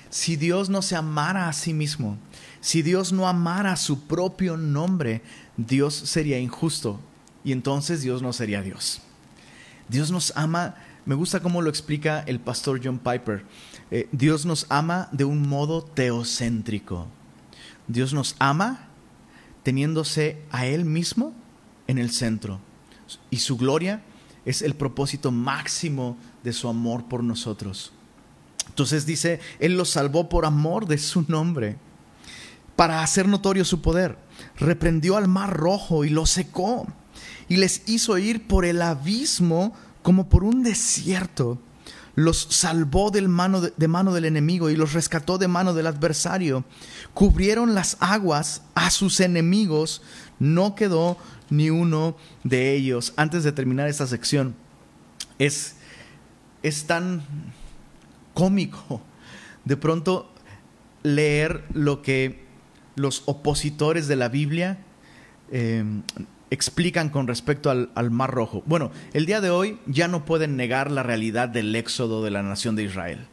Si 0.09 0.35
Dios 0.35 0.69
no 0.69 0.81
se 0.81 0.95
amara 0.95 1.47
a 1.47 1.53
sí 1.53 1.73
mismo, 1.73 2.17
si 2.59 2.81
Dios 2.81 3.13
no 3.13 3.27
amara 3.27 3.73
a 3.73 3.77
su 3.77 4.07
propio 4.07 4.57
nombre, 4.57 5.21
Dios 5.57 5.93
sería 5.93 6.39
injusto 6.39 6.99
y 7.43 7.51
entonces 7.51 8.01
Dios 8.01 8.21
no 8.21 8.33
sería 8.33 8.61
Dios. 8.61 9.01
Dios 9.89 10.11
nos 10.11 10.33
ama, 10.35 10.75
me 11.05 11.15
gusta 11.15 11.41
cómo 11.41 11.61
lo 11.61 11.69
explica 11.69 12.21
el 12.21 12.39
pastor 12.39 12.79
John 12.83 12.99
Piper, 12.99 13.45
eh, 13.91 14.07
Dios 14.11 14.45
nos 14.45 14.65
ama 14.69 15.09
de 15.11 15.25
un 15.25 15.47
modo 15.47 15.83
teocéntrico. 15.83 17.07
Dios 17.87 18.13
nos 18.13 18.35
ama 18.39 18.87
teniéndose 19.63 20.41
a 20.51 20.65
Él 20.65 20.85
mismo 20.85 21.33
en 21.87 21.97
el 21.97 22.11
centro 22.11 22.59
y 23.29 23.37
su 23.37 23.57
gloria 23.57 24.01
es 24.45 24.61
el 24.61 24.75
propósito 24.75 25.31
máximo 25.31 26.17
de 26.43 26.53
su 26.53 26.67
amor 26.67 27.05
por 27.05 27.23
nosotros. 27.23 27.93
Entonces 28.67 29.05
dice, 29.05 29.39
Él 29.59 29.77
los 29.77 29.89
salvó 29.89 30.29
por 30.29 30.45
amor 30.45 30.87
de 30.87 30.97
su 30.97 31.25
nombre, 31.27 31.77
para 32.75 33.03
hacer 33.03 33.27
notorio 33.27 33.65
su 33.65 33.81
poder. 33.81 34.17
Reprendió 34.57 35.15
al 35.15 35.27
mar 35.27 35.55
rojo 35.55 36.05
y 36.05 36.09
lo 36.09 36.25
secó, 36.25 36.87
y 37.47 37.57
les 37.57 37.87
hizo 37.87 38.17
ir 38.17 38.47
por 38.47 38.65
el 38.65 38.81
abismo 38.81 39.73
como 40.03 40.29
por 40.29 40.43
un 40.43 40.61
desierto. 40.61 41.59
Los 42.15 42.47
salvó 42.51 43.11
mano 43.27 43.61
de, 43.61 43.87
mano 43.87 44.13
del 44.13 44.25
enemigo 44.25 44.69
y 44.69 44.75
los 44.75 44.93
rescató 44.93 45.39
de 45.39 45.47
mano 45.47 45.73
del 45.73 45.87
adversario. 45.87 46.63
Cubrieron 47.15 47.73
las 47.73 47.97
aguas 47.99 48.61
a 48.75 48.91
sus 48.91 49.19
enemigos, 49.19 50.03
no 50.37 50.75
quedó 50.75 51.17
ni 51.49 51.71
uno 51.71 52.15
de 52.43 52.75
ellos. 52.75 53.13
Antes 53.15 53.43
de 53.43 53.51
terminar 53.51 53.87
esta 53.87 54.05
sección, 54.05 54.53
es, 55.39 55.77
es 56.61 56.85
tan 56.85 57.23
cómico 58.35 59.01
de 59.65 59.77
pronto 59.77 60.31
leer 61.01 61.65
lo 61.73 62.01
que 62.01 62.43
los 62.95 63.23
opositores 63.25 64.07
de 64.07 64.15
la 64.15 64.29
Biblia 64.29 64.77
em, 65.51 66.03
explican 66.53 67.09
con 67.09 67.27
respecto 67.27 67.69
al, 67.69 68.11
Mar 68.11 68.31
Rojo. 68.31 68.63
Bueno, 68.65 68.91
el 69.13 69.25
día 69.25 69.41
de 69.41 69.49
hoy 69.49 69.79
ya 69.85 70.07
no 70.07 70.25
pueden 70.25 70.55
negar 70.55 70.91
la 70.91 71.03
realidad 71.03 71.49
del 71.49 71.75
éxodo 71.75 72.23
de 72.23 72.31
la 72.31 72.43
nación 72.43 72.75
de 72.75 72.83
Israel. 72.83 73.25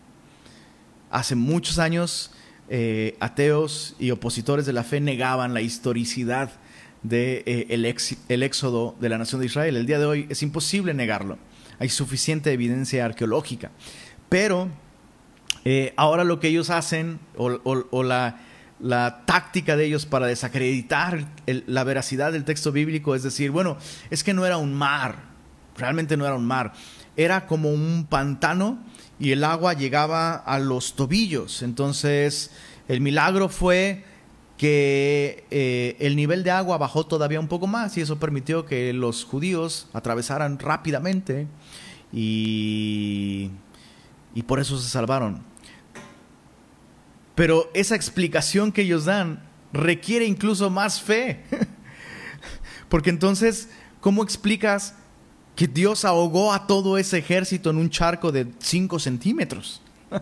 Hace 1.11 1.35
muchos 1.35 1.79
años 1.79 2.33
eh, 2.69 3.17
ateos 3.21 3.95
y 3.99 4.11
opositores 4.11 4.65
de 4.65 4.73
la 4.73 4.85
fe 4.85 5.01
negaban 5.01 5.55
la 5.55 5.61
historicidad 5.61 6.51
del 7.03 7.45
de, 7.45 7.95
eh, 8.29 8.45
éxodo 8.45 8.97
de 9.01 9.09
la 9.09 9.19
nación 9.19 9.41
de 9.41 9.47
Israel. 9.47 9.77
El 9.77 9.87
día 9.87 9.99
de 9.99 10.07
hoy 10.07 10.27
es 10.31 10.43
imposible 10.43 10.95
negarlo. 10.95 11.39
Hay 11.79 11.89
suficiente 11.89 12.53
evidencia 12.53 13.05
arqueológica. 13.05 13.71
Pero 14.29 14.69
eh, 15.65 15.93
ahora 15.97 16.25
lo 16.25 16.41
que 16.41 16.49
ellos 16.49 16.71
hacen, 16.71 17.19
o, 17.37 18.03
la, 18.03 18.41
táctica 19.27 19.77
de 19.77 19.85
ellos 19.85 20.07
para 20.07 20.27
desacreditar 20.27 21.27
la 21.47 21.85
veracidad 21.85 22.33
del 22.33 22.45
texto 22.45 22.73
bíblico 22.73 23.15
es 23.15 23.23
decir, 23.23 23.51
bueno, 23.51 23.77
es 24.11 24.25
que 24.25 24.35
no 24.35 24.47
era 24.47 24.57
un 24.57 24.75
mar, 24.75 25.17
realmente 25.77 26.17
no 26.17 26.25
era 26.25 26.35
un 26.35 26.47
mar, 26.47 26.73
era 27.17 27.47
como 27.47 27.71
un 27.71 28.07
pantano 28.09 28.79
y 29.19 29.33
el 29.33 29.45
agua 29.45 29.75
llegaba 29.75 30.35
a 30.35 30.59
los 30.59 30.95
tobillos. 30.95 31.63
Entonces, 31.63 32.51
el 32.89 33.01
milagro 33.01 33.49
fue 33.49 34.05
que 34.57 35.45
eh, 35.51 35.97
el 36.01 36.17
nivel 36.17 36.43
de 36.43 36.51
agua 36.51 36.79
bajó 36.79 37.07
todavía 37.07 37.41
un 37.41 37.49
poco 37.49 37.67
más 37.67 37.97
y 37.97 38.01
eso 38.01 38.19
permitió 38.19 38.67
que 38.67 38.93
los 38.93 39.25
judíos 39.25 39.89
atravesaran 39.93 40.59
rápidamente 40.59 41.47
y, 42.13 43.51
y 44.35 44.43
por 44.43 44.61
eso 44.61 44.79
se 44.79 44.89
salvaron. 44.89 45.50
Pero 47.41 47.71
esa 47.73 47.95
explicación 47.95 48.71
que 48.71 48.83
ellos 48.83 49.07
dan 49.07 49.43
requiere 49.73 50.27
incluso 50.27 50.69
más 50.69 51.01
fe. 51.01 51.43
Porque 52.91 53.09
entonces, 53.09 53.71
¿cómo 54.03 54.23
explicas 54.23 54.93
que 55.57 55.67
Dios 55.67 56.05
ahogó 56.05 56.53
a 56.53 56.67
todo 56.67 56.99
ese 56.99 57.17
ejército 57.17 57.71
en 57.71 57.79
un 57.79 57.89
charco 57.89 58.31
de 58.31 58.47
5 58.59 58.99
centímetros? 58.99 59.81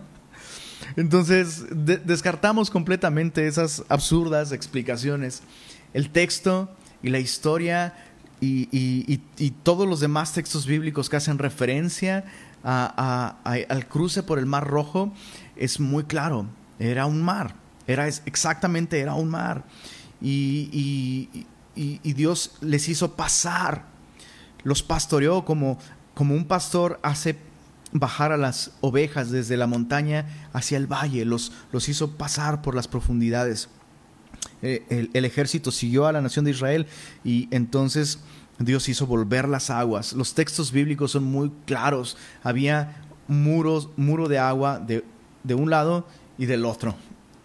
Entonces, 0.97 1.65
descartamos 1.73 2.71
completamente 2.71 3.49
esas 3.49 3.83
absurdas 3.89 4.53
explicaciones. 4.53 5.43
El 5.95 6.11
texto 6.11 6.71
y 7.03 7.09
la 7.09 7.19
historia 7.19 7.97
y, 8.41 9.21
todos 9.65 9.89
los 9.89 9.99
demás 9.99 10.35
textos 10.35 10.67
bíblicos 10.67 11.11
que 11.11 11.17
hacen 11.17 11.39
referencia 11.39 12.27
al 12.63 13.89
cruce 13.89 14.23
por 14.23 14.39
el 14.39 14.47
Mar 14.47 14.69
Rojo 14.69 15.13
es 15.57 15.81
muy 15.81 16.05
claro. 16.05 16.47
Era 16.79 17.07
un 17.07 17.23
mar, 17.23 17.55
era 17.87 18.07
exactamente, 18.07 19.01
era 19.01 19.15
un 19.15 19.29
mar. 19.29 19.65
Y, 20.21 21.45
Dios 22.03 22.53
les 22.61 22.89
hizo 22.89 23.15
pasar, 23.15 23.85
los 24.65 24.83
pastoreó 24.83 25.45
como, 25.45 25.79
como 26.15 26.35
un 26.35 26.45
pastor 26.45 26.99
hace 27.03 27.37
bajar 27.93 28.33
a 28.33 28.37
las 28.37 28.73
ovejas 28.81 29.31
desde 29.31 29.57
la 29.57 29.67
montaña 29.67 30.27
hacia 30.53 30.77
el 30.77 30.87
valle, 30.87 31.25
los, 31.25 31.53
los 31.73 31.89
hizo 31.89 32.17
pasar 32.17 32.63
por 32.63 32.75
las 32.75 32.89
profundidades. 32.89 33.69
Eh, 34.61 34.85
el, 34.91 35.11
el, 35.15 35.25
ejército 35.25 35.71
siguió 35.71 36.07
a 36.07 36.13
la 36.13 36.21
nación 36.21 36.45
de 36.45 36.51
Israel 36.51 36.87
y 37.25 37.49
entonces 37.53 38.19
Dios 38.59 38.89
hizo 38.89 39.07
volver 39.07 39.49
las 39.49 39.71
aguas. 39.71 40.13
Los 40.13 40.35
textos 40.35 40.73
bíblicos 40.73 41.13
son 41.13 41.25
muy 41.25 41.53
claros. 41.65 42.17
Había 42.43 43.05
muros, 43.29 43.91
muro 43.97 44.29
de 44.29 44.39
agua 44.39 44.81
de, 44.81 45.05
de 45.45 45.55
un 45.55 45.71
lado 45.71 46.07
y 46.39 46.47
del 46.47 46.65
otro. 46.65 46.95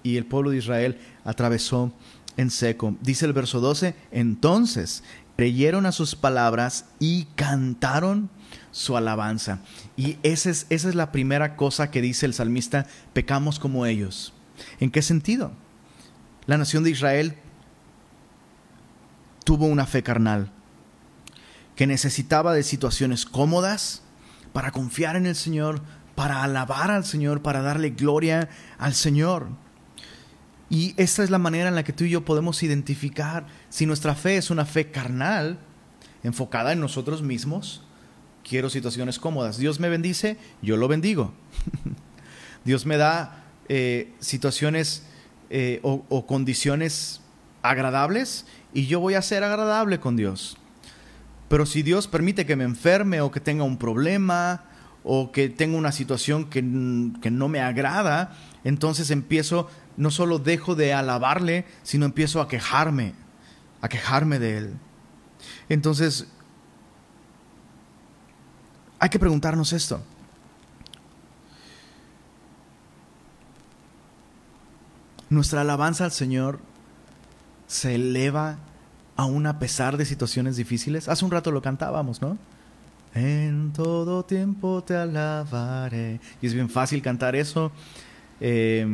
Y 0.03 0.17
el 0.17 0.25
pueblo 0.25 0.51
de 0.51 0.57
Israel 0.57 0.99
atravesó 1.25 1.91
en 2.37 2.49
seco. 2.49 2.95
Dice 3.01 3.25
el 3.25 3.33
verso 3.33 3.59
12, 3.59 3.95
entonces 4.11 5.03
creyeron 5.35 5.85
a 5.85 5.91
sus 5.91 6.15
palabras 6.15 6.85
y 6.99 7.25
cantaron 7.35 8.29
su 8.71 8.95
alabanza. 8.95 9.59
Y 9.97 10.17
esa 10.23 10.49
es, 10.49 10.67
esa 10.69 10.89
es 10.89 10.95
la 10.95 11.11
primera 11.11 11.55
cosa 11.55 11.91
que 11.91 12.01
dice 12.01 12.25
el 12.25 12.33
salmista, 12.33 12.85
pecamos 13.13 13.59
como 13.59 13.85
ellos. 13.85 14.33
¿En 14.79 14.91
qué 14.91 15.01
sentido? 15.01 15.51
La 16.45 16.57
nación 16.57 16.83
de 16.83 16.91
Israel 16.91 17.35
tuvo 19.43 19.65
una 19.65 19.85
fe 19.85 20.03
carnal 20.03 20.51
que 21.75 21.87
necesitaba 21.87 22.53
de 22.53 22.63
situaciones 22.63 23.25
cómodas 23.25 24.03
para 24.51 24.71
confiar 24.71 25.15
en 25.15 25.25
el 25.25 25.35
Señor, 25.35 25.81
para 26.15 26.43
alabar 26.43 26.91
al 26.91 27.05
Señor, 27.05 27.41
para 27.41 27.61
darle 27.61 27.91
gloria 27.91 28.49
al 28.77 28.93
Señor. 28.93 29.47
Y 30.69 30.93
esta 30.97 31.23
es 31.23 31.29
la 31.29 31.39
manera 31.39 31.69
en 31.69 31.75
la 31.75 31.83
que 31.83 31.93
tú 31.93 32.03
y 32.03 32.09
yo 32.09 32.25
podemos 32.25 32.63
identificar 32.63 33.45
si 33.69 33.85
nuestra 33.85 34.15
fe 34.15 34.37
es 34.37 34.49
una 34.49 34.65
fe 34.65 34.91
carnal, 34.91 35.59
enfocada 36.23 36.71
en 36.71 36.79
nosotros 36.79 37.21
mismos. 37.21 37.83
Quiero 38.43 38.69
situaciones 38.69 39.19
cómodas. 39.19 39.57
Dios 39.57 39.79
me 39.79 39.89
bendice, 39.89 40.37
yo 40.61 40.77
lo 40.77 40.87
bendigo. 40.87 41.33
Dios 42.65 42.85
me 42.85 42.97
da 42.97 43.43
eh, 43.69 44.13
situaciones 44.19 45.03
eh, 45.49 45.79
o, 45.83 46.03
o 46.09 46.25
condiciones 46.25 47.21
agradables 47.61 48.45
y 48.73 48.87
yo 48.87 48.99
voy 48.99 49.13
a 49.13 49.21
ser 49.21 49.43
agradable 49.43 49.99
con 49.99 50.15
Dios. 50.15 50.57
Pero 51.49 51.65
si 51.65 51.83
Dios 51.83 52.07
permite 52.07 52.45
que 52.45 52.55
me 52.55 52.63
enferme 52.63 53.21
o 53.21 53.31
que 53.31 53.39
tenga 53.39 53.63
un 53.63 53.77
problema 53.77 54.63
o 55.03 55.31
que 55.31 55.49
tengo 55.49 55.77
una 55.77 55.91
situación 55.91 56.49
que, 56.49 56.61
no 56.61 57.47
me 57.49 57.59
agrada, 57.59 58.35
entonces 58.63 59.11
empiezo, 59.11 59.69
no 59.97 60.11
solo 60.11 60.39
dejo 60.39 60.75
de 60.75 60.93
alabarle, 60.93 61.65
sino 61.83 62.05
empiezo 62.05 62.41
a 62.41 62.47
quejarme, 62.47 63.13
a 63.81 63.89
quejarme 63.89 64.39
de 64.39 64.57
él. 64.57 64.73
Entonces, 65.67 66.27
hay 68.99 69.09
que 69.09 69.19
preguntarnos 69.19 69.73
esto. 69.73 70.01
Nuestra 75.29 75.61
alabanza 75.61 76.05
al 76.05 76.11
Señor 76.11 76.59
se 77.67 77.95
eleva 77.95 78.59
aún 79.15 79.47
a 79.47 79.59
pesar 79.59 79.97
de 79.97 80.05
situaciones 80.05 80.55
difíciles. 80.55 81.09
Hace 81.09 81.25
un 81.25 81.31
rato 81.31 81.51
lo 81.51 81.61
cantábamos, 81.61 82.21
¿no? 82.21 82.37
En 83.13 83.71
todo 83.73 84.25
tiempo 84.25 84.83
te 84.83 84.95
alabaré. 84.95 86.19
Y 86.41 86.47
es 86.47 86.53
bien 86.53 86.69
fácil 86.69 87.01
cantar 87.01 87.35
eso 87.35 87.71
eh, 88.39 88.87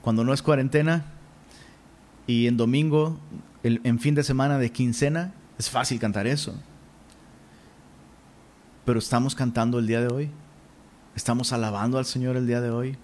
cuando 0.00 0.24
no 0.24 0.32
es 0.32 0.42
cuarentena 0.42 1.04
y 2.26 2.46
en 2.46 2.56
domingo, 2.56 3.18
en 3.62 3.98
fin 3.98 4.14
de 4.14 4.24
semana 4.24 4.58
de 4.58 4.72
quincena, 4.72 5.34
es 5.58 5.68
fácil 5.68 5.98
cantar 5.98 6.26
eso. 6.26 6.54
Pero 8.84 8.98
estamos 8.98 9.34
cantando 9.34 9.78
el 9.78 9.86
día 9.86 10.00
de 10.00 10.08
hoy. 10.08 10.30
Estamos 11.14 11.52
alabando 11.52 11.98
al 11.98 12.06
Señor 12.06 12.36
el 12.36 12.46
día 12.46 12.60
de 12.60 12.70
hoy. 12.70 12.96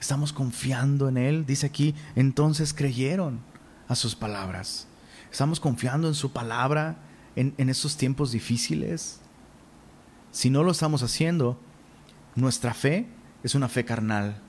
Estamos 0.00 0.32
confiando 0.32 1.08
en 1.08 1.18
Él. 1.18 1.44
Dice 1.44 1.66
aquí, 1.66 1.94
entonces 2.14 2.72
creyeron 2.72 3.40
a 3.88 3.94
sus 3.94 4.14
palabras. 4.14 4.86
Estamos 5.30 5.60
confiando 5.60 6.08
en 6.08 6.14
su 6.14 6.32
palabra 6.32 6.96
en, 7.36 7.52
en 7.58 7.68
estos 7.68 7.96
tiempos 7.96 8.32
difíciles. 8.32 9.20
Si 10.30 10.50
no 10.50 10.62
lo 10.62 10.72
estamos 10.72 11.02
haciendo, 11.02 11.58
nuestra 12.34 12.74
fe 12.74 13.06
es 13.42 13.54
una 13.54 13.68
fe 13.68 13.84
carnal, 13.84 14.40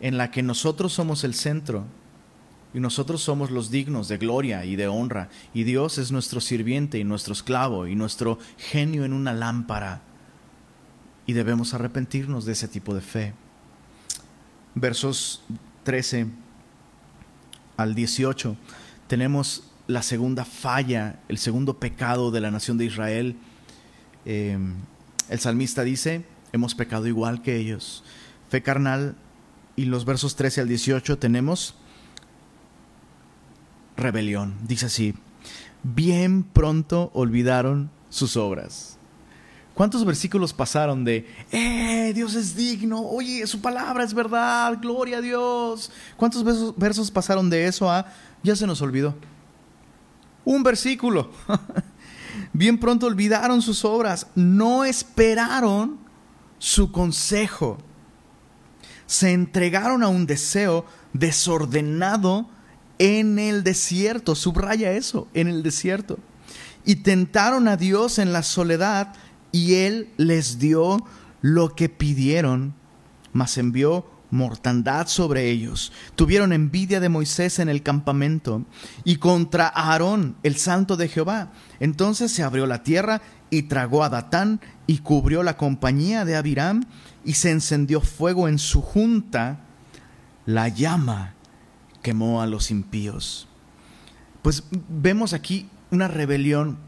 en 0.00 0.18
la 0.18 0.30
que 0.30 0.42
nosotros 0.42 0.92
somos 0.92 1.24
el 1.24 1.34
centro 1.34 1.84
y 2.74 2.80
nosotros 2.80 3.22
somos 3.22 3.50
los 3.50 3.70
dignos 3.70 4.08
de 4.08 4.18
gloria 4.18 4.64
y 4.64 4.76
de 4.76 4.88
honra, 4.88 5.30
y 5.54 5.64
Dios 5.64 5.98
es 5.98 6.12
nuestro 6.12 6.40
sirviente 6.40 6.98
y 6.98 7.04
nuestro 7.04 7.32
esclavo 7.32 7.86
y 7.86 7.94
nuestro 7.94 8.38
genio 8.58 9.04
en 9.04 9.12
una 9.12 9.32
lámpara. 9.32 10.02
Y 11.26 11.32
debemos 11.32 11.74
arrepentirnos 11.74 12.44
de 12.44 12.52
ese 12.52 12.68
tipo 12.68 12.94
de 12.94 13.00
fe. 13.00 13.34
Versos 14.74 15.42
13 15.84 16.26
al 17.76 17.94
18 17.94 18.56
tenemos 19.06 19.70
la 19.86 20.02
segunda 20.02 20.44
falla, 20.44 21.20
el 21.28 21.38
segundo 21.38 21.78
pecado 21.78 22.30
de 22.30 22.40
la 22.40 22.50
nación 22.50 22.76
de 22.76 22.84
Israel. 22.84 23.36
Em, 24.26 24.74
el 25.28 25.40
salmista 25.40 25.82
dice, 25.82 26.24
hemos 26.52 26.74
pecado 26.74 27.06
igual 27.06 27.40
que 27.40 27.56
ellos. 27.56 28.04
Fe 28.50 28.62
carnal. 28.62 29.16
Y 29.76 29.84
los 29.84 30.04
versos 30.04 30.36
13 30.36 30.62
al 30.62 30.68
18 30.68 31.18
tenemos 31.18 31.74
rebelión. 33.96 34.54
Dice 34.66 34.86
así, 34.86 35.14
bien 35.82 36.42
pronto 36.42 37.10
olvidaron 37.14 37.90
sus 38.08 38.36
obras. 38.36 38.98
¿Cuántos 39.74 40.06
versículos 40.06 40.54
pasaron 40.54 41.04
de, 41.04 41.28
eh, 41.52 42.12
Dios 42.14 42.34
es 42.34 42.56
digno, 42.56 43.02
oye, 43.02 43.46
su 43.46 43.60
palabra 43.60 44.04
es 44.04 44.14
verdad, 44.14 44.78
gloria 44.80 45.18
a 45.18 45.20
Dios? 45.20 45.92
¿Cuántos 46.16 46.42
versos, 46.42 46.74
versos 46.78 47.10
pasaron 47.10 47.50
de 47.50 47.66
eso 47.66 47.90
a, 47.90 48.06
ya 48.42 48.56
se 48.56 48.66
nos 48.66 48.80
olvidó? 48.80 49.14
Un 50.46 50.62
versículo. 50.62 51.30
Bien 52.52 52.78
pronto 52.78 53.06
olvidaron 53.06 53.62
sus 53.62 53.84
obras, 53.84 54.28
no 54.34 54.84
esperaron 54.84 55.98
su 56.58 56.92
consejo. 56.92 57.78
Se 59.06 59.32
entregaron 59.32 60.02
a 60.02 60.08
un 60.08 60.26
deseo 60.26 60.84
desordenado 61.12 62.48
en 62.98 63.38
el 63.38 63.62
desierto. 63.62 64.34
Subraya 64.34 64.92
eso, 64.92 65.28
en 65.34 65.48
el 65.48 65.62
desierto. 65.62 66.18
Y 66.84 66.96
tentaron 66.96 67.68
a 67.68 67.76
Dios 67.76 68.18
en 68.18 68.32
la 68.32 68.42
soledad 68.42 69.14
y 69.52 69.74
Él 69.74 70.10
les 70.16 70.58
dio 70.58 71.04
lo 71.40 71.74
que 71.74 71.88
pidieron, 71.88 72.74
mas 73.32 73.58
envió 73.58 74.06
mortandad 74.36 75.08
sobre 75.08 75.50
ellos. 75.50 75.92
Tuvieron 76.14 76.52
envidia 76.52 77.00
de 77.00 77.08
Moisés 77.08 77.58
en 77.58 77.68
el 77.68 77.82
campamento 77.82 78.64
y 79.04 79.16
contra 79.16 79.66
Aarón, 79.66 80.36
el 80.44 80.56
santo 80.56 80.96
de 80.96 81.08
Jehová. 81.08 81.50
Entonces 81.80 82.30
se 82.30 82.44
abrió 82.44 82.66
la 82.66 82.84
tierra 82.84 83.22
y 83.50 83.62
tragó 83.62 84.04
a 84.04 84.08
Datán 84.08 84.60
y 84.86 84.98
cubrió 84.98 85.42
la 85.42 85.56
compañía 85.56 86.24
de 86.24 86.36
Abiram 86.36 86.84
y 87.24 87.34
se 87.34 87.50
encendió 87.50 88.00
fuego 88.00 88.48
en 88.48 88.58
su 88.58 88.82
junta. 88.82 89.60
La 90.44 90.68
llama 90.68 91.34
quemó 92.02 92.40
a 92.40 92.46
los 92.46 92.70
impíos. 92.70 93.48
Pues 94.42 94.62
vemos 94.88 95.32
aquí 95.32 95.68
una 95.90 96.06
rebelión 96.06 96.78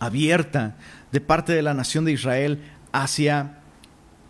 abierta 0.00 0.76
de 1.12 1.20
parte 1.20 1.52
de 1.52 1.62
la 1.62 1.74
nación 1.74 2.04
de 2.04 2.12
Israel 2.12 2.64
hacia 2.92 3.59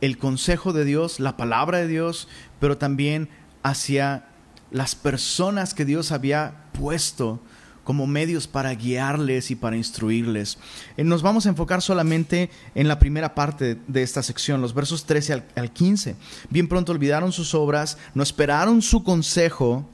el 0.00 0.18
consejo 0.18 0.72
de 0.72 0.84
Dios, 0.84 1.20
la 1.20 1.36
palabra 1.36 1.78
de 1.78 1.88
Dios, 1.88 2.28
pero 2.58 2.78
también 2.78 3.28
hacia 3.62 4.26
las 4.70 4.94
personas 4.94 5.74
que 5.74 5.84
Dios 5.84 6.12
había 6.12 6.66
puesto 6.72 7.40
como 7.84 8.06
medios 8.06 8.46
para 8.46 8.74
guiarles 8.74 9.50
y 9.50 9.56
para 9.56 9.76
instruirles. 9.76 10.58
Eh, 10.96 11.04
nos 11.04 11.22
vamos 11.22 11.46
a 11.46 11.48
enfocar 11.48 11.82
solamente 11.82 12.50
en 12.74 12.88
la 12.88 12.98
primera 12.98 13.34
parte 13.34 13.78
de 13.88 14.02
esta 14.02 14.22
sección, 14.22 14.60
los 14.60 14.74
versos 14.74 15.06
13 15.06 15.42
al, 15.56 15.72
15. 15.72 16.14
Bien 16.50 16.68
pronto 16.68 16.92
olvidaron 16.92 17.32
sus 17.32 17.54
obras, 17.54 17.98
no 18.14 18.22
esperaron 18.22 18.82
su 18.82 19.02
consejo, 19.02 19.88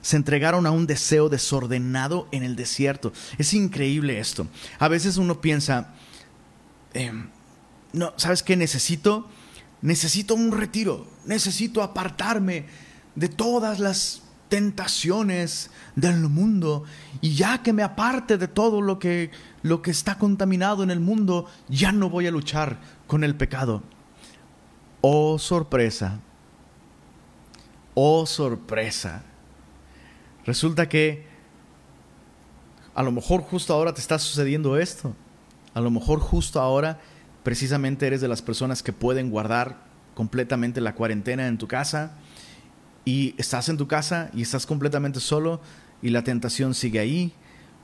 se 0.00 0.16
entregaron 0.16 0.66
a 0.66 0.70
un 0.70 0.86
deseo 0.86 1.28
desordenado 1.28 2.28
en 2.30 2.42
el 2.44 2.56
desierto. 2.56 3.12
Es 3.38 3.54
increíble 3.54 4.20
esto. 4.20 4.46
A 4.78 4.88
veces 4.88 5.16
uno 5.16 5.40
piensa, 5.40 5.94
em, 6.92 7.30
no, 7.94 8.12
¿sabes 8.16 8.42
qué? 8.42 8.56
Necesito, 8.56 9.28
necesito 9.80 10.34
un 10.34 10.52
retiro, 10.52 11.06
necesito 11.26 11.82
apartarme 11.82 12.66
de 13.14 13.28
todas 13.28 13.78
las 13.78 14.22
tentaciones 14.48 15.70
del 15.96 16.28
mundo 16.28 16.84
y 17.20 17.34
ya 17.34 17.62
que 17.62 17.72
me 17.72 17.82
aparte 17.82 18.36
de 18.36 18.48
todo 18.48 18.80
lo 18.82 18.98
que 18.98 19.30
lo 19.62 19.80
que 19.80 19.90
está 19.90 20.18
contaminado 20.18 20.82
en 20.82 20.90
el 20.90 21.00
mundo, 21.00 21.46
ya 21.68 21.92
no 21.92 22.10
voy 22.10 22.26
a 22.26 22.30
luchar 22.30 22.78
con 23.06 23.24
el 23.24 23.34
pecado. 23.34 23.82
Oh 25.00 25.38
sorpresa. 25.38 26.20
Oh 27.94 28.26
sorpresa. 28.26 29.22
Resulta 30.44 30.88
que 30.88 31.26
a 32.94 33.02
lo 33.02 33.12
mejor 33.12 33.42
justo 33.42 33.72
ahora 33.72 33.94
te 33.94 34.00
está 34.00 34.18
sucediendo 34.18 34.76
esto. 34.76 35.14
A 35.72 35.80
lo 35.80 35.90
mejor 35.90 36.20
justo 36.20 36.60
ahora 36.60 37.00
precisamente 37.44 38.08
eres 38.08 38.20
de 38.20 38.26
las 38.26 38.42
personas 38.42 38.82
que 38.82 38.92
pueden 38.92 39.30
guardar 39.30 39.84
completamente 40.14 40.80
la 40.80 40.94
cuarentena 40.94 41.46
en 41.46 41.58
tu 41.58 41.68
casa 41.68 42.16
y 43.04 43.34
estás 43.38 43.68
en 43.68 43.76
tu 43.76 43.86
casa 43.86 44.30
y 44.32 44.42
estás 44.42 44.66
completamente 44.66 45.20
solo 45.20 45.60
y 46.02 46.10
la 46.10 46.24
tentación 46.24 46.74
sigue 46.74 46.98
ahí. 46.98 47.32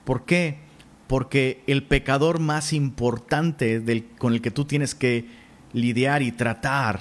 ¿Por 0.04 0.24
qué? 0.24 0.58
Porque 1.06 1.62
el 1.66 1.84
pecador 1.84 2.40
más 2.40 2.72
importante 2.72 3.80
del, 3.80 4.06
con 4.18 4.32
el 4.32 4.40
que 4.40 4.50
tú 4.50 4.64
tienes 4.64 4.94
que 4.94 5.28
lidiar 5.72 6.22
y 6.22 6.32
tratar 6.32 7.00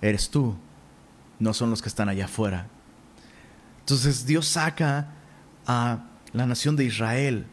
eres 0.00 0.30
tú, 0.30 0.56
no 1.38 1.54
son 1.54 1.70
los 1.70 1.82
que 1.82 1.88
están 1.88 2.08
allá 2.08 2.26
afuera. 2.26 2.68
Entonces 3.80 4.26
Dios 4.26 4.46
saca 4.46 5.12
a 5.66 6.04
la 6.32 6.46
nación 6.46 6.76
de 6.76 6.84
Israel 6.84 7.46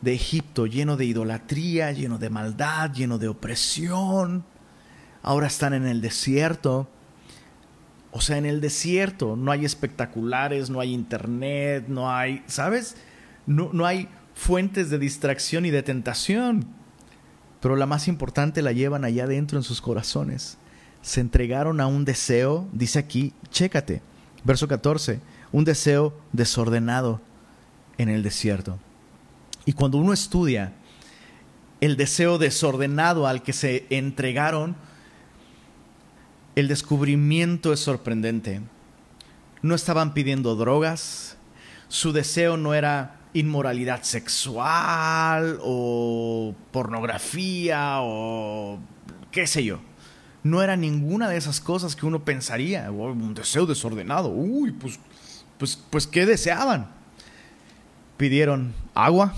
de 0.00 0.14
Egipto 0.14 0.66
lleno 0.66 0.96
de 0.96 1.04
idolatría, 1.04 1.92
lleno 1.92 2.18
de 2.18 2.30
maldad, 2.30 2.92
lleno 2.92 3.18
de 3.18 3.28
opresión. 3.28 4.44
Ahora 5.22 5.46
están 5.46 5.74
en 5.74 5.86
el 5.86 6.00
desierto. 6.00 6.88
O 8.10 8.20
sea, 8.20 8.38
en 8.38 8.46
el 8.46 8.60
desierto 8.60 9.36
no 9.36 9.50
hay 9.50 9.64
espectaculares, 9.64 10.70
no 10.70 10.80
hay 10.80 10.94
internet, 10.94 11.86
no 11.88 12.10
hay, 12.10 12.42
¿sabes? 12.46 12.96
No, 13.46 13.70
no 13.72 13.86
hay 13.86 14.08
fuentes 14.34 14.88
de 14.90 14.98
distracción 14.98 15.66
y 15.66 15.70
de 15.70 15.82
tentación. 15.82 16.66
Pero 17.60 17.76
la 17.76 17.86
más 17.86 18.08
importante 18.08 18.62
la 18.62 18.72
llevan 18.72 19.04
allá 19.04 19.24
adentro 19.24 19.58
en 19.58 19.64
sus 19.64 19.80
corazones. 19.80 20.58
Se 21.02 21.20
entregaron 21.20 21.80
a 21.80 21.86
un 21.86 22.04
deseo, 22.04 22.68
dice 22.72 22.98
aquí, 22.98 23.32
chécate, 23.50 24.00
verso 24.44 24.68
14, 24.68 25.20
un 25.52 25.64
deseo 25.64 26.16
desordenado 26.32 27.20
en 27.98 28.08
el 28.08 28.22
desierto. 28.22 28.78
Y 29.68 29.74
cuando 29.74 29.98
uno 29.98 30.14
estudia 30.14 30.72
el 31.82 31.98
deseo 31.98 32.38
desordenado 32.38 33.26
al 33.26 33.42
que 33.42 33.52
se 33.52 33.84
entregaron, 33.90 34.76
el 36.56 36.68
descubrimiento 36.68 37.74
es 37.74 37.80
sorprendente. 37.80 38.62
No 39.60 39.74
estaban 39.74 40.14
pidiendo 40.14 40.56
drogas, 40.56 41.36
su 41.88 42.12
deseo 42.12 42.56
no 42.56 42.72
era 42.72 43.20
inmoralidad 43.34 44.04
sexual 44.04 45.58
o 45.60 46.54
pornografía 46.70 47.96
o 48.00 48.78
qué 49.30 49.46
sé 49.46 49.64
yo. 49.64 49.80
No 50.44 50.62
era 50.62 50.76
ninguna 50.76 51.28
de 51.28 51.36
esas 51.36 51.60
cosas 51.60 51.94
que 51.94 52.06
uno 52.06 52.24
pensaría, 52.24 52.90
oh, 52.90 53.12
un 53.12 53.34
deseo 53.34 53.66
desordenado. 53.66 54.30
Uy, 54.30 54.72
pues, 54.72 54.98
pues, 55.58 55.78
pues, 55.90 56.06
¿qué 56.06 56.24
deseaban? 56.24 56.97
Pidieron 58.18 58.74
agua, 58.94 59.32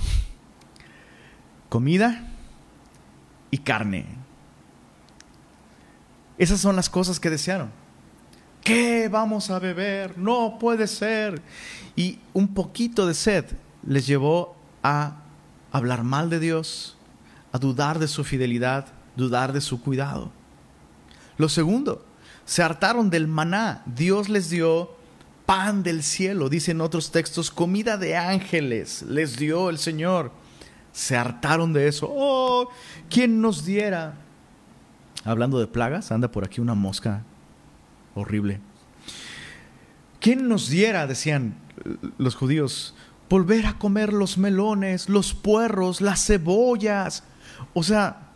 comida 1.68 2.26
y 3.52 3.58
carne. 3.58 4.06
Esas 6.38 6.60
son 6.60 6.74
las 6.74 6.90
cosas 6.90 7.20
que 7.20 7.30
desearon. 7.30 7.70
¿Qué 8.64 9.08
vamos 9.08 9.50
a 9.50 9.58
beber? 9.58 10.18
No 10.18 10.58
puede 10.58 10.86
ser. 10.86 11.40
Y 11.94 12.18
un 12.32 12.48
poquito 12.48 13.06
de 13.06 13.14
sed 13.14 13.44
les 13.86 14.06
llevó 14.06 14.56
a 14.82 15.16
hablar 15.70 16.02
mal 16.02 16.30
de 16.30 16.40
Dios, 16.40 16.96
a 17.52 17.58
dudar 17.58 17.98
de 17.98 18.08
su 18.08 18.24
fidelidad, 18.24 18.86
dudar 19.16 19.52
de 19.52 19.60
su 19.60 19.82
cuidado. 19.82 20.32
Lo 21.36 21.48
segundo, 21.48 22.04
se 22.44 22.62
hartaron 22.62 23.10
del 23.10 23.28
maná. 23.28 23.82
Dios 23.86 24.28
les 24.28 24.50
dio 24.50 24.90
pan 25.50 25.82
del 25.82 26.04
cielo, 26.04 26.48
dicen 26.48 26.80
otros 26.80 27.10
textos, 27.10 27.50
comida 27.50 27.96
de 27.96 28.16
ángeles 28.16 29.02
les 29.02 29.36
dio 29.36 29.68
el 29.68 29.78
Señor. 29.78 30.30
Se 30.92 31.16
hartaron 31.16 31.72
de 31.72 31.88
eso. 31.88 32.06
Oh, 32.08 32.68
¿quién 33.08 33.40
nos 33.40 33.64
diera? 33.64 34.14
Hablando 35.24 35.58
de 35.58 35.66
plagas, 35.66 36.12
anda 36.12 36.30
por 36.30 36.44
aquí 36.44 36.60
una 36.60 36.76
mosca 36.76 37.24
horrible. 38.14 38.60
¿Quién 40.20 40.46
nos 40.46 40.68
diera, 40.68 41.08
decían 41.08 41.56
los 42.16 42.36
judíos, 42.36 42.94
volver 43.28 43.66
a 43.66 43.76
comer 43.76 44.12
los 44.12 44.38
melones, 44.38 45.08
los 45.08 45.34
puerros, 45.34 46.00
las 46.00 46.24
cebollas? 46.24 47.24
O 47.74 47.82
sea, 47.82 48.28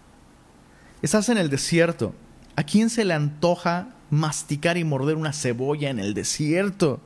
estás 1.00 1.28
en 1.28 1.38
el 1.38 1.48
desierto. 1.48 2.12
¿A 2.56 2.64
quién 2.64 2.90
se 2.90 3.04
le 3.04 3.14
antoja 3.14 3.93
masticar 4.14 4.76
y 4.76 4.84
morder 4.84 5.16
una 5.16 5.32
cebolla 5.32 5.90
en 5.90 5.98
el 5.98 6.14
desierto? 6.14 7.00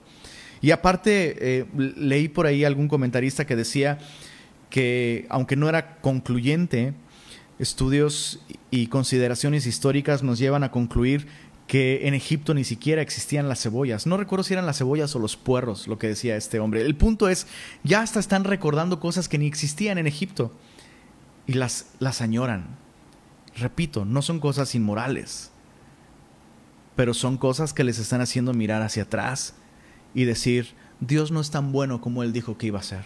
Y 0.60 0.70
aparte, 0.72 1.36
eh, 1.60 1.66
leí 1.96 2.28
por 2.28 2.46
ahí 2.46 2.64
algún 2.64 2.88
comentarista 2.88 3.46
que 3.46 3.56
decía 3.56 3.98
que, 4.70 5.26
aunque 5.28 5.56
no 5.56 5.68
era 5.68 5.96
concluyente, 6.00 6.94
estudios 7.58 8.40
y 8.70 8.88
consideraciones 8.88 9.66
históricas 9.66 10.22
nos 10.22 10.38
llevan 10.38 10.64
a 10.64 10.70
concluir 10.70 11.26
que 11.66 12.08
en 12.08 12.14
Egipto 12.14 12.54
ni 12.54 12.64
siquiera 12.64 13.02
existían 13.02 13.48
las 13.48 13.62
cebollas. 13.62 14.06
No 14.06 14.16
recuerdo 14.16 14.42
si 14.42 14.54
eran 14.54 14.66
las 14.66 14.78
cebollas 14.78 15.14
o 15.14 15.18
los 15.18 15.36
puerros, 15.36 15.86
lo 15.86 15.98
que 15.98 16.08
decía 16.08 16.36
este 16.36 16.60
hombre. 16.60 16.80
El 16.82 16.96
punto 16.96 17.28
es, 17.28 17.46
ya 17.84 18.00
hasta 18.00 18.20
están 18.20 18.44
recordando 18.44 19.00
cosas 19.00 19.28
que 19.28 19.38
ni 19.38 19.46
existían 19.46 19.98
en 19.98 20.06
Egipto 20.06 20.50
y 21.46 21.52
las, 21.52 21.90
las 21.98 22.22
añoran. 22.22 22.78
Repito, 23.54 24.04
no 24.04 24.22
son 24.22 24.40
cosas 24.40 24.74
inmorales, 24.74 25.50
pero 26.98 27.14
son 27.14 27.36
cosas 27.36 27.72
que 27.72 27.84
les 27.84 28.00
están 28.00 28.20
haciendo 28.22 28.52
mirar 28.52 28.82
hacia 28.82 29.04
atrás 29.04 29.54
y 30.14 30.24
decir, 30.24 30.74
Dios 30.98 31.30
no 31.30 31.40
es 31.40 31.48
tan 31.48 31.70
bueno 31.70 32.00
como 32.00 32.24
Él 32.24 32.32
dijo 32.32 32.58
que 32.58 32.66
iba 32.66 32.80
a 32.80 32.82
ser. 32.82 33.04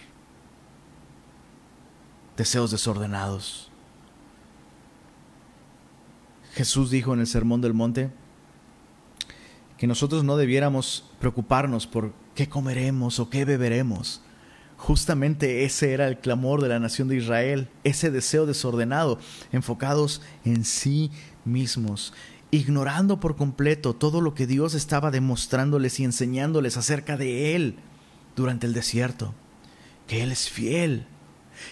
Deseos 2.35 2.70
desordenados. 2.70 3.70
Jesús 6.55 6.90
dijo 6.90 7.12
en 7.12 7.20
el 7.20 7.26
Sermón 7.26 7.61
del 7.61 7.74
Monte, 7.74 8.09
que 9.76 9.87
nosotros 9.87 10.24
no 10.24 10.38
debiéramos 10.38 11.11
preocuparnos 11.20 11.87
por 11.87 12.14
qué 12.35 12.48
comeremos 12.48 13.18
o 13.18 13.28
qué 13.28 13.44
beberemos. 13.44 14.22
Justamente 14.78 15.66
ese 15.66 15.92
era 15.92 16.09
el 16.09 16.18
clamor 16.18 16.62
de 16.62 16.70
la 16.70 16.78
nación 16.78 17.09
de 17.09 17.16
Israel, 17.16 17.68
ese 17.85 18.11
deseo 18.11 18.46
desordenado, 18.46 19.18
enfocados 19.52 20.22
en 20.46 20.64
sí 20.64 21.11
mismos, 21.44 22.14
ignorando 22.53 23.19
por 23.19 23.35
completo 23.35 23.95
todo 23.95 24.21
lo 24.21 24.35
que 24.35 24.47
Dios 24.47 24.75
estaba 24.75 25.11
demostrándoles 25.11 25.99
y 25.99 26.05
enseñándoles 26.05 26.77
acerca 26.77 27.17
de 27.17 27.57
Él 27.57 27.77
durante 28.37 28.67
el 28.67 28.75
desierto, 28.75 29.35
que 30.07 30.23
Él 30.23 30.31
es 30.31 30.51
fiel, 30.51 31.07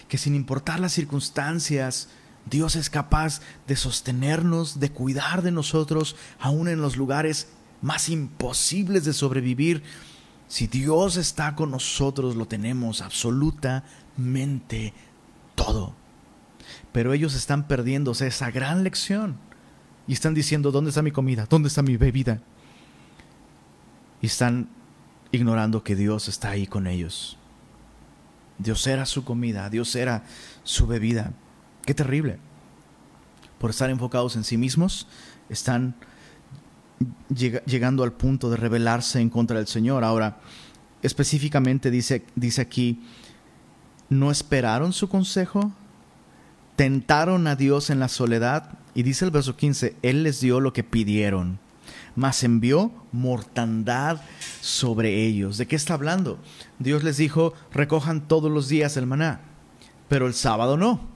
que 0.07 0.17
sin 0.17 0.33
importar 0.33 0.79
las 0.79 0.91
circunstancias, 0.91 2.09
Dios 2.49 2.75
es 2.75 2.89
capaz 2.89 3.41
de 3.67 3.75
sostenernos, 3.75 4.79
de 4.79 4.89
cuidar 4.91 5.43
de 5.43 5.51
nosotros, 5.51 6.15
aún 6.39 6.67
en 6.67 6.81
los 6.81 6.97
lugares 6.97 7.49
más 7.83 8.09
imposibles 8.09 9.05
de 9.05 9.13
sobrevivir. 9.13 9.83
Si 10.47 10.65
Dios 10.65 11.15
está 11.15 11.55
con 11.55 11.69
nosotros, 11.69 12.35
lo 12.35 12.47
tenemos 12.47 13.01
absolutamente 13.01 14.95
todo. 15.53 15.93
Pero 16.91 17.13
ellos 17.13 17.35
están 17.35 17.67
perdiéndose 17.67 18.25
esa 18.25 18.49
gran 18.49 18.83
lección 18.83 19.37
y 20.07 20.13
están 20.13 20.33
diciendo, 20.33 20.71
¿dónde 20.71 20.89
está 20.89 21.01
mi 21.01 21.11
comida? 21.11 21.45
¿Dónde 21.49 21.67
está 21.67 21.81
mi 21.81 21.97
bebida? 21.97 22.41
Y 24.21 24.27
están 24.27 24.69
ignorando 25.31 25.83
que 25.83 25.95
Dios 25.95 26.27
está 26.27 26.49
ahí 26.49 26.67
con 26.67 26.87
ellos. 26.87 27.37
Dios 28.57 28.85
era 28.87 29.05
su 29.05 29.23
comida, 29.23 29.69
Dios 29.69 29.95
era 29.95 30.23
su 30.63 30.85
bebida. 30.87 31.33
Qué 31.85 31.93
terrible. 31.93 32.37
Por 33.57 33.69
estar 33.69 33.89
enfocados 33.89 34.35
en 34.35 34.43
sí 34.43 34.57
mismos, 34.57 35.07
están 35.49 35.95
llegando 37.29 38.03
al 38.03 38.13
punto 38.13 38.49
de 38.49 38.57
rebelarse 38.57 39.19
en 39.19 39.29
contra 39.29 39.57
del 39.57 39.67
Señor. 39.67 40.03
Ahora, 40.03 40.39
específicamente 41.01 41.89
dice, 41.89 42.25
dice 42.35 42.61
aquí, 42.61 43.01
¿no 44.09 44.29
esperaron 44.29 44.93
su 44.93 45.09
consejo? 45.09 45.71
¿Tentaron 46.81 47.45
a 47.45 47.55
Dios 47.55 47.91
en 47.91 47.99
la 47.99 48.07
soledad? 48.07 48.71
Y 48.95 49.03
dice 49.03 49.23
el 49.23 49.29
verso 49.29 49.55
15, 49.55 49.97
Él 50.01 50.23
les 50.23 50.41
dio 50.41 50.59
lo 50.59 50.73
que 50.73 50.83
pidieron, 50.83 51.59
mas 52.15 52.43
envió 52.43 52.91
mortandad 53.11 54.19
sobre 54.61 55.23
ellos. 55.27 55.59
¿De 55.59 55.67
qué 55.67 55.75
está 55.75 55.93
hablando? 55.93 56.39
Dios 56.79 57.03
les 57.03 57.17
dijo, 57.17 57.53
recojan 57.71 58.27
todos 58.27 58.51
los 58.51 58.67
días 58.67 58.97
el 58.97 59.05
maná, 59.05 59.41
pero 60.09 60.25
el 60.25 60.33
sábado 60.33 60.75
no 60.75 61.11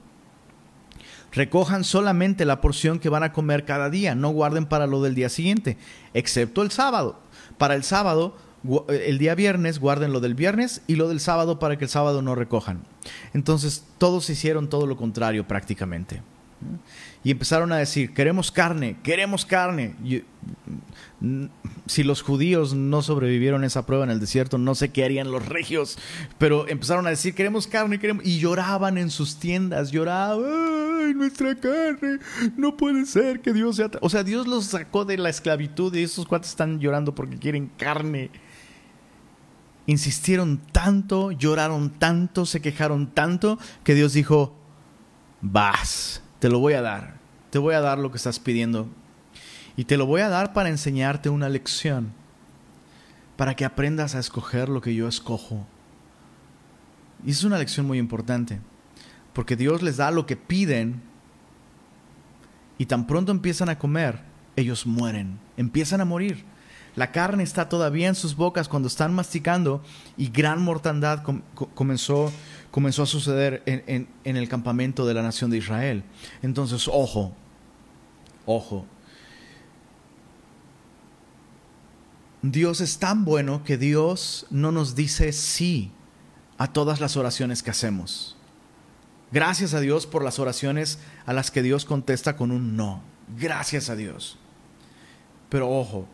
recojan 1.31 1.83
solamente 1.83 2.45
la 2.45 2.61
porción 2.61 2.99
que 2.99 3.09
van 3.09 3.23
a 3.23 3.33
comer 3.33 3.65
cada 3.65 3.89
día, 3.89 4.13
no 4.13 4.29
guarden 4.29 4.67
para 4.67 4.87
lo 4.87 5.01
del 5.01 5.15
día 5.15 5.29
siguiente, 5.29 5.77
excepto 6.13 6.61
el 6.61 6.71
sábado. 6.71 7.19
Para 7.57 7.75
el 7.75 7.83
sábado, 7.83 8.37
el 8.89 9.17
día 9.17 9.35
viernes, 9.35 9.79
guarden 9.79 10.11
lo 10.11 10.19
del 10.19 10.35
viernes 10.35 10.81
y 10.87 10.95
lo 10.95 11.07
del 11.07 11.19
sábado 11.19 11.59
para 11.59 11.77
que 11.77 11.85
el 11.85 11.89
sábado 11.89 12.21
no 12.21 12.35
recojan. 12.35 12.83
Entonces, 13.33 13.85
todos 13.97 14.29
hicieron 14.29 14.69
todo 14.69 14.87
lo 14.87 14.97
contrario 14.97 15.47
prácticamente 15.47 16.21
y 17.23 17.31
empezaron 17.31 17.71
a 17.71 17.77
decir, 17.77 18.13
queremos 18.13 18.51
carne, 18.51 18.97
queremos 19.01 19.45
carne. 19.45 19.95
Mm, 21.19 21.45
si 21.87 22.03
los 22.03 22.21
judíos 22.21 22.75
no 22.75 23.01
sobrevivieron 23.01 23.63
esa 23.63 23.87
prueba 23.87 24.03
en 24.03 24.11
el 24.11 24.19
desierto, 24.19 24.59
no 24.59 24.75
sé 24.75 24.89
qué 24.89 25.03
harían 25.03 25.31
los 25.31 25.47
regios, 25.47 25.97
pero 26.37 26.67
empezaron 26.67 27.07
a 27.07 27.09
decir, 27.09 27.33
queremos 27.33 27.65
carne, 27.65 27.99
queremos... 27.99 28.23
Y 28.23 28.37
lloraban 28.37 28.99
en 28.99 29.09
sus 29.09 29.37
tiendas, 29.37 29.89
lloraban, 29.89 30.45
ay, 30.45 31.13
nuestra 31.15 31.55
carne, 31.55 32.19
no 32.57 32.77
puede 32.77 33.07
ser 33.07 33.39
que 33.39 33.53
Dios 33.53 33.77
sea... 33.77 33.89
O 34.01 34.09
sea, 34.11 34.23
Dios 34.23 34.45
los 34.45 34.65
sacó 34.65 35.03
de 35.03 35.17
la 35.17 35.29
esclavitud 35.29 35.95
y 35.95 36.03
esos 36.03 36.27
cuates 36.27 36.51
están 36.51 36.79
llorando 36.79 37.15
porque 37.15 37.39
quieren 37.39 37.71
carne. 37.75 38.29
Insistieron 39.87 40.57
tanto, 40.71 41.31
lloraron 41.31 41.91
tanto, 41.91 42.45
se 42.45 42.61
quejaron 42.61 43.07
tanto, 43.07 43.59
que 43.83 43.93
Dios 43.93 44.13
dijo, 44.13 44.55
vas 45.41 46.23
te 46.45 46.49
lo 46.49 46.59
voy 46.59 46.73
a 46.73 46.81
dar. 46.83 47.15
Te 47.49 47.57
voy 47.57 47.73
a 47.73 47.81
dar 47.81 47.97
lo 47.97 48.11
que 48.11 48.17
estás 48.17 48.39
pidiendo. 48.39 48.87
Y 49.75 49.85
te 49.85 49.97
lo 49.97 50.05
voy 50.05 50.21
a 50.21 50.29
dar 50.29 50.53
para 50.53 50.69
enseñarte 50.69 51.29
una 51.29 51.49
lección. 51.49 52.13
Para 53.35 53.55
que 53.55 53.65
aprendas 53.65 54.13
a 54.13 54.19
escoger 54.19 54.69
lo 54.69 54.79
que 54.79 54.93
yo 54.93 55.07
escojo. 55.07 55.65
Y 57.25 57.31
es 57.31 57.43
una 57.43 57.57
lección 57.57 57.87
muy 57.87 57.97
importante. 57.97 58.59
Porque 59.33 59.55
Dios 59.55 59.81
les 59.81 59.97
da 59.97 60.11
lo 60.11 60.27
que 60.27 60.37
piden. 60.37 61.01
Y 62.77 62.85
tan 62.85 63.07
pronto 63.07 63.31
empiezan 63.31 63.69
a 63.69 63.79
comer, 63.79 64.19
ellos 64.55 64.85
mueren. 64.85 65.39
Empiezan 65.57 65.99
a 65.99 66.05
morir. 66.05 66.45
La 66.95 67.11
carne 67.11 67.43
está 67.43 67.67
todavía 67.67 68.07
en 68.07 68.15
sus 68.15 68.35
bocas 68.35 68.69
cuando 68.69 68.87
están 68.87 69.13
masticando 69.13 69.83
y 70.15 70.29
gran 70.29 70.61
mortandad 70.61 71.23
comenzó 71.73 72.31
comenzó 72.75 73.03
a 73.03 73.05
suceder 73.05 73.63
en, 73.65 74.09
el 74.25 74.49
campamento 74.49 75.05
de 75.05 75.13
la 75.13 75.21
nación 75.21 75.49
de 75.49 75.59
Israel. 75.59 76.03
Entonces, 76.41 76.89
ojo, 76.91 77.31
ojo. 78.45 78.85
Dios 82.41 82.81
es 82.81 82.97
tan 82.99 83.23
bueno 83.23 83.63
que 83.63 83.77
Dios 83.77 84.45
no 84.49 84.73
nos 84.73 84.93
dice 84.93 85.31
sí 85.31 85.89
a 86.57 86.67
todas 86.73 86.99
las 86.99 87.15
oraciones 87.15 87.63
que 87.63 87.71
hacemos. 87.71 88.35
Gracias 89.31 89.73
a 89.73 89.79
Dios 89.79 90.05
por 90.05 90.21
las 90.21 90.37
oraciones 90.39 90.99
a 91.25 91.31
las 91.31 91.51
que 91.51 91.63
Dios 91.63 91.85
contesta 91.85 92.35
con 92.35 92.51
un 92.51 92.75
no. 92.75 93.01
Gracias 93.39 93.89
a 93.89 93.95
Dios. 93.95 94.37
Pero 95.47 95.69
ojo, 95.69 96.09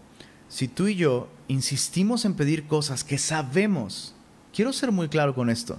si 0.51 0.67
tú 0.67 0.89
y 0.89 0.95
yo 0.95 1.29
insistimos 1.47 2.25
en 2.25 2.33
pedir 2.33 2.67
cosas 2.67 3.05
que 3.05 3.17
sabemos, 3.17 4.13
quiero 4.53 4.73
ser 4.73 4.91
muy 4.91 5.07
claro 5.07 5.33
con 5.33 5.49
esto, 5.49 5.77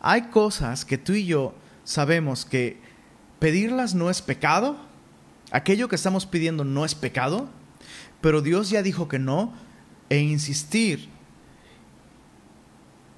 hay 0.00 0.22
cosas 0.22 0.84
que 0.84 0.98
tú 0.98 1.12
y 1.12 1.24
yo 1.24 1.54
sabemos 1.84 2.44
que 2.44 2.80
pedirlas 3.38 3.94
no 3.94 4.10
es 4.10 4.20
pecado, 4.20 4.76
aquello 5.52 5.88
que 5.88 5.94
estamos 5.94 6.26
pidiendo 6.26 6.64
no 6.64 6.84
es 6.84 6.96
pecado, 6.96 7.48
pero 8.20 8.42
Dios 8.42 8.70
ya 8.70 8.82
dijo 8.82 9.06
que 9.06 9.20
no, 9.20 9.52
e 10.10 10.18
insistir 10.18 11.08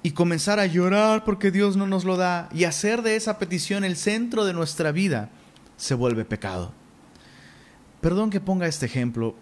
y 0.03 0.11
comenzar 0.11 0.59
a 0.59 0.67
llorar 0.67 1.23
porque 1.23 1.49
Dios 1.49 1.77
no 1.77 1.87
nos 1.87 2.05
lo 2.05 2.15
da 2.15 2.47
y 2.53 2.65
hacer 2.65 3.01
de 3.01 3.15
esa 3.15 3.39
petición 3.39 3.83
el 3.83 3.95
centro 3.95 4.45
de 4.45 4.53
nuestra 4.53 4.91
vida, 4.91 5.31
se 5.77 5.95
vuelve 5.95 6.25
pecado. 6.25 6.73
Perdón 8.01 8.29
que 8.29 8.39
ponga 8.39 8.67
este 8.67 8.85
ejemplo. 8.85 9.35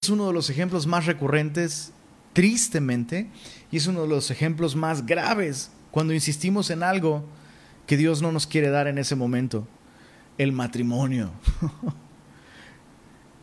Es 0.00 0.10
uno 0.10 0.28
de 0.28 0.32
los 0.32 0.48
ejemplos 0.48 0.86
más 0.86 1.06
recurrentes, 1.06 1.92
tristemente, 2.32 3.28
y 3.72 3.78
es 3.78 3.86
uno 3.88 4.02
de 4.02 4.08
los 4.08 4.30
ejemplos 4.30 4.76
más 4.76 5.04
graves 5.04 5.72
cuando 5.90 6.14
insistimos 6.14 6.70
en 6.70 6.84
algo 6.84 7.24
que 7.86 7.96
Dios 7.96 8.22
no 8.22 8.30
nos 8.30 8.46
quiere 8.46 8.70
dar 8.70 8.86
en 8.86 8.98
ese 8.98 9.16
momento, 9.16 9.66
el 10.36 10.52
matrimonio. 10.52 11.32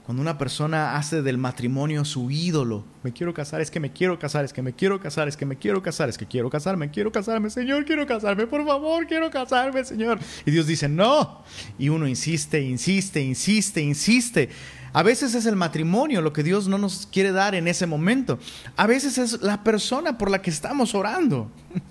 Cuando 0.05 0.21
una 0.21 0.37
persona 0.37 0.97
hace 0.97 1.23
del 1.23 1.39
matrimonio 1.39 2.05
su 2.05 2.29
ídolo, 2.29 2.85
me 3.01 3.11
quiero 3.11 3.33
casar, 3.33 3.59
es 3.59 3.71
que 3.71 3.79
me 3.79 3.91
quiero 3.91 4.19
casar, 4.19 4.45
es 4.45 4.53
que 4.53 4.61
me 4.61 4.71
quiero 4.71 4.99
casar, 4.99 5.27
es 5.27 5.35
que 5.35 5.47
me 5.47 5.57
quiero 5.57 5.81
casar, 5.81 6.09
es 6.09 6.17
que 6.19 6.27
quiero 6.27 6.47
casarme, 6.47 6.91
quiero 6.91 7.11
casarme, 7.11 7.49
Señor, 7.49 7.85
quiero 7.85 8.05
casarme, 8.05 8.45
por 8.45 8.63
favor, 8.63 9.07
quiero 9.07 9.31
casarme, 9.31 9.83
Señor. 9.83 10.19
Y 10.45 10.51
Dios 10.51 10.67
dice, 10.67 10.87
no. 10.87 11.43
Y 11.79 11.89
uno 11.89 12.07
insiste, 12.07 12.61
insiste, 12.61 13.19
insiste, 13.19 13.81
insiste. 13.81 14.49
A 14.95 15.03
veces 15.03 15.35
es 15.35 15.45
el 15.45 15.57
matrimonio 15.57 16.21
lo 16.21 16.31
que 16.31 16.41
Dios 16.41 16.69
no 16.69 16.77
nos 16.77 17.05
quiere 17.11 17.33
dar 17.33 17.53
en 17.53 17.67
ese 17.67 17.85
momento. 17.85 18.39
A 18.77 18.87
veces 18.87 19.17
es 19.17 19.41
la 19.41 19.61
persona 19.61 20.17
por 20.17 20.31
la 20.31 20.41
que 20.41 20.49
estamos 20.49 20.95
orando. 20.95 21.51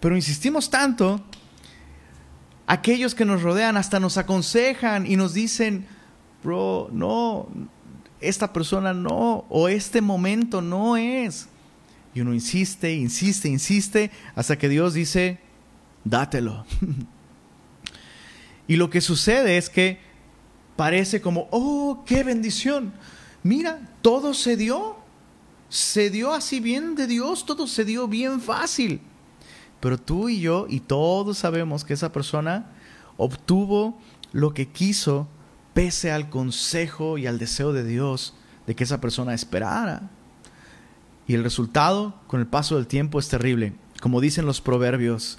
Pero 0.00 0.16
insistimos 0.16 0.70
tanto 0.70 1.20
aquellos 2.66 3.14
que 3.14 3.26
nos 3.26 3.42
rodean 3.42 3.76
hasta 3.76 4.00
nos 4.00 4.16
aconsejan 4.16 5.06
y 5.06 5.16
nos 5.16 5.34
dicen, 5.34 5.86
bro, 6.42 6.88
no, 6.90 7.48
esta 8.22 8.54
persona 8.54 8.94
no, 8.94 9.44
o 9.50 9.68
este 9.68 10.00
momento 10.00 10.62
no 10.62 10.96
es. 10.96 11.50
Y 12.14 12.22
uno 12.22 12.32
insiste, 12.32 12.94
insiste, 12.94 13.48
insiste, 13.48 14.10
hasta 14.34 14.56
que 14.56 14.70
Dios 14.70 14.94
dice, 14.94 15.38
dátelo. 16.04 16.64
y 18.66 18.76
lo 18.76 18.88
que 18.88 19.02
sucede 19.02 19.58
es 19.58 19.68
que 19.68 20.05
parece 20.76 21.20
como, 21.20 21.48
oh, 21.50 22.04
qué 22.06 22.22
bendición. 22.22 22.92
Mira, 23.42 23.80
todo 24.02 24.34
se 24.34 24.56
dio. 24.56 24.96
Se 25.68 26.10
dio 26.10 26.32
así 26.32 26.60
bien 26.60 26.94
de 26.94 27.08
Dios, 27.08 27.44
todo 27.44 27.66
se 27.66 27.84
dio 27.84 28.06
bien 28.06 28.40
fácil. 28.40 29.00
Pero 29.80 29.98
tú 29.98 30.28
y 30.28 30.40
yo 30.40 30.66
y 30.68 30.80
todos 30.80 31.38
sabemos 31.38 31.84
que 31.84 31.94
esa 31.94 32.12
persona 32.12 32.72
obtuvo 33.16 33.98
lo 34.32 34.54
que 34.54 34.68
quiso 34.68 35.28
pese 35.74 36.10
al 36.12 36.30
consejo 36.30 37.18
y 37.18 37.26
al 37.26 37.38
deseo 37.38 37.72
de 37.72 37.84
Dios 37.84 38.34
de 38.66 38.74
que 38.74 38.84
esa 38.84 39.00
persona 39.00 39.34
esperara. 39.34 40.10
Y 41.26 41.34
el 41.34 41.42
resultado 41.42 42.14
con 42.28 42.40
el 42.40 42.46
paso 42.46 42.76
del 42.76 42.86
tiempo 42.86 43.18
es 43.18 43.28
terrible. 43.28 43.74
Como 44.00 44.20
dicen 44.20 44.46
los 44.46 44.60
proverbios, 44.60 45.38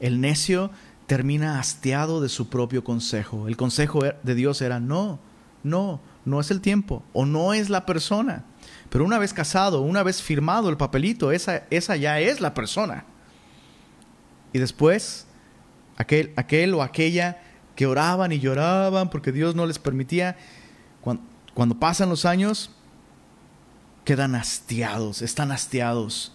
el 0.00 0.20
necio 0.20 0.70
termina 1.06 1.60
hastiado 1.60 2.20
de 2.20 2.28
su 2.28 2.48
propio 2.48 2.84
consejo. 2.84 3.48
El 3.48 3.56
consejo 3.56 4.00
de 4.02 4.34
Dios 4.34 4.60
era, 4.60 4.80
no, 4.80 5.20
no, 5.62 6.00
no 6.24 6.40
es 6.40 6.50
el 6.50 6.60
tiempo 6.60 7.02
o 7.12 7.24
no 7.24 7.54
es 7.54 7.70
la 7.70 7.86
persona. 7.86 8.44
Pero 8.90 9.04
una 9.04 9.18
vez 9.18 9.32
casado, 9.32 9.82
una 9.82 10.02
vez 10.02 10.22
firmado 10.22 10.68
el 10.68 10.76
papelito, 10.76 11.32
esa, 11.32 11.64
esa 11.70 11.96
ya 11.96 12.20
es 12.20 12.40
la 12.40 12.54
persona. 12.54 13.04
Y 14.52 14.58
después, 14.58 15.26
aquel, 15.96 16.32
aquel 16.36 16.74
o 16.74 16.82
aquella 16.82 17.42
que 17.74 17.86
oraban 17.86 18.32
y 18.32 18.40
lloraban 18.40 19.10
porque 19.10 19.32
Dios 19.32 19.54
no 19.54 19.66
les 19.66 19.78
permitía, 19.78 20.36
cuando, 21.00 21.22
cuando 21.54 21.78
pasan 21.78 22.08
los 22.08 22.24
años, 22.24 22.70
quedan 24.04 24.34
hastiados, 24.34 25.20
están 25.20 25.52
hastiados, 25.52 26.32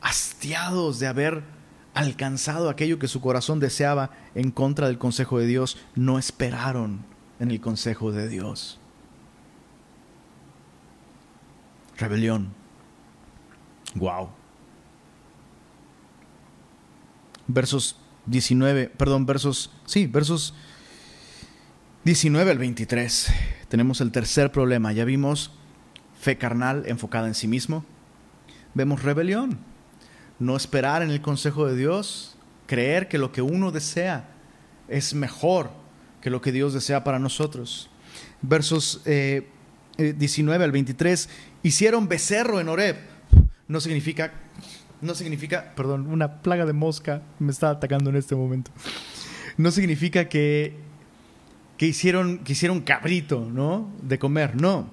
hastiados 0.00 0.98
de 0.98 1.06
haber 1.06 1.55
alcanzado 1.96 2.68
aquello 2.68 2.98
que 2.98 3.08
su 3.08 3.20
corazón 3.20 3.58
deseaba 3.58 4.10
en 4.34 4.50
contra 4.50 4.86
del 4.86 4.98
consejo 4.98 5.38
de 5.38 5.46
Dios, 5.46 5.78
no 5.94 6.18
esperaron 6.18 7.04
en 7.40 7.50
el 7.50 7.60
consejo 7.60 8.12
de 8.12 8.28
Dios. 8.28 8.78
Rebelión. 11.96 12.52
Wow. 13.94 14.30
versos 17.46 17.96
19, 18.26 18.88
perdón, 18.88 19.26
versos, 19.26 19.72
sí, 19.84 20.06
versos 20.06 20.54
19 22.04 22.50
al 22.50 22.58
23. 22.58 23.32
Tenemos 23.68 24.00
el 24.00 24.12
tercer 24.12 24.52
problema. 24.52 24.92
Ya 24.92 25.04
vimos 25.04 25.52
fe 26.18 26.38
carnal 26.38 26.84
enfocada 26.86 27.28
en 27.28 27.34
sí 27.34 27.46
mismo. 27.48 27.84
Vemos 28.74 29.02
rebelión. 29.02 29.58
No 30.38 30.56
esperar 30.56 31.02
en 31.02 31.10
el 31.10 31.20
consejo 31.20 31.66
de 31.66 31.76
Dios. 31.76 32.36
Creer 32.66 33.08
que 33.08 33.18
lo 33.18 33.32
que 33.32 33.42
uno 33.42 33.70
desea 33.70 34.28
es 34.88 35.14
mejor 35.14 35.70
que 36.20 36.30
lo 36.30 36.40
que 36.40 36.52
Dios 36.52 36.74
desea 36.74 37.04
para 37.04 37.18
nosotros. 37.18 37.90
Versos 38.42 39.02
19 39.04 39.44
eh, 39.96 40.60
eh, 40.60 40.64
al 40.64 40.72
23. 40.72 41.28
Hicieron 41.62 42.08
becerro 42.08 42.60
en 42.60 42.68
Oreb. 42.68 42.96
No 43.68 43.80
significa 43.80 44.32
no 45.00 45.14
significa, 45.14 45.72
perdón, 45.76 46.06
una 46.06 46.40
plaga 46.40 46.64
de 46.64 46.72
mosca 46.72 47.22
me 47.38 47.52
está 47.52 47.70
atacando 47.70 48.10
en 48.10 48.16
este 48.16 48.34
momento. 48.34 48.70
No 49.56 49.70
significa 49.70 50.28
que, 50.28 50.74
que, 51.76 51.86
hicieron, 51.86 52.38
que 52.38 52.52
hicieron 52.52 52.80
cabrito, 52.80 53.46
¿no? 53.50 53.90
De 54.02 54.18
comer, 54.18 54.60
no. 54.60 54.90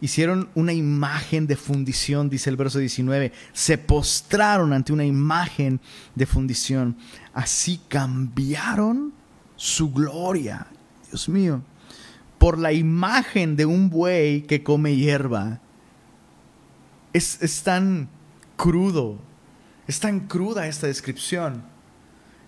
Hicieron 0.00 0.48
una 0.54 0.72
imagen 0.72 1.46
de 1.46 1.56
fundición, 1.56 2.28
dice 2.28 2.50
el 2.50 2.56
verso 2.56 2.78
19. 2.78 3.32
Se 3.52 3.78
postraron 3.78 4.72
ante 4.72 4.92
una 4.92 5.04
imagen 5.04 5.80
de 6.14 6.26
fundición. 6.26 6.96
Así 7.32 7.80
cambiaron 7.88 9.12
su 9.56 9.92
gloria, 9.92 10.66
Dios 11.08 11.28
mío, 11.28 11.62
por 12.38 12.58
la 12.58 12.72
imagen 12.72 13.56
de 13.56 13.64
un 13.64 13.88
buey 13.88 14.42
que 14.42 14.62
come 14.62 14.96
hierba. 14.96 15.60
Es, 17.12 17.42
es 17.42 17.62
tan 17.62 18.08
crudo 18.56 19.18
es 19.86 20.00
tan 20.00 20.20
cruda 20.20 20.66
esta 20.66 20.86
descripción. 20.86 21.62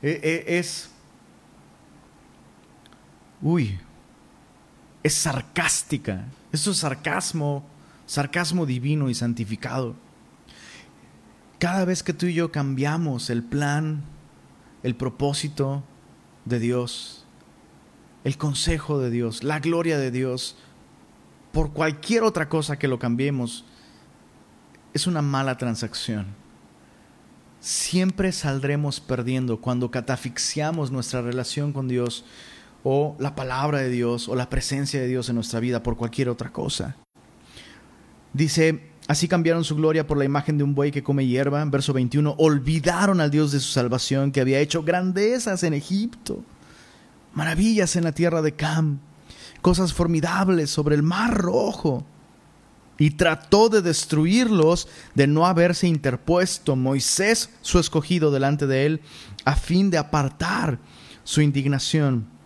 E, 0.02 0.44
e, 0.48 0.58
es... 0.58 0.90
Uy, 3.40 3.78
es 5.02 5.14
sarcástica. 5.14 6.24
Eso 6.52 6.70
es 6.70 6.78
sarcasmo, 6.78 7.64
sarcasmo 8.06 8.66
divino 8.66 9.10
y 9.10 9.14
santificado. 9.14 9.94
Cada 11.58 11.84
vez 11.84 12.02
que 12.02 12.12
tú 12.12 12.26
y 12.26 12.34
yo 12.34 12.52
cambiamos 12.52 13.30
el 13.30 13.42
plan, 13.42 14.02
el 14.82 14.94
propósito 14.94 15.82
de 16.44 16.58
Dios, 16.58 17.26
el 18.24 18.38
consejo 18.38 18.98
de 18.98 19.10
Dios, 19.10 19.42
la 19.42 19.58
gloria 19.58 19.98
de 19.98 20.10
Dios, 20.10 20.56
por 21.52 21.72
cualquier 21.72 22.22
otra 22.22 22.48
cosa 22.48 22.78
que 22.78 22.88
lo 22.88 22.98
cambiemos, 22.98 23.64
es 24.94 25.06
una 25.06 25.22
mala 25.22 25.56
transacción 25.56 26.26
siempre 27.60 28.32
saldremos 28.32 29.00
perdiendo 29.00 29.60
cuando 29.60 29.90
catafixiamos 29.90 30.90
nuestra 30.90 31.22
relación 31.22 31.72
con 31.72 31.88
Dios 31.88 32.24
o 32.84 33.16
la 33.18 33.34
palabra 33.34 33.78
de 33.78 33.90
Dios 33.90 34.28
o 34.28 34.34
la 34.34 34.48
presencia 34.48 35.00
de 35.00 35.06
Dios 35.06 35.28
en 35.28 35.34
nuestra 35.34 35.60
vida 35.60 35.82
por 35.82 35.96
cualquier 35.96 36.28
otra 36.28 36.50
cosa. 36.50 36.96
Dice, 38.32 38.90
así 39.06 39.26
cambiaron 39.26 39.64
su 39.64 39.76
gloria 39.76 40.06
por 40.06 40.18
la 40.18 40.24
imagen 40.24 40.58
de 40.58 40.64
un 40.64 40.74
buey 40.74 40.90
que 40.90 41.02
come 41.02 41.26
hierba. 41.26 41.64
Verso 41.64 41.92
21, 41.92 42.34
olvidaron 42.38 43.20
al 43.20 43.30
Dios 43.30 43.52
de 43.52 43.60
su 43.60 43.70
salvación 43.70 44.32
que 44.32 44.40
había 44.40 44.60
hecho 44.60 44.82
grandezas 44.82 45.62
en 45.62 45.74
Egipto, 45.74 46.42
maravillas 47.34 47.96
en 47.96 48.04
la 48.04 48.12
tierra 48.12 48.42
de 48.42 48.52
Cam, 48.52 49.00
cosas 49.60 49.92
formidables 49.92 50.70
sobre 50.70 50.94
el 50.94 51.02
mar 51.02 51.36
rojo 51.36 52.04
y 52.98 53.10
trató 53.10 53.68
de 53.68 53.80
destruirlos 53.80 54.88
de 55.14 55.26
no 55.26 55.46
haberse 55.46 55.86
interpuesto 55.86 56.74
Moisés, 56.76 57.50
su 57.62 57.78
escogido, 57.78 58.30
delante 58.30 58.66
de 58.66 58.86
él, 58.86 59.00
a 59.44 59.54
fin 59.54 59.90
de 59.90 59.98
apartar 59.98 60.78
su 61.22 61.40
indignación 61.40 62.37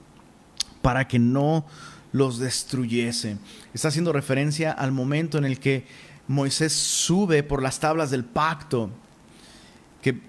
para 0.82 1.08
que 1.08 1.18
no 1.18 1.64
los 2.12 2.38
destruyese. 2.38 3.38
Está 3.72 3.88
haciendo 3.88 4.12
referencia 4.12 4.72
al 4.72 4.92
momento 4.92 5.38
en 5.38 5.44
el 5.44 5.58
que 5.58 5.86
Moisés 6.28 6.72
sube 6.72 7.42
por 7.42 7.62
las 7.62 7.80
tablas 7.80 8.10
del 8.10 8.24
pacto, 8.24 8.90
que 10.02 10.20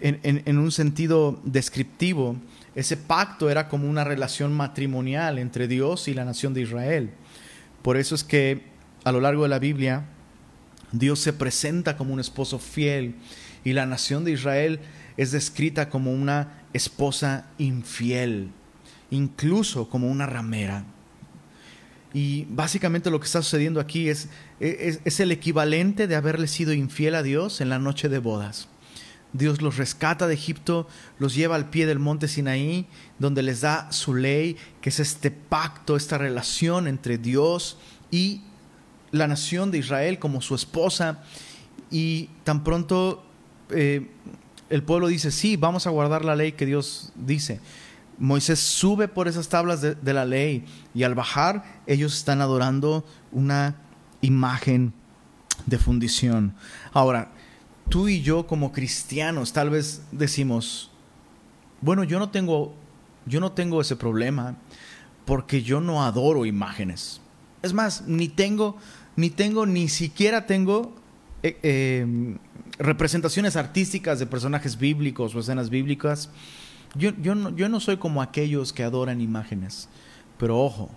en, 0.00 0.42
en 0.44 0.58
un 0.58 0.70
sentido 0.70 1.40
descriptivo, 1.44 2.36
ese 2.74 2.96
pacto 2.96 3.50
era 3.50 3.68
como 3.68 3.88
una 3.88 4.04
relación 4.04 4.52
matrimonial 4.52 5.38
entre 5.38 5.66
Dios 5.66 6.08
y 6.08 6.14
la 6.14 6.24
nación 6.24 6.54
de 6.54 6.62
Israel. 6.62 7.10
Por 7.82 7.96
eso 7.96 8.14
es 8.14 8.22
que 8.22 8.62
a 9.04 9.12
lo 9.12 9.20
largo 9.20 9.42
de 9.42 9.48
la 9.48 9.58
Biblia, 9.58 10.04
Dios 10.92 11.18
se 11.18 11.32
presenta 11.32 11.96
como 11.96 12.12
un 12.12 12.20
esposo 12.20 12.58
fiel 12.58 13.14
y 13.64 13.72
la 13.72 13.86
nación 13.86 14.24
de 14.24 14.32
Israel 14.32 14.80
es 15.16 15.32
descrita 15.32 15.88
como 15.88 16.12
una 16.12 16.62
esposa 16.72 17.46
infiel, 17.58 18.50
incluso 19.12 19.88
como 19.88 20.08
una 20.08 20.26
ramera. 20.26 20.84
Y 22.14 22.46
básicamente 22.50 23.10
lo 23.10 23.20
que 23.20 23.26
está 23.26 23.42
sucediendo 23.42 23.78
aquí 23.78 24.08
es, 24.08 24.28
es, 24.58 25.20
el 25.20 25.32
equivalente 25.32 26.06
de 26.06 26.16
haberle 26.16 26.46
sido 26.46 26.72
infiel 26.72 27.14
a 27.14 27.22
Dios 27.22 27.60
en 27.60 27.68
la 27.68 27.78
noche 27.78 28.08
de 28.08 28.18
bodas. 28.18 28.68
Dios 29.32 29.62
los 29.62 29.76
rescata 29.76 30.26
de 30.26 30.34
Egipto, 30.34 30.86
los 31.18 31.34
lleva 31.34 31.56
al 31.56 31.70
pie 31.70 31.86
del 31.86 31.98
monte 31.98 32.28
Sinaí, 32.28 32.86
donde 33.18 33.42
les 33.42 33.62
da 33.62 33.90
su 33.92 34.14
ley, 34.14 34.56
que 34.82 34.90
es 34.90 35.00
este 35.00 35.30
pacto, 35.30 35.96
esta 35.96 36.18
relación 36.18 36.86
entre 36.86 37.16
Dios 37.16 37.78
y 38.10 38.42
la 39.10 39.26
nación 39.26 39.70
de 39.70 39.78
Israel 39.78 40.18
como 40.18 40.42
su 40.42 40.54
esposa. 40.54 41.22
Y 41.90 42.28
tan 42.44 42.64
pronto 42.64 43.24
eh, 43.70 44.06
el 44.68 44.82
pueblo 44.82 45.08
dice, 45.08 45.30
sí, 45.30 45.56
vamos 45.56 45.86
a 45.86 45.90
guardar 45.90 46.24
la 46.24 46.36
ley 46.36 46.52
que 46.52 46.66
Dios 46.66 47.12
dice. 47.14 47.60
Moisés 48.22 48.60
sube 48.60 49.08
por 49.08 49.26
esas 49.26 49.48
tablas 49.48 49.80
de, 49.80 50.12
la 50.12 50.24
ley 50.24 50.64
y 50.94 51.02
al 51.02 51.16
bajar 51.16 51.82
ellos 51.88 52.16
están 52.16 52.40
adorando 52.40 53.04
una 53.32 53.74
imagen 54.20 54.92
de 55.66 55.76
fundición. 55.76 56.54
Ahora, 56.92 57.32
tú 57.88 58.06
y 58.06 58.22
yo 58.22 58.46
como 58.46 58.70
cristianos 58.70 59.52
tal 59.52 59.70
vez 59.70 60.02
decimos, 60.12 60.92
bueno, 61.80 62.04
yo 62.04 62.20
no 62.20 62.30
tengo, 62.30 62.76
yo 63.26 63.40
no 63.40 63.50
tengo 63.50 63.80
ese 63.80 63.96
problema 63.96 64.54
porque 65.24 65.64
yo 65.64 65.80
no 65.80 66.04
adoro 66.04 66.46
imágenes. 66.46 67.20
Es 67.60 67.72
más, 67.72 68.06
ni 68.06 68.28
tengo, 68.28 68.76
ni 69.16 69.30
tengo, 69.30 69.66
ni 69.66 69.88
siquiera 69.88 70.46
tengo 70.46 70.94
eh, 71.42 71.58
eh, 71.64 72.36
representaciones 72.78 73.56
artísticas 73.56 74.20
de 74.20 74.26
personajes 74.26 74.78
bíblicos 74.78 75.34
o 75.34 75.40
escenas 75.40 75.70
bíblicas. 75.70 76.30
Yo, 76.94 77.10
yo, 77.20 77.34
no, 77.34 77.50
yo 77.50 77.68
no 77.68 77.80
soy 77.80 77.96
como 77.96 78.22
aquellos 78.22 78.72
que 78.72 78.82
adoran 78.82 79.20
imágenes. 79.20 79.88
Pero 80.38 80.60
ojo, 80.60 80.90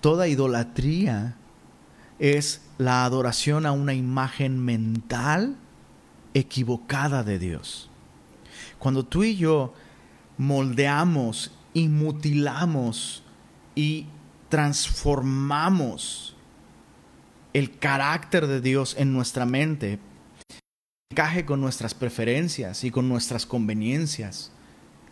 toda 0.00 0.28
idolatría 0.28 1.36
es 2.18 2.62
la 2.78 3.04
adoración 3.04 3.66
a 3.66 3.72
una 3.72 3.94
imagen 3.94 4.62
mental 4.64 5.56
equivocada 6.34 7.24
de 7.24 7.38
Dios. 7.38 7.90
Cuando 8.78 9.04
tú 9.04 9.24
y 9.24 9.36
yo 9.36 9.74
moldeamos 10.38 11.52
y 11.74 11.88
mutilamos 11.88 13.22
y 13.74 14.06
transformamos 14.48 16.36
el 17.52 17.78
carácter 17.78 18.46
de 18.46 18.60
Dios 18.60 18.94
en 18.98 19.12
nuestra 19.12 19.44
mente, 19.44 19.98
encaje 21.10 21.44
con 21.44 21.60
nuestras 21.60 21.94
preferencias 21.94 22.84
y 22.84 22.90
con 22.90 23.08
nuestras 23.08 23.46
conveniencias, 23.46 24.52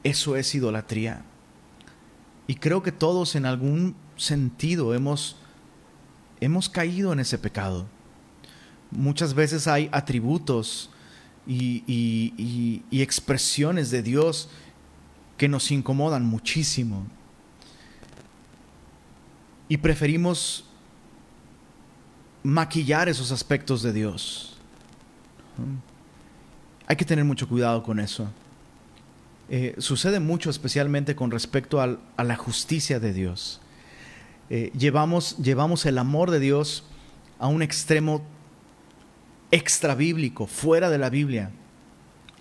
eso 0.09 0.37
es 0.37 0.55
idolatría. 0.55 1.23
Y 2.47 2.55
creo 2.55 2.83
que 2.83 2.93
todos 2.93 3.35
en 3.35 3.45
algún 3.45 3.95
sentido 4.17 4.95
hemos, 4.95 5.37
hemos 6.41 6.69
caído 6.69 7.13
en 7.13 7.21
ese 7.21 7.39
pecado. 7.39 7.87
Muchas 8.91 9.35
veces 9.35 9.67
hay 9.67 9.89
atributos 9.93 10.91
y, 11.47 12.83
expresiones 12.91 13.91
de 13.91 14.03
Dios 14.03 14.49
que 15.37 15.49
nos 15.49 15.71
incomodan 15.71 16.25
muchísimo. 16.25 17.07
Y 19.69 19.77
preferimos 19.77 20.65
maquillar 22.43 23.11
esos 23.11 23.31
aspectos 23.31 23.83
de 23.83 23.93
Dios. 23.93 24.57
Hay 26.87 26.97
que 26.97 27.05
tener 27.05 27.27
mucho 27.27 27.47
cuidado 27.47 27.83
con 27.83 28.01
eso. 28.01 28.31
Eh, 29.51 29.74
sucede 29.78 30.20
mucho 30.20 30.51
especialmente 30.51 31.16
con 31.16 31.30
respecto 31.30 31.80
a 31.80 32.24
la 32.24 32.36
justicia 32.36 33.01
de 33.01 33.12
Dios. 33.12 33.61
Eh, 34.51 34.70
llevamos, 34.78 35.36
llevamos 35.38 35.86
el 35.86 35.99
amor 35.99 36.30
de 36.30 36.40
Dios 36.40 36.84
a 37.38 37.49
un 37.49 37.62
extremo 37.62 38.22
extra 39.51 39.94
bíblico, 39.94 40.46
fuera 40.46 40.90
de 40.90 40.99
la 40.99 41.11
Biblia, 41.11 41.51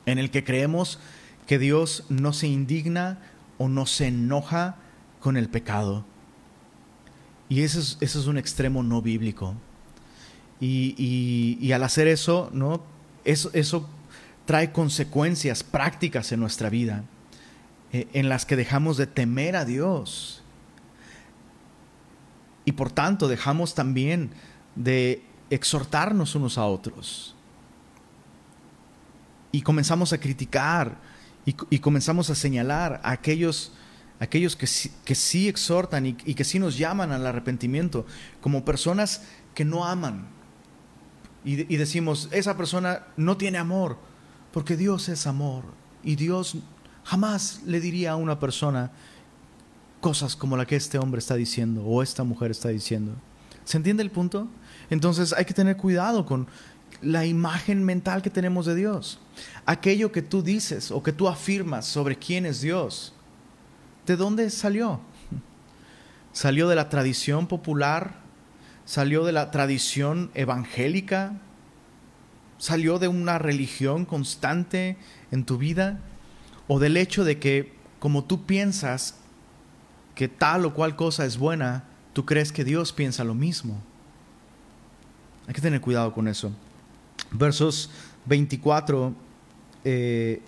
en 0.06 0.18
el 0.18 0.32
que 0.32 0.44
creemos 0.44 1.00
que 1.46 1.60
Dios 1.60 2.06
no 2.10 2.34
se 2.34 2.48
indigna 2.48 3.20
o 3.58 3.70
no 3.70 3.86
se 3.86 4.08
enoja 4.08 4.76
con 5.20 5.38
el 5.38 5.50
pecado. 5.50 6.06
Y 7.50 7.62
eso 7.62 7.80
es, 7.80 7.98
es 8.02 8.16
un 8.28 8.38
extremo 8.38 8.84
no 8.84 9.02
bíblico. 9.02 9.56
Y, 10.60 11.72
al 11.72 11.84
hacer 11.84 12.08
eso, 12.08 12.50
¿no? 12.52 12.82
Eso, 13.24 13.50
eso, 13.54 13.88
trae 14.48 14.72
consecuencias 14.72 15.62
prácticas 15.62 16.32
en 16.32 16.40
nuestra 16.40 16.70
vida, 16.70 17.04
eh, 17.92 18.08
en 18.14 18.30
las 18.30 18.46
que 18.46 18.56
dejamos 18.56 18.96
de 18.96 19.06
temer 19.06 19.58
a 19.58 19.66
Dios. 19.66 20.42
Y 22.64 22.72
por 22.72 22.90
tanto 22.90 23.28
dejamos 23.28 23.76
también 23.76 24.32
de 24.76 25.22
exhortarnos 25.50 26.34
unos 26.34 26.58
a 26.58 26.66
otros. 26.66 27.36
Y 29.52 29.62
comenzamos 29.62 30.14
a 30.14 30.18
criticar 30.18 30.98
y, 31.46 31.80
comenzamos 31.80 32.30
a 32.30 32.36
señalar 32.36 33.02
a 33.04 33.12
aquellos, 33.12 33.74
aquellos 34.20 34.56
que, 34.56 34.68
que 35.04 35.16
sí 35.16 35.50
exhortan 35.50 36.06
y, 36.06 36.18
y 36.26 36.36
que 36.36 36.44
sí 36.46 36.58
nos 36.58 36.78
llaman 36.78 37.12
al 37.12 37.26
arrepentimiento 37.26 38.06
como 38.40 38.64
personas 38.64 39.24
que 39.54 39.66
no 39.66 39.86
aman. 39.86 40.28
Y 41.44 41.78
decimos, 41.78 42.28
esa 42.32 42.58
persona 42.58 43.08
no 43.16 43.38
tiene 43.38 43.58
amor, 43.58 43.98
porque 44.58 44.76
Dios 44.76 45.08
es 45.08 45.28
amor. 45.28 45.66
Y 46.04 46.16
Dios 46.16 46.56
jamás 47.04 47.62
le 47.68 47.80
diría 47.80 48.14
a 48.14 48.16
una 48.16 48.40
persona 48.40 48.90
cosas 50.02 50.36
como 50.36 50.58
la 50.58 50.66
que 50.66 50.76
este 50.76 50.98
hombre 50.98 51.20
está 51.20 51.36
diciendo 51.36 51.86
o 51.86 52.02
esta 52.02 52.24
mujer 52.24 52.50
está 52.50 52.70
diciendo. 52.70 53.12
¿Se 53.66 53.78
entiende 53.78 54.02
el 54.02 54.10
punto? 54.10 54.48
Entonces 54.90 55.32
hay 55.32 55.46
que 55.46 55.54
tener 55.54 55.78
cuidado 55.78 56.26
con 56.26 56.48
la 57.04 57.24
imagen 57.28 57.84
mental 57.84 58.24
que 58.24 58.32
tenemos 58.32 58.66
de 58.66 58.74
Dios. 58.74 59.20
Aquello 59.68 60.12
que 60.12 60.24
tú 60.24 60.42
dices 60.42 60.90
o 60.90 61.04
que 61.04 61.14
tú 61.14 61.28
afirmas 61.28 61.86
sobre 61.86 62.16
quién 62.16 62.48
es 62.48 62.60
Dios, 62.60 63.14
¿de 64.08 64.16
dónde 64.16 64.50
salió? 64.50 65.02
¿Salió 66.34 66.68
de 66.68 66.76
la 66.76 66.90
tradición 66.90 67.46
popular? 67.46 68.16
¿Salió 68.86 69.24
de 69.24 69.34
la 69.34 69.52
tradición 69.52 70.32
evangélica? 70.34 71.40
¿Salió 72.58 73.00
de 73.00 73.08
una 73.08 73.38
religión 73.38 74.06
constante 74.06 74.98
en 75.32 75.46
tu 75.46 75.58
vida? 75.58 76.00
¿O 76.68 76.80
del 76.80 76.98
hecho 76.98 77.24
de 77.24 77.40
que 77.40 77.74
como 78.00 78.24
tú 78.24 78.46
piensas 78.46 79.16
que 80.16 80.28
tal 80.28 80.66
o 80.66 80.74
cual 80.74 80.96
cosa 80.96 81.26
es 81.26 81.38
buena, 81.38 81.84
tú 82.14 82.26
crees 82.26 82.52
que 82.52 82.64
Dios 82.64 82.94
piensa 82.94 83.24
lo 83.24 83.36
mismo? 83.36 83.82
Hay 85.48 85.54
que 85.54 85.62
tener 85.62 85.80
cuidado 85.82 86.14
con 86.14 86.28
eso. 86.28 86.52
Versos 87.32 87.90
24, 88.26 89.14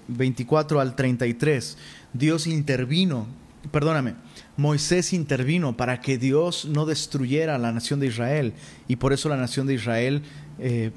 24 0.07 0.77
eh, 0.77 0.81
al 0.81 0.95
33. 0.95 1.77
Dios 2.13 2.47
intervino, 2.47 3.27
perdóname, 3.71 4.15
Moisés 4.57 5.13
intervino 5.13 5.77
para 5.77 6.01
que 6.01 6.17
Dios 6.17 6.65
no 6.65 6.85
destruyera 6.85 7.57
la 7.57 7.71
nación 7.71 7.99
de 7.99 8.07
Israel 8.07 8.53
y 8.87 8.97
por 8.97 9.13
eso 9.13 9.29
la 9.29 9.37
nación 9.37 9.67
de 9.67 9.75
Israel 9.75 10.23
eh, 10.59 10.91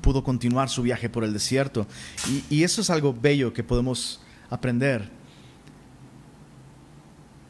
pudo 0.00 0.24
continuar 0.24 0.68
su 0.68 0.82
viaje 0.82 1.08
por 1.08 1.24
el 1.24 1.32
desierto. 1.32 1.86
y 2.50 2.62
eso 2.62 2.80
es 2.80 2.90
algo 2.90 3.12
bello 3.12 3.52
que 3.52 3.62
podemos 3.62 4.20
aprender. 4.50 5.10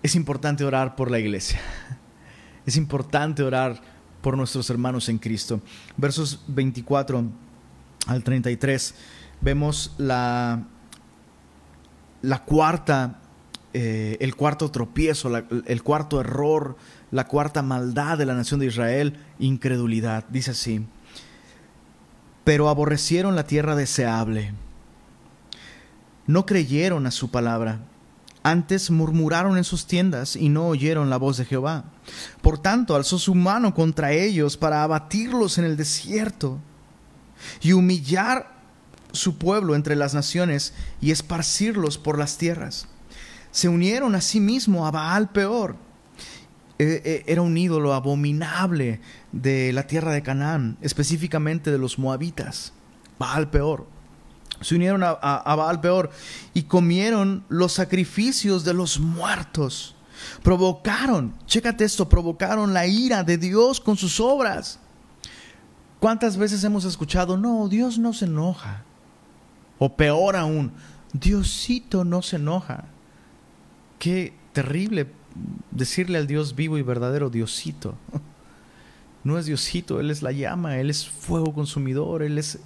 Es 0.03 0.15
importante 0.15 0.65
orar 0.65 0.97
por 0.97 1.11
la 1.11 1.19
iglesia. 1.19 1.61
Es 2.67 2.77
importante 2.77 3.43
orar 3.43 3.81
por 4.21 4.37
nuestros 4.37 4.69
hermanos 4.69 5.09
en 5.09 5.17
Cristo. 5.17 5.63
Versos 5.97 6.43
24 6.49 7.25
al 8.07 8.23
33 8.23 8.95
vemos 9.41 9.95
la, 9.97 10.65
la 12.21 12.45
cuarta, 12.45 13.21
eh, 13.73 14.19
el 14.21 14.37
cuarto 14.37 14.71
tropiezo, 14.71 15.35
el 15.35 15.83
cuarto 15.83 16.21
error, 16.21 16.77
la 17.11 17.27
cuarta 17.27 17.63
maldad 17.63 18.19
de 18.19 18.27
la 18.27 18.35
nación 18.35 18.61
de 18.61 18.67
Israel, 18.67 19.17
incredulidad. 19.39 20.27
Dice 20.29 20.51
así, 20.51 20.85
pero 22.49 22.71
aborrecieron 22.71 23.37
la 23.37 23.45
tierra 23.45 23.77
deseable, 23.77 24.55
no 26.27 26.47
creyeron 26.47 27.07
a 27.07 27.11
su 27.11 27.31
palabra 27.31 27.81
antes 28.43 28.91
murmuraron 28.91 29.59
en 29.59 29.65
sus 29.65 29.85
tiendas 29.85 30.35
y 30.35 30.49
no 30.49 30.69
oyeron 30.69 31.11
la 31.11 31.19
voz 31.19 31.37
de 31.37 31.45
Jehová. 31.45 31.85
Por 32.41 32.57
tanto, 32.57 32.97
alzó 32.97 33.19
su 33.19 33.35
mano 33.35 33.75
contra 33.75 34.13
ellos 34.13 34.57
para 34.57 34.83
abatirlos 34.83 35.59
en 35.59 35.67
el 35.67 35.77
desierto 35.77 36.59
y 37.61 37.73
humillar 37.73 38.51
su 39.13 39.37
pueblo 39.37 39.75
entre 39.75 39.95
las 39.95 40.15
naciones 40.15 40.73
y 41.03 41.11
esparcirlos 41.11 41.99
por 41.99 42.17
las 42.17 42.39
tierras. 42.39 42.89
Se 43.51 43.69
unieron 43.69 44.15
a 44.15 44.23
sí 44.23 44.41
mismo 44.41 44.87
a 44.87 44.91
Baal 44.91 45.29
peor. 45.29 45.77
E, 46.79 47.25
e, 47.27 47.33
era 47.33 47.43
un 47.43 47.57
ídolo 47.57 47.93
abominable 47.93 49.01
de 49.33 49.73
la 49.73 49.87
tierra 49.87 50.13
de 50.13 50.23
Canaán, 50.23 50.79
específicamente 50.81 51.71
de 51.71 51.79
los 51.79 51.99
moabitas. 51.99 52.73
Baal 53.19 53.51
peor 53.51 53.87
se 54.61 54.75
unieron 54.75 55.03
a, 55.05 55.15
Baal 55.55 55.81
peor 55.81 56.11
y 56.53 56.65
comieron 56.65 57.45
los 57.49 57.73
sacrificios 57.73 58.65
de 58.65 58.75
los 58.75 58.99
muertos. 58.99 59.95
Provocaron, 60.43 61.35
chécate 61.47 61.85
esto, 61.85 62.09
provocaron 62.09 62.75
la 62.75 62.87
ira 62.87 63.23
de 63.23 63.39
Dios 63.39 63.81
con 63.81 63.97
sus 63.97 64.19
obras. 64.19 64.81
¿Cuántas 66.01 66.37
veces 66.37 66.65
hemos 66.65 66.85
escuchado, 66.85 67.37
no, 67.37 67.69
Dios 67.69 67.99
no 67.99 68.13
se 68.13 68.25
enoja? 68.25 68.85
O 69.79 69.97
peor 69.97 70.35
aún, 70.35 70.73
Diosito 71.13 72.05
no 72.05 72.23
se 72.23 72.37
enoja. 72.37 72.87
Qué 74.01 74.35
terrible 74.53 75.09
decirle 75.71 76.19
al 76.19 76.27
Dios 76.27 76.55
vivo 76.55 76.79
y 76.79 76.83
verdadero 76.83 77.31
Diosito. 77.31 77.97
No 79.25 79.37
es 79.37 79.47
Diosito, 79.47 80.01
Él 80.01 80.11
es 80.11 80.23
la 80.23 80.33
llama, 80.33 80.79
Él 80.79 80.91
es 80.91 81.07
fuego 81.07 81.53
consumidor, 81.53 82.23
Él 82.23 82.39
es, 82.39 82.61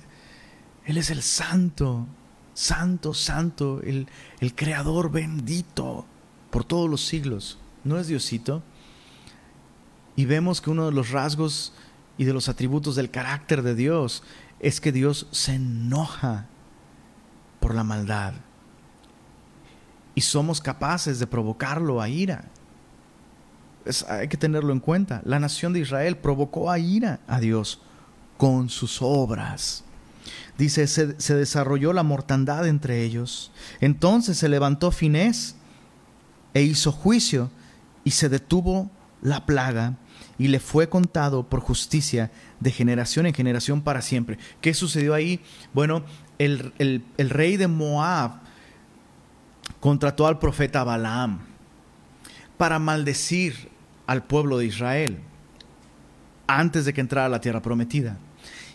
Él 0.84 0.98
es 0.98 1.10
el 1.10 1.22
santo, 1.22 2.06
santo, 2.54 3.14
santo, 3.14 3.80
el, 3.82 4.06
el 4.38 4.54
creador 4.54 5.10
bendito 5.10 6.06
por 6.50 6.64
todos 6.64 6.88
los 6.88 7.04
siglos. 7.06 7.58
No 7.84 7.98
es 7.98 8.06
Diosito. 8.06 8.62
Y 10.14 10.26
vemos 10.26 10.60
que 10.60 10.70
uno 10.70 10.86
de 10.86 10.92
los 10.92 11.10
rasgos 11.10 11.72
y 12.18 12.24
de 12.24 12.34
los 12.34 12.48
atributos 12.48 12.96
del 12.96 13.10
carácter 13.10 13.62
de 13.62 13.74
Dios 13.74 14.22
es 14.60 14.80
que 14.80 14.92
Dios 14.92 15.26
se 15.30 15.54
enoja 15.54 16.46
por 17.60 17.74
la 17.74 17.82
maldad. 17.82 18.34
Y 20.14 20.20
somos 20.20 20.60
capaces 20.60 21.18
de 21.18 21.26
provocarlo 21.26 22.00
a 22.02 22.08
ira. 22.08 22.50
Hay 24.08 24.28
que 24.28 24.36
tenerlo 24.36 24.72
en 24.72 24.80
cuenta. 24.80 25.22
La 25.24 25.38
nación 25.38 25.72
de 25.72 25.80
Israel 25.80 26.16
provocó 26.16 26.70
a 26.70 26.78
ira 26.78 27.20
a 27.26 27.40
Dios 27.40 27.80
con 28.36 28.68
sus 28.68 29.02
obras. 29.02 29.84
Dice, 30.58 30.86
se, 30.86 31.34
desarrolló 31.34 31.92
la 31.92 32.02
mortandad 32.02 32.66
entre 32.66 33.02
ellos. 33.02 33.50
Entonces 33.80 34.38
se 34.38 34.48
levantó 34.48 34.90
Finés 34.90 35.56
e 36.54 36.62
hizo 36.62 36.92
juicio 36.92 37.50
y 38.04 38.12
se 38.12 38.28
detuvo 38.28 38.90
la 39.22 39.46
plaga 39.46 39.96
y 40.38 40.48
le 40.48 40.60
fue 40.60 40.88
contado 40.88 41.48
por 41.48 41.60
justicia 41.60 42.30
de 42.60 42.70
generación 42.70 43.26
en 43.26 43.34
generación 43.34 43.80
para 43.80 44.02
siempre. 44.02 44.38
¿Qué 44.60 44.74
sucedió 44.74 45.14
ahí? 45.14 45.40
Bueno, 45.72 46.04
el, 46.38 46.72
el 46.78 47.30
rey 47.30 47.56
de 47.56 47.68
Moab 47.68 48.40
contrató 49.80 50.26
al 50.26 50.38
profeta 50.38 50.84
Balaam 50.84 51.40
para 52.56 52.78
maldecir 52.78 53.71
al 54.12 54.24
pueblo 54.24 54.58
de 54.58 54.66
Israel 54.66 55.18
antes 56.46 56.84
de 56.84 56.92
que 56.92 57.00
entrara 57.00 57.26
a 57.26 57.30
la 57.30 57.40
tierra 57.40 57.62
prometida. 57.62 58.18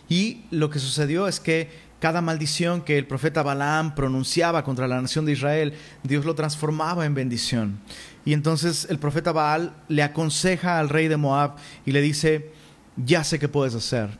Y 0.08 0.42
lo 0.50 0.68
que 0.68 0.80
sucedió 0.80 1.28
es 1.28 1.38
que 1.38 1.70
cada 2.00 2.20
maldición 2.20 2.82
que 2.82 2.98
el 2.98 3.06
profeta 3.06 3.44
Balaam 3.44 3.94
pronunciaba 3.94 4.64
contra 4.64 4.88
la 4.88 5.00
nación 5.00 5.26
de 5.26 5.32
Israel, 5.32 5.74
Dios 6.02 6.24
lo 6.24 6.34
transformaba 6.34 7.06
en 7.06 7.14
bendición. 7.14 7.78
Y 8.24 8.32
entonces 8.32 8.88
el 8.90 8.98
profeta 8.98 9.30
Baal 9.30 9.76
le 9.86 10.02
aconseja 10.02 10.80
al 10.80 10.88
rey 10.88 11.06
de 11.06 11.16
Moab 11.16 11.54
y 11.86 11.92
le 11.92 12.00
dice, 12.00 12.50
ya 12.96 13.22
sé 13.22 13.38
qué 13.38 13.48
puedes 13.48 13.76
hacer. 13.76 14.18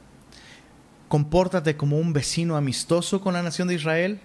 Compórtate 1.08 1.76
como 1.76 1.98
un 1.98 2.12
vecino 2.12 2.56
amistoso 2.56 3.20
con 3.20 3.34
la 3.34 3.42
nación 3.42 3.66
de 3.66 3.74
Israel, 3.74 4.20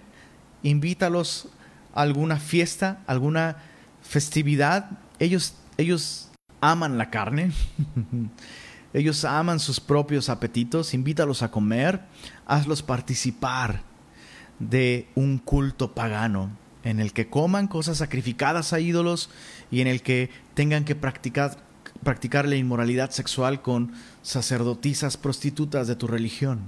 invítalos 0.62 1.48
a 1.92 2.02
alguna 2.02 2.36
fiesta, 2.36 3.02
alguna 3.08 3.56
festividad. 4.00 4.90
Ellos, 5.18 5.54
ellos 5.76 6.23
aman 6.70 6.98
la 6.98 7.10
carne. 7.10 7.52
Ellos 8.94 9.24
aman 9.24 9.58
sus 9.60 9.80
propios 9.80 10.28
apetitos, 10.28 10.94
invítalos 10.94 11.42
a 11.42 11.50
comer, 11.50 12.02
hazlos 12.46 12.82
participar 12.82 13.82
de 14.58 15.08
un 15.14 15.38
culto 15.38 15.94
pagano 15.94 16.50
en 16.84 17.00
el 17.00 17.12
que 17.12 17.28
coman 17.28 17.66
cosas 17.66 17.98
sacrificadas 17.98 18.72
a 18.72 18.80
ídolos 18.80 19.30
y 19.70 19.80
en 19.80 19.88
el 19.88 20.02
que 20.02 20.30
tengan 20.54 20.84
que 20.84 20.94
practicar, 20.94 21.56
practicar 22.02 22.46
la 22.46 22.56
inmoralidad 22.56 23.10
sexual 23.10 23.62
con 23.62 23.92
sacerdotisas 24.22 25.16
prostitutas 25.16 25.88
de 25.88 25.96
tu 25.96 26.06
religión. 26.06 26.60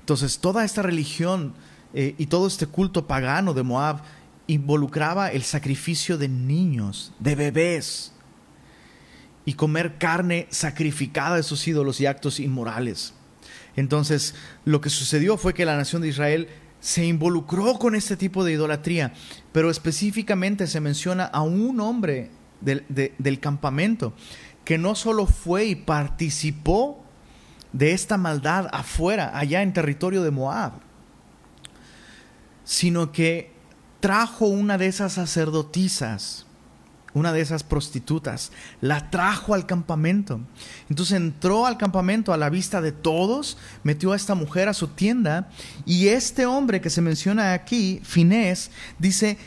Entonces, 0.00 0.38
toda 0.38 0.64
esta 0.64 0.82
religión 0.82 1.54
eh, 1.94 2.14
y 2.16 2.26
todo 2.26 2.46
este 2.46 2.66
culto 2.66 3.06
pagano 3.06 3.54
de 3.54 3.62
Moab 3.62 4.02
involucraba 4.46 5.32
el 5.32 5.42
sacrificio 5.42 6.18
de 6.18 6.28
niños, 6.28 7.12
de 7.18 7.34
bebés, 7.34 8.13
y 9.44 9.54
comer 9.54 9.98
carne 9.98 10.46
sacrificada 10.50 11.36
de 11.36 11.42
sus 11.42 11.66
ídolos 11.66 12.00
y 12.00 12.06
actos 12.06 12.40
inmorales. 12.40 13.14
Entonces, 13.76 14.34
lo 14.64 14.80
que 14.80 14.90
sucedió 14.90 15.36
fue 15.36 15.54
que 15.54 15.64
la 15.64 15.76
nación 15.76 16.02
de 16.02 16.08
Israel 16.08 16.48
se 16.80 17.04
involucró 17.04 17.78
con 17.78 17.94
este 17.94 18.16
tipo 18.16 18.44
de 18.44 18.52
idolatría, 18.52 19.12
pero 19.52 19.70
específicamente 19.70 20.66
se 20.66 20.80
menciona 20.80 21.24
a 21.24 21.42
un 21.42 21.80
hombre 21.80 22.30
del, 22.60 22.84
del 23.18 23.40
campamento 23.40 24.14
que 24.64 24.78
no 24.78 24.94
solo 24.94 25.26
fue 25.26 25.66
y 25.66 25.74
participó 25.74 27.04
de 27.72 27.92
esta 27.92 28.16
maldad 28.16 28.68
afuera, 28.72 29.36
allá 29.36 29.62
en 29.62 29.72
territorio 29.72 30.22
de 30.22 30.30
Moab, 30.30 30.72
sino 32.64 33.12
que 33.12 33.52
trajo 34.00 34.46
una 34.46 34.78
de 34.78 34.86
esas 34.86 35.14
sacerdotisas 35.14 36.46
una 37.14 37.32
de 37.32 37.40
esas 37.40 37.62
prostitutas, 37.62 38.52
la 38.80 39.10
trajo 39.10 39.54
al 39.54 39.66
campamento. 39.66 40.40
Entonces 40.90 41.16
entró 41.16 41.64
al 41.64 41.78
campamento 41.78 42.32
a 42.32 42.36
la 42.36 42.50
vista 42.50 42.80
de 42.82 42.92
todos, 42.92 43.56
metió 43.84 44.12
a 44.12 44.16
esta 44.16 44.34
mujer 44.34 44.68
a 44.68 44.74
su 44.74 44.88
tienda 44.88 45.48
y 45.86 46.08
este 46.08 46.44
hombre 46.44 46.80
que 46.80 46.90
se 46.90 47.00
menciona 47.00 47.54
aquí, 47.54 48.00
Finés, 48.02 48.72
dice, 48.98 49.38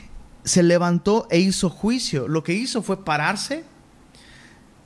se 0.45 0.63
levantó 0.63 1.27
e 1.29 1.39
hizo 1.39 1.69
juicio. 1.69 2.27
Lo 2.27 2.41
que 2.43 2.53
hizo 2.53 2.81
fue 2.81 3.03
pararse, 3.03 3.65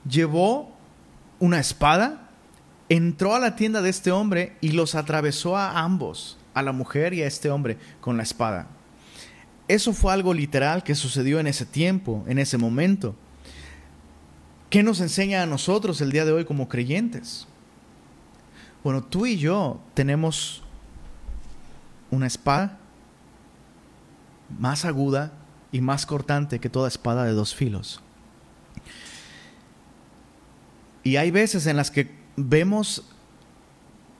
llevó 0.10 0.76
una 1.40 1.60
espada, 1.60 2.30
entró 2.90 3.36
a 3.36 3.40
la 3.40 3.56
tienda 3.56 3.82
de 3.84 3.92
este 3.92 4.12
hombre 4.12 4.58
y 4.60 4.72
los 4.72 4.96
atravesó 4.96 5.56
a 5.56 5.80
ambos, 5.80 6.40
a 6.56 6.64
la 6.64 6.72
mujer 6.72 7.14
y 7.14 7.22
a 7.22 7.28
este 7.28 7.52
hombre, 7.52 7.78
con 8.02 8.18
la 8.18 8.24
espada. 8.24 8.68
Eso 9.72 9.94
fue 9.94 10.12
algo 10.12 10.34
literal 10.34 10.84
que 10.84 10.96
sucedió 10.96 11.40
en 11.40 11.48
ese 11.48 11.66
tiempo, 11.66 12.26
en 12.28 12.40
ese 12.40 12.58
momento. 12.58 13.16
¿Qué 14.70 14.84
nos 14.84 15.00
enseña 15.00 15.44
a 15.44 15.46
nosotros 15.46 16.02
el 16.02 16.12
día 16.12 16.26
de 16.26 16.34
hoy 16.34 16.44
como 16.44 16.68
creyentes? 16.68 17.48
Bueno, 18.84 19.02
tú 19.02 19.26
y 19.26 19.38
yo 19.38 19.80
tenemos 19.94 20.62
una 22.10 22.28
espada 22.28 22.80
más 24.60 24.84
aguda 24.84 25.32
y 25.72 25.80
más 25.80 26.06
cortante 26.06 26.60
que 26.60 26.70
toda 26.70 26.90
espada 26.90 27.24
de 27.24 27.32
dos 27.32 27.56
filos. 27.56 28.02
Y 31.02 31.16
hay 31.16 31.32
veces 31.32 31.66
en 31.66 31.78
las 31.78 31.92
que 31.92 32.14
vemos 32.36 33.06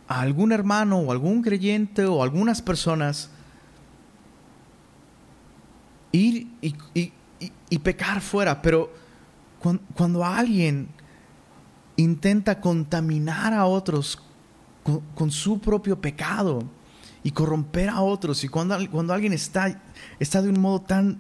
a 0.08 0.22
algún 0.22 0.54
hermano 0.54 1.00
o 1.00 1.12
algún 1.12 1.42
creyente 1.42 2.06
o 2.06 2.24
algunas 2.24 2.62
personas 2.62 3.31
ir 6.12 6.48
y, 6.62 7.80
pecar 7.80 8.22
fuera, 8.22 8.62
pero 8.62 8.92
cuando, 9.96 10.26
alguien 10.26 10.90
intenta 11.96 12.60
contaminar 12.60 13.54
a 13.54 13.66
otros 13.66 14.20
con, 15.16 15.32
su 15.32 15.60
propio 15.60 16.00
pecado 16.00 16.64
y 17.24 17.32
corromper 17.32 17.90
a 17.90 18.02
otros, 18.02 18.44
y 18.44 18.48
cuando, 18.48 18.78
cuando 18.90 19.14
alguien 19.14 19.34
está, 19.34 19.82
está 20.20 20.42
de 20.42 20.50
un 20.50 20.60
modo 20.60 20.82
tan 20.82 21.20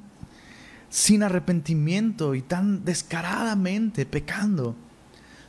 sin 0.90 1.24
arrepentimiento 1.24 2.36
y 2.36 2.42
tan 2.42 2.84
descaradamente 2.84 4.06
pecando, 4.06 4.76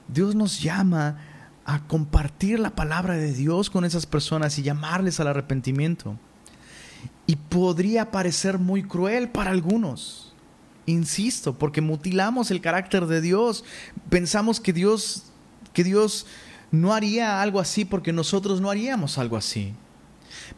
Dios 0.09 0.35
nos 0.35 0.61
llama 0.63 1.19
a 1.65 1.87
compartir 1.87 2.61
la 2.61 2.71
palabra 2.71 3.15
de 3.15 3.33
Dios 3.33 3.71
con 3.71 3.85
esas 3.85 4.07
personas 4.07 4.59
y 4.59 4.63
llamarles 4.63 5.21
al 5.21 5.29
arrepentimiento. 5.29 6.17
Y 7.27 7.37
podría 7.37 8.11
parecer 8.11 8.59
muy 8.59 8.83
cruel 8.83 9.29
para 9.29 9.51
algunos. 9.51 10.33
Insisto, 10.87 11.57
porque 11.59 11.81
mutilamos 11.81 12.51
el 12.51 12.61
carácter 12.61 13.07
de 13.07 13.21
Dios. 13.21 13.65
Pensamos 14.09 14.61
que 14.61 14.73
Dios, 14.73 15.25
que 15.73 15.85
Dios 15.85 16.27
no 16.73 16.93
haría 16.93 17.41
algo 17.41 17.61
así 17.61 17.85
porque 17.85 18.13
nosotros 18.13 18.61
no 18.61 18.71
haríamos 18.71 19.19
algo 19.19 19.37
así. 19.37 19.75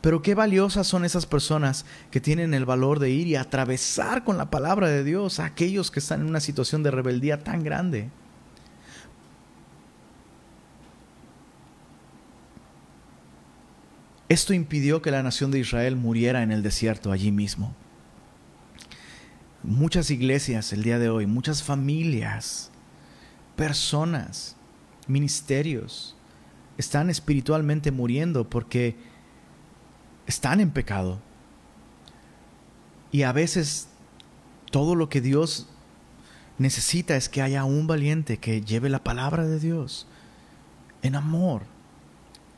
Pero 0.01 0.23
qué 0.23 0.35
valiosas 0.35 0.87
son 0.87 1.05
esas 1.05 1.27
personas 1.27 1.85
que 2.11 2.21
tienen 2.21 2.55
el 2.55 2.65
valor 2.65 2.99
de 2.99 3.11
ir 3.11 3.27
y 3.27 3.37
atravesar 3.37 4.25
con 4.25 4.39
la 4.39 4.51
palabra 4.51 4.89
de 4.89 5.05
Dios 5.05 5.41
a 5.41 5.47
aquellos 5.47 5.91
que 5.91 6.01
están 6.01 6.23
en 6.23 6.29
una 6.29 6.41
situación 6.41 6.83
de 6.83 6.91
rebeldía 6.91 7.43
tan 7.43 7.63
grande. 7.63 8.09
Esto 14.35 14.53
impidió 14.53 15.01
que 15.01 15.13
la 15.13 15.23
nación 15.23 15.53
de 15.53 15.61
Israel 15.61 15.95
muriera 15.95 16.43
en 16.43 16.51
el 16.51 16.65
desierto 16.65 17.13
allí 17.13 17.31
mismo. 17.31 17.73
Muchas 19.63 20.11
iglesias 20.11 20.73
el 20.73 20.83
día 20.83 20.99
de 20.99 21.09
hoy, 21.09 21.25
muchas 21.25 21.63
familias, 21.63 22.73
personas, 23.55 24.57
ministerios, 25.07 26.17
están 26.79 27.11
espiritualmente 27.11 27.93
muriendo 27.93 28.51
porque 28.51 28.97
están 30.27 30.59
en 30.59 30.73
pecado. 30.73 31.21
Y 33.13 33.23
a 33.23 33.31
veces 33.31 33.87
todo 34.73 34.97
lo 34.97 35.09
que 35.09 35.21
Dios 35.21 35.69
necesita 36.59 37.15
es 37.15 37.29
que 37.29 37.41
haya 37.41 37.63
un 37.63 37.87
valiente 37.87 38.39
que 38.39 38.63
lleve 38.63 38.89
la 38.89 39.05
palabra 39.05 39.47
de 39.47 39.61
Dios 39.61 40.09
en 41.03 41.15
amor 41.15 41.73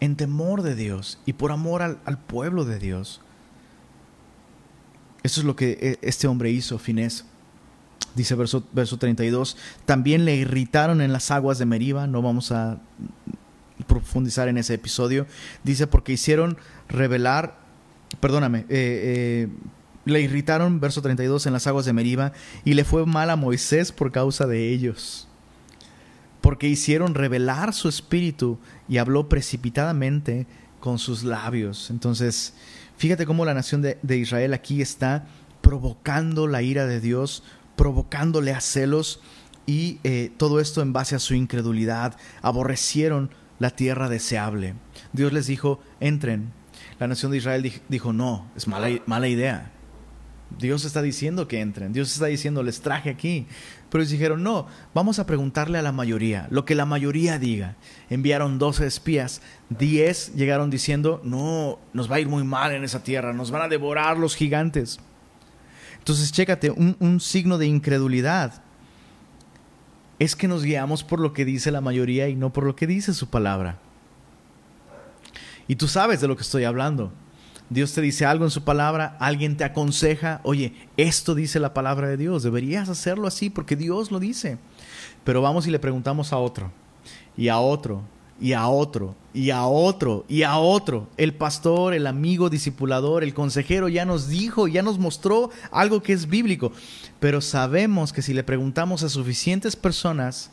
en 0.01 0.17
temor 0.17 0.63
de 0.63 0.75
Dios 0.75 1.19
y 1.27 1.33
por 1.33 1.53
amor 1.53 1.83
al, 1.83 2.19
pueblo 2.27 2.65
de 2.65 2.79
Dios, 2.79 3.21
Eso 5.23 5.41
es 5.41 5.47
lo 5.47 5.57
que 5.57 5.79
eh, 5.81 5.99
este 6.03 6.27
hombre 6.27 6.51
hizo, 6.51 6.79
Finés. 6.79 7.25
Dice 8.15 8.35
verso, 8.35 8.65
verso 8.73 8.97
32, 8.97 9.57
también 9.85 10.25
le 10.25 10.37
irritaron 10.37 11.01
en 11.03 11.13
las 11.13 11.31
aguas 11.31 11.59
de 11.59 11.67
Meriba, 11.67 12.07
no 12.07 12.23
vamos 12.23 12.51
a 12.51 12.81
profundizar 13.87 14.49
en 14.49 14.57
ese 14.57 14.75
episodio. 14.75 15.27
Dice, 15.65 15.87
porque 15.87 16.13
hicieron 16.13 16.57
revelar, 16.89 17.59
perdóname, 18.21 18.61
eh, 18.61 18.67
eh, 18.71 19.49
le 20.07 20.21
irritaron, 20.21 20.81
verso 20.81 21.03
32, 21.03 21.47
en 21.47 21.53
las 21.53 21.67
aguas 21.67 21.85
de 21.85 21.93
Meriba, 21.93 22.33
y 22.65 22.75
le 22.75 22.85
fue 22.85 23.05
mal 23.05 23.29
a 23.29 23.37
Moisés 23.37 23.93
por 23.93 24.13
causa 24.13 24.47
de 24.47 24.73
ellos. 24.73 25.29
Porque 26.47 26.69
hicieron 26.69 27.17
revelar 27.17 27.75
su 27.75 27.89
espíritu 27.89 28.61
y 28.89 28.99
habló 28.99 29.29
precipitadamente 29.29 30.47
con 30.79 31.01
sus 31.01 31.25
labios. 31.25 31.91
Entonces, 31.91 32.55
fíjate 32.97 33.27
cómo 33.27 33.45
la 33.45 33.53
nación 33.53 33.83
de, 33.83 34.17
Israel 34.17 34.55
aquí 34.55 34.81
está 34.81 35.27
provocando 35.61 36.47
la 36.47 36.63
ira 36.63 36.87
de 36.87 37.01
Dios 37.01 37.43
provocándole 37.75 38.53
a 38.53 38.61
celos 38.61 39.19
y 39.67 39.99
eh, 40.05 40.31
todo 40.37 40.61
esto 40.61 40.83
en 40.83 40.93
base 40.93 41.17
a 41.17 41.19
su 41.19 41.35
incredulidad. 41.35 42.17
Aborrecieron 42.43 43.31
la 43.59 43.71
tierra 43.71 44.09
deseable. 44.09 44.75
Dios 45.13 45.33
les 45.33 45.49
dijo, 45.49 45.81
entren. 45.99 46.53
La 47.01 47.09
nación 47.09 47.33
de 47.33 47.39
Israel 47.39 47.73
dijo, 47.89 48.13
no, 48.13 48.49
es 48.55 48.69
mala 48.69 49.29
idea. 49.29 49.73
Dios 50.59 50.85
está 50.85 51.03
diciendo 51.03 51.49
que 51.49 51.61
entren. 51.61 51.93
Dios 51.93 52.13
está 52.13 52.27
diciendo, 52.27 52.63
les 52.63 52.81
traje 52.81 53.11
aquí. 53.11 53.47
Pero 53.91 54.05
dijeron, 54.05 54.43
no, 54.43 54.67
vamos 54.95 55.19
a 55.19 55.27
preguntarle 55.27 55.79
a 55.79 55.83
la 55.83 55.93
mayoría, 55.93 56.49
lo 56.51 56.65
que 56.65 56.75
la 56.75 56.87
mayoría 56.87 57.39
diga. 57.39 57.77
Enviaron 58.11 58.59
12 58.59 58.87
espías, 58.87 59.43
10 59.71 60.35
llegaron 60.35 60.71
diciendo, 60.71 61.21
no, 61.25 61.79
nos 61.93 62.11
va 62.11 62.17
a 62.17 62.21
ir 62.21 62.29
muy 62.29 62.43
mal 62.43 62.73
en 62.73 62.83
esa 62.83 63.03
tierra, 63.03 63.33
nos 63.33 63.51
van 63.51 63.63
a 63.63 63.69
devorar 63.69 64.19
los 64.19 64.35
gigantes. 64.35 64.99
Entonces, 65.99 66.31
chécate, 66.31 66.71
un, 66.71 67.21
signo 67.21 67.59
de 67.59 67.67
incredulidad 67.67 68.63
es 70.21 70.37
que 70.37 70.47
nos 70.47 70.63
guiamos 70.63 71.03
por 71.03 71.19
lo 71.19 71.33
que 71.33 71.45
dice 71.45 71.73
la 71.73 71.81
mayoría 71.81 72.29
y 72.29 72.37
no 72.37 72.53
por 72.53 72.65
lo 72.65 72.77
que 72.77 72.87
dice 72.87 73.13
su 73.13 73.29
palabra. 73.29 73.79
Y 75.67 75.75
tú 75.75 75.89
sabes 75.89 76.21
de 76.21 76.29
lo 76.29 76.37
que 76.37 76.43
estoy 76.43 76.63
hablando. 76.63 77.13
Dios 77.69 77.93
te 77.93 78.01
dice 78.01 78.25
algo 78.25 78.45
en 78.45 78.51
su 78.51 78.63
palabra, 78.63 79.17
alguien 79.19 79.57
te 79.57 79.65
aconseja, 79.65 80.41
oye, 80.45 80.73
esto 80.97 81.35
dice 81.35 81.59
la 81.59 81.75
palabra 81.75 82.09
de 82.09 82.17
Dios, 82.17 82.43
deberías 82.43 82.89
hacerlo 82.89 83.27
así 83.27 83.51
porque 83.51 83.75
Dios 83.75 84.11
lo 84.13 84.21
dice. 84.21 84.59
Pero 85.25 85.43
vamos 85.43 85.67
y 85.67 85.71
le 85.71 85.81
preguntamos 85.81 86.33
a 86.33 86.39
otro, 86.39 86.71
y 87.37 87.49
a 87.49 87.59
otro, 87.59 88.03
y 88.41 88.53
a 88.53 88.69
otro, 88.69 89.17
y 89.35 89.51
a 89.51 89.67
otro, 89.67 90.25
y 90.29 90.43
a 90.43 90.59
otro. 90.59 91.09
El 91.17 91.35
pastor, 91.35 91.95
el 91.95 92.07
amigo 92.07 92.51
discipulador, 92.51 93.25
el 93.25 93.35
consejero 93.35 93.89
ya 93.89 94.05
nos 94.05 94.29
dijo, 94.29 94.69
ya 94.69 94.83
nos 94.83 94.99
mostró 94.99 95.51
algo 95.73 96.03
que 96.03 96.13
es 96.13 96.29
bíblico. 96.29 96.73
Pero 97.19 97.41
sabemos 97.41 98.13
que 98.13 98.23
si 98.23 98.35
le 98.35 98.45
preguntamos 98.45 99.03
a 99.03 99.09
suficientes 99.09 99.75
personas, 99.75 100.51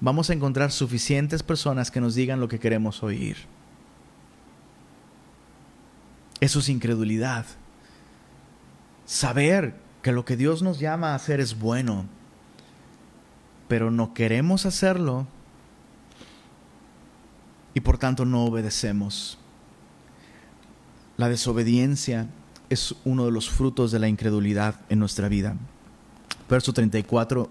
vamos 0.00 0.30
a 0.30 0.32
encontrar 0.32 0.72
suficientes 0.72 1.42
personas 1.42 1.90
que 1.90 2.00
nos 2.00 2.14
digan 2.14 2.40
lo 2.40 2.48
que 2.48 2.58
queremos 2.58 3.02
oír. 3.02 3.36
Eso 6.40 6.58
es 6.58 6.68
incredulidad. 6.68 7.46
Saber 9.06 9.74
que 10.02 10.12
lo 10.12 10.24
que 10.24 10.36
Dios 10.36 10.62
nos 10.62 10.78
llama 10.78 11.12
a 11.12 11.14
hacer 11.14 11.40
es 11.40 11.58
bueno, 11.58 12.06
pero 13.68 13.90
no 13.90 14.14
queremos 14.14 14.66
hacerlo 14.66 15.26
y 17.74 17.80
por 17.80 17.98
tanto 17.98 18.24
no 18.24 18.44
obedecemos. 18.44 19.38
La 21.16 21.28
desobediencia 21.28 22.28
es 22.68 22.94
uno 23.04 23.24
de 23.24 23.32
los 23.32 23.48
frutos 23.48 23.90
de 23.90 23.98
la 23.98 24.08
incredulidad 24.08 24.80
en 24.88 24.98
nuestra 24.98 25.28
vida. 25.28 25.56
Verso 26.48 26.72
34 26.72 27.48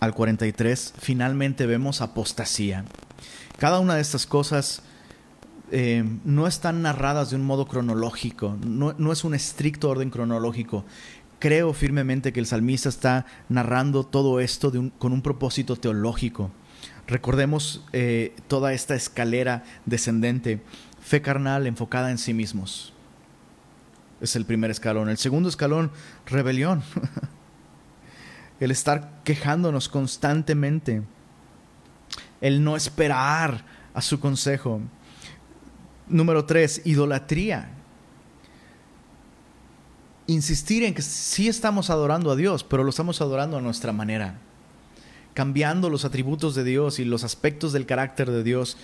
al 0.00 0.14
43, 0.14 0.94
finalmente 0.98 1.66
vemos 1.66 2.00
apostasía. 2.00 2.84
Cada 3.58 3.80
una 3.80 3.94
de 3.94 4.00
estas 4.00 4.26
cosas 4.26 4.82
eh, 5.70 6.04
no 6.24 6.46
están 6.46 6.82
narradas 6.82 7.30
de 7.30 7.36
un 7.36 7.44
modo 7.44 7.66
cronológico, 7.66 8.56
no, 8.64 9.12
es 9.12 9.24
un 9.24 9.34
estricto 9.34 9.88
orden 9.88 10.10
cronológico. 10.10 10.84
Creo 11.38 11.72
firmemente 11.72 12.32
que 12.32 12.40
el 12.40 12.46
salmista 12.46 12.88
está 12.88 13.24
narrando 13.48 14.04
todo 14.04 14.40
esto 14.40 14.72
con 14.98 15.12
un 15.12 15.22
propósito 15.22 15.76
teológico. 15.76 16.50
Recordemos 17.06 17.82
eh, 17.92 18.36
toda 18.46 18.72
esta 18.72 18.94
escalera 18.94 19.64
descendente. 19.86 20.60
Fe 21.00 21.22
carnal 21.22 21.66
enfocada 21.66 22.10
en 22.10 22.18
sí 22.18 22.34
mismos. 22.34 22.92
Es 24.20 24.36
el 24.36 24.44
primer 24.44 24.70
escalón. 24.70 25.08
El 25.08 25.16
segundo 25.16 25.48
escalón, 25.48 25.90
rebelión. 26.26 26.82
el 28.60 28.70
estar 28.70 29.22
quejándonos 29.24 29.88
constantemente. 29.88 31.02
El 32.40 32.62
no 32.62 32.76
esperar 32.76 33.64
a 33.94 34.02
su 34.02 34.20
consejo. 34.20 34.80
Número 36.10 36.44
tres, 36.44 36.82
idolatría. 36.84 37.70
Insistir 40.26 40.84
en 40.84 40.94
que 40.94 41.02
sí 41.02 41.48
estamos 41.48 41.88
adorando 41.88 42.30
a 42.30 42.36
Dios, 42.36 42.62
pero 42.62 42.84
lo 42.84 42.90
estamos 42.90 43.20
adorando 43.20 43.56
a 43.56 43.60
nuestra 43.62 43.92
manera 43.92 44.38
cambiando 45.34 45.90
los 45.90 46.04
atributos 46.04 46.54
de 46.54 46.64
Dios 46.64 46.98
y 46.98 47.04
los 47.04 47.24
aspectos 47.24 47.72
del 47.72 47.86
carácter 47.86 48.30
de 48.30 48.42
Dios 48.42 48.76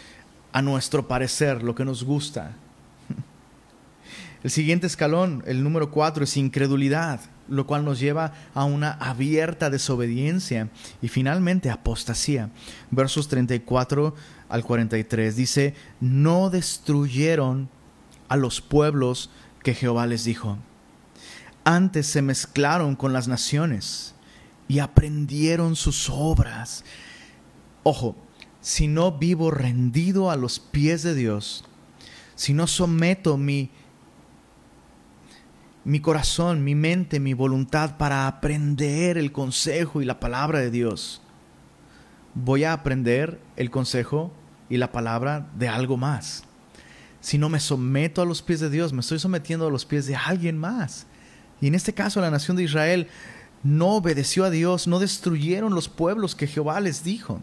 a 0.53 0.63
nuestro 0.63 1.09
parecer, 1.09 1.63
lo 1.63 1.75
que 1.75 1.85
nos 1.85 2.05
gusta. 2.05 2.53
El 4.43 4.51
siguiente 4.51 4.87
escalón, 4.87 5.43
el 5.47 5.65
número 5.65 5.91
cuatro, 5.91 6.25
es 6.25 6.37
incredulidad, 6.37 7.21
lo 7.49 7.67
cual 7.67 7.85
nos 7.85 8.01
lleva 8.01 8.33
a 8.55 8.65
una 8.65 8.93
abierta 8.93 9.71
desobediencia 9.71 10.69
y 11.03 11.09
finalmente 11.09 11.71
apostasía. 11.71 12.51
Versos 12.91 13.29
34 13.29 14.15
al 14.49 14.65
43 14.65 15.37
dice, 15.37 15.75
no 16.01 16.51
destruyeron 16.51 17.69
a 18.29 18.37
los 18.37 18.61
pueblos 18.61 19.31
que 19.63 19.75
Jehová 19.75 20.07
les 20.07 20.25
dijo. 20.25 20.59
Antes 21.65 22.07
se 22.07 22.23
mezclaron 22.23 22.95
con 22.95 23.13
las 23.13 23.29
naciones 23.29 24.15
y 24.69 24.79
aprendieron 24.79 25.77
sus 25.77 26.09
obras. 26.11 26.85
Ojo, 27.83 28.17
si 28.61 28.89
no 28.89 29.13
vivo 29.13 29.51
rendido 29.51 30.31
a 30.31 30.37
los 30.37 30.59
pies 30.59 31.03
de 31.03 31.15
Dios, 31.15 31.65
si 32.35 32.53
no 32.53 32.67
someto 32.67 33.37
mi, 33.37 33.71
mi 35.87 36.01
corazón, 36.01 36.65
mi 36.65 36.75
mente, 36.75 37.21
mi 37.21 37.33
voluntad 37.33 37.97
para 37.97 38.27
aprender 38.27 39.17
el 39.17 39.31
consejo 39.31 40.03
y 40.03 40.05
la 40.05 40.19
palabra 40.19 40.59
de 40.59 40.73
Dios, 40.73 41.23
voy 42.35 42.65
a 42.65 42.73
aprender 42.73 43.41
el 43.55 43.71
consejo 43.71 44.33
y 44.69 44.79
la 44.79 44.91
palabra 44.91 45.47
de 45.57 45.69
algo 45.69 45.97
más. 45.97 46.43
Si 47.21 47.39
no 47.39 47.49
me 47.49 47.61
someto 47.61 48.21
a 48.21 48.25
los 48.25 48.43
pies 48.43 48.59
de 48.59 48.69
Dios, 48.69 48.93
me 48.93 48.99
estoy 48.99 49.21
sometiendo 49.21 49.69
a 49.69 49.71
los 49.71 49.87
pies 49.87 50.07
de 50.07 50.17
alguien 50.17 50.59
más. 50.59 51.07
Y 51.61 51.69
en 51.69 51.77
este 51.77 51.95
caso 51.95 52.21
la 52.21 52.33
nación 52.33 52.57
de 52.57 52.65
Israel 52.65 53.07
no 53.63 53.91
obedeció 53.91 54.45
a 54.45 54.51
Dios, 54.51 54.89
no 54.89 54.99
destruyeron 54.99 55.73
los 55.73 55.89
pueblos 55.89 56.35
que 56.35 56.49
Jehová 56.49 56.81
les 56.81 57.05
dijo. 57.05 57.41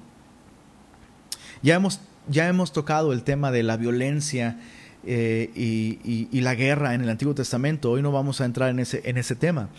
Ya 1.61 1.75
hemos, 1.75 2.01
ya 2.27 2.49
hemos 2.49 2.73
tocado 2.73 3.13
el 3.13 3.23
tema 3.23 3.51
de 3.51 3.63
la 3.63 3.77
violencia 3.77 4.59
eh, 5.05 5.51
y, 5.55 6.41
la 6.41 6.55
guerra 6.55 6.93
en 6.93 7.01
el 7.01 7.09
Antiguo 7.09 7.35
Testamento. 7.35 7.91
Hoy 7.91 8.01
no 8.01 8.11
vamos 8.11 8.41
a 8.41 8.45
entrar 8.45 8.69
en 8.69 8.79
ese, 8.79 9.01
en 9.05 9.17
ese 9.17 9.35
tema. 9.35 9.69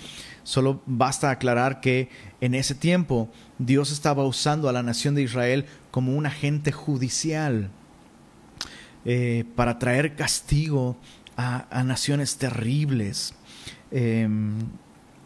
Solo 0.42 0.82
basta 0.86 1.30
aclarar 1.30 1.80
que 1.80 2.08
en 2.40 2.54
ese 2.54 2.74
tiempo 2.74 3.30
Dios 3.58 3.90
estaba 3.90 4.24
usando 4.24 4.68
a 4.68 4.72
la 4.72 4.82
nación 4.82 5.14
de 5.14 5.22
Israel 5.22 5.66
como 5.90 6.14
un 6.14 6.26
agente 6.26 6.72
judicial 6.72 7.70
eh, 9.06 9.44
para 9.54 9.78
traer 9.78 10.16
castigo 10.16 10.96
a, 11.36 11.82
naciones 11.84 12.36
terribles. 12.36 13.34
Em, 13.90 14.58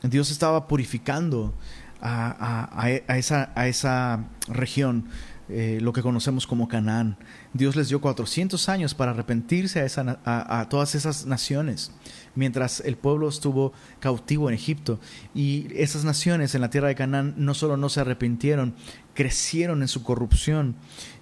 Dios 0.03 0.31
estaba 0.31 0.67
purificando 0.69 1.55
a, 2.01 2.91
esa, 3.09 3.51
a 3.55 3.69
esa, 3.69 4.25
región, 4.49 5.09
eh, 5.49 5.79
lo 5.81 5.93
que 5.93 6.03
conocemos 6.03 6.47
como 6.47 6.69
Canaán. 6.69 7.17
Dios 7.55 7.77
les 7.77 7.89
dio 7.89 8.01
400 8.01 8.69
años 8.69 8.95
para 8.95 9.13
arrepentirse 9.13 9.81
a, 9.81 10.61
a, 10.61 10.69
todas 10.69 10.95
esas 10.95 11.27
naciones, 11.27 11.93
mientras 12.35 12.81
el 12.81 12.97
pueblo 12.97 13.29
estuvo 13.29 13.73
cautivo 14.01 14.49
en 14.49 14.55
Egipto. 14.55 15.01
Y 15.35 15.67
esas 15.75 16.05
naciones 16.05 16.55
en 16.55 16.61
la 16.61 16.71
tierra 16.71 16.89
de 16.89 16.95
Canaán 16.95 17.35
no 17.37 17.55
solo 17.55 17.77
no 17.77 17.89
se 17.89 18.01
arrepintieron, 18.01 18.75
crecieron 19.15 19.83
en 19.83 19.89
su 19.89 20.03
corrupción 20.03 20.77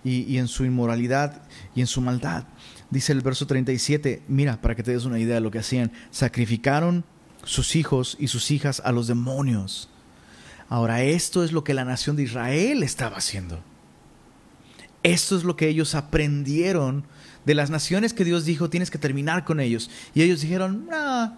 y, 0.04 0.22
y 0.22 0.38
en 0.38 0.48
su 0.48 0.64
inmoralidad 0.64 1.42
y 1.74 1.80
en 1.80 1.86
su 1.86 2.00
maldad. 2.00 2.44
Dice 2.90 3.12
el 3.12 3.20
verso 3.20 3.46
37, 3.46 4.22
mira, 4.28 4.60
para 4.60 4.74
que 4.74 4.82
te 4.82 4.92
des 4.92 5.04
una 5.04 5.18
idea 5.18 5.36
de 5.36 5.40
lo 5.40 5.50
que 5.50 5.60
hacían, 5.60 5.92
sacrificaron 6.10 7.04
sus 7.44 7.76
hijos 7.76 8.16
y 8.18 8.28
sus 8.28 8.50
hijas 8.50 8.82
a 8.84 8.92
los 8.92 9.06
demonios. 9.06 9.88
Ahora, 10.68 11.02
esto 11.02 11.44
es 11.44 11.52
lo 11.52 11.62
que 11.62 11.74
la 11.74 11.84
nación 11.84 12.16
de 12.16 12.24
Israel 12.24 12.82
estaba 12.82 13.16
haciendo. 13.16 13.60
Esto 15.06 15.36
es 15.36 15.44
lo 15.44 15.54
que 15.54 15.68
ellos 15.68 15.94
aprendieron 15.94 17.04
de 17.44 17.54
las 17.54 17.70
naciones 17.70 18.12
que 18.12 18.24
Dios 18.24 18.44
dijo, 18.44 18.70
tienes 18.70 18.90
que 18.90 18.98
terminar 18.98 19.44
con 19.44 19.60
ellos. 19.60 19.88
Y 20.14 20.22
ellos 20.22 20.40
dijeron, 20.40 20.86
no, 20.90 21.36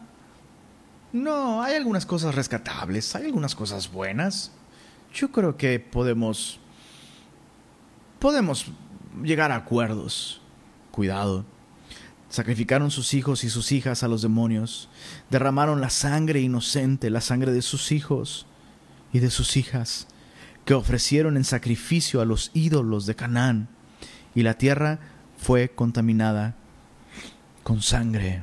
No, 1.13 1.63
hay 1.63 1.75
algunas 1.75 2.07
cosas 2.07 2.35
rescatables, 2.35 3.15
hay 3.15 3.27
algunas 3.27 3.55
cosas 3.55 3.93
buenas. 3.93 4.53
Yo 5.13 5.31
creo 5.31 5.59
que 5.59 5.81
podemos 5.81 6.59
podemos 8.19 8.65
llegar 9.23 9.53
a 9.53 9.57
acuerdos. 9.57 10.41
Cuidado. 10.91 11.45
Sacrificaron 12.31 12.91
sus 12.91 13.13
hijos 13.13 13.45
y 13.45 13.51
sus 13.51 13.71
hijas 13.71 14.03
a 14.03 14.09
los 14.09 14.23
demonios. 14.23 14.89
Derramaron 15.29 15.83
la 15.83 15.91
sangre 15.91 16.41
inocente, 16.41 17.11
la 17.11 17.21
sangre 17.21 17.53
de 17.53 17.61
sus 17.61 17.93
hijos 17.93 18.47
y 19.13 19.19
de 19.19 19.29
sus 19.29 19.59
hijas, 19.59 20.07
que 20.69 20.75
ofrecieron 20.75 21.39
en 21.39 21.45
sacrificio 21.45 22.21
a 22.21 22.27
los 22.27 22.51
ídolos 22.53 23.07
de 23.07 23.15
Canaán. 23.17 23.69
Y 24.35 24.43
la 24.43 24.59
tierra 24.59 24.99
fue 25.39 25.71
contaminada 25.71 26.57
con 27.63 27.81
sangre. 27.81 28.43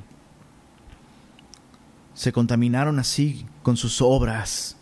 Se 2.16 2.32
contaminaron 2.32 2.98
así 2.98 3.46
con 3.62 3.78
sus 3.78 4.02
obras 4.02 4.76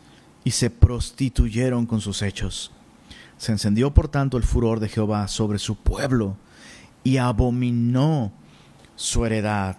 y 0.46 0.52
se 0.52 0.70
prostituyeron 0.70 1.86
con 1.86 2.00
sus 2.00 2.22
hechos. 2.22 2.72
Se 3.38 3.52
encendió 3.52 3.94
por 3.94 4.08
tanto 4.08 4.38
el 4.38 4.44
furor 4.44 4.80
de 4.80 4.88
Jehová 4.88 5.28
sobre 5.28 5.60
su 5.60 5.76
pueblo 5.76 6.38
y 7.04 7.18
abominó 7.18 8.32
su 8.96 9.26
heredad, 9.26 9.76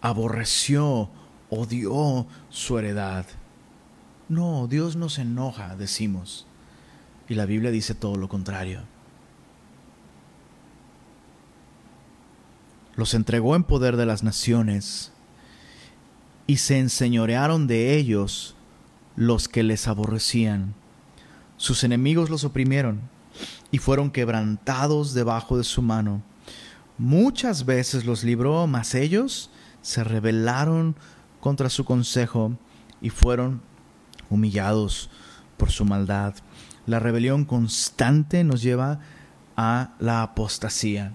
aborreció, 0.00 1.10
odió 1.50 2.26
su 2.48 2.78
heredad. 2.78 3.26
No, 4.30 4.66
Dios 4.68 4.96
no 4.96 5.10
se 5.10 5.20
enoja, 5.20 5.76
decimos. 5.76 6.46
Y 7.28 7.34
la 7.34 7.46
Biblia 7.46 7.70
dice 7.70 7.94
todo 7.94 8.16
lo 8.16 8.28
contrario. 8.28 8.82
Los 12.96 13.14
entregó 13.14 13.56
en 13.56 13.64
poder 13.64 13.96
de 13.96 14.06
las 14.06 14.22
naciones 14.22 15.12
y 16.46 16.58
se 16.58 16.78
enseñorearon 16.78 17.66
de 17.66 17.96
ellos 17.96 18.54
los 19.16 19.48
que 19.48 19.62
les 19.62 19.88
aborrecían. 19.88 20.74
Sus 21.56 21.82
enemigos 21.84 22.30
los 22.30 22.44
oprimieron 22.44 23.00
y 23.70 23.78
fueron 23.78 24.10
quebrantados 24.10 25.14
debajo 25.14 25.56
de 25.56 25.64
su 25.64 25.82
mano. 25.82 26.22
Muchas 26.98 27.64
veces 27.64 28.04
los 28.04 28.22
libró, 28.22 28.66
mas 28.66 28.94
ellos 28.94 29.50
se 29.82 30.04
rebelaron 30.04 30.94
contra 31.40 31.68
su 31.68 31.84
consejo 31.84 32.52
y 33.00 33.10
fueron 33.10 33.60
humillados 34.30 35.10
por 35.56 35.70
su 35.70 35.84
maldad. 35.84 36.34
La 36.86 36.98
rebelión 36.98 37.44
constante 37.44 38.44
nos 38.44 38.62
lleva 38.62 39.00
a 39.56 39.94
la 39.98 40.22
apostasía. 40.22 41.12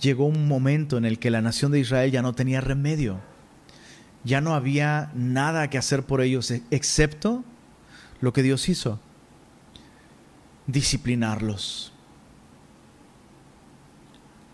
Llegó 0.00 0.26
un 0.26 0.48
momento 0.48 0.96
en 0.96 1.04
el 1.04 1.18
que 1.18 1.30
la 1.30 1.42
nación 1.42 1.72
de 1.72 1.80
Israel 1.80 2.10
ya 2.10 2.22
no 2.22 2.34
tenía 2.34 2.60
remedio. 2.60 3.20
Ya 4.24 4.40
no 4.40 4.54
había 4.54 5.10
nada 5.14 5.68
que 5.68 5.78
hacer 5.78 6.04
por 6.04 6.20
ellos 6.20 6.50
excepto 6.70 7.44
lo 8.20 8.32
que 8.32 8.42
Dios 8.42 8.68
hizo. 8.68 9.00
Disciplinarlos 10.66 11.92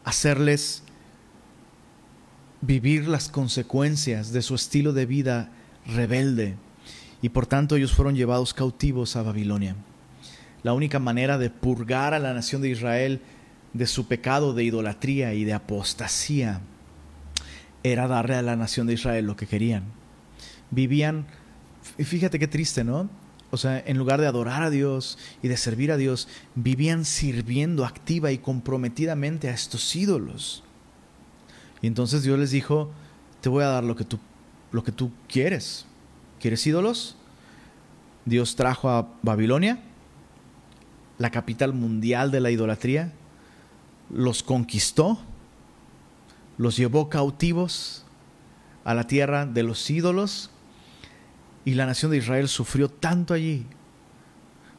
hacerles 0.08 0.82
vivir 2.62 3.06
las 3.08 3.28
consecuencias 3.28 4.32
de 4.32 4.40
su 4.40 4.54
estilo 4.54 4.94
de 4.94 5.04
vida 5.04 5.52
rebelde 5.84 6.56
y 7.20 7.28
por 7.28 7.46
tanto 7.46 7.76
ellos 7.76 7.92
fueron 7.92 8.16
llevados 8.16 8.54
cautivos 8.54 9.16
a 9.16 9.22
Babilonia. 9.22 9.76
La 10.62 10.72
única 10.72 10.98
manera 10.98 11.38
de 11.38 11.50
purgar 11.50 12.14
a 12.14 12.18
la 12.18 12.34
nación 12.34 12.62
de 12.62 12.70
Israel 12.70 13.20
de 13.72 13.86
su 13.86 14.06
pecado 14.06 14.54
de 14.54 14.64
idolatría 14.64 15.34
y 15.34 15.44
de 15.44 15.52
apostasía 15.52 16.60
era 17.82 18.08
darle 18.08 18.34
a 18.34 18.42
la 18.42 18.56
nación 18.56 18.86
de 18.86 18.94
Israel 18.94 19.26
lo 19.26 19.36
que 19.36 19.46
querían. 19.46 19.84
Vivían, 20.70 21.26
y 21.96 22.04
fíjate 22.04 22.38
qué 22.38 22.48
triste, 22.48 22.84
¿no? 22.84 23.08
O 23.50 23.56
sea, 23.56 23.82
en 23.86 23.96
lugar 23.96 24.20
de 24.20 24.26
adorar 24.26 24.62
a 24.62 24.70
Dios 24.70 25.18
y 25.42 25.48
de 25.48 25.56
servir 25.56 25.90
a 25.90 25.96
Dios, 25.96 26.28
vivían 26.54 27.04
sirviendo 27.04 27.86
activa 27.86 28.30
y 28.30 28.38
comprometidamente 28.38 29.48
a 29.48 29.54
estos 29.54 29.96
ídolos. 29.96 30.64
Y 31.80 31.86
entonces 31.86 32.22
Dios 32.22 32.38
les 32.38 32.50
dijo, 32.50 32.90
te 33.40 33.48
voy 33.48 33.64
a 33.64 33.68
dar 33.68 33.84
lo 33.84 33.96
que 33.96 34.04
tú, 34.04 34.18
lo 34.72 34.84
que 34.84 34.92
tú 34.92 35.10
quieres. 35.28 35.86
¿Quieres 36.40 36.66
ídolos? 36.66 37.16
Dios 38.26 38.56
trajo 38.56 38.90
a 38.90 39.08
Babilonia, 39.22 39.78
la 41.18 41.30
capital 41.30 41.72
mundial 41.74 42.30
de 42.30 42.40
la 42.40 42.50
idolatría, 42.50 43.12
los 44.10 44.42
conquistó, 44.42 45.18
los 46.56 46.76
llevó 46.76 47.08
cautivos 47.08 48.04
a 48.84 48.94
la 48.94 49.06
tierra 49.06 49.46
de 49.46 49.62
los 49.62 49.90
ídolos 49.90 50.50
y 51.64 51.74
la 51.74 51.86
nación 51.86 52.10
de 52.10 52.18
Israel 52.18 52.48
sufrió 52.48 52.88
tanto 52.88 53.34
allí. 53.34 53.66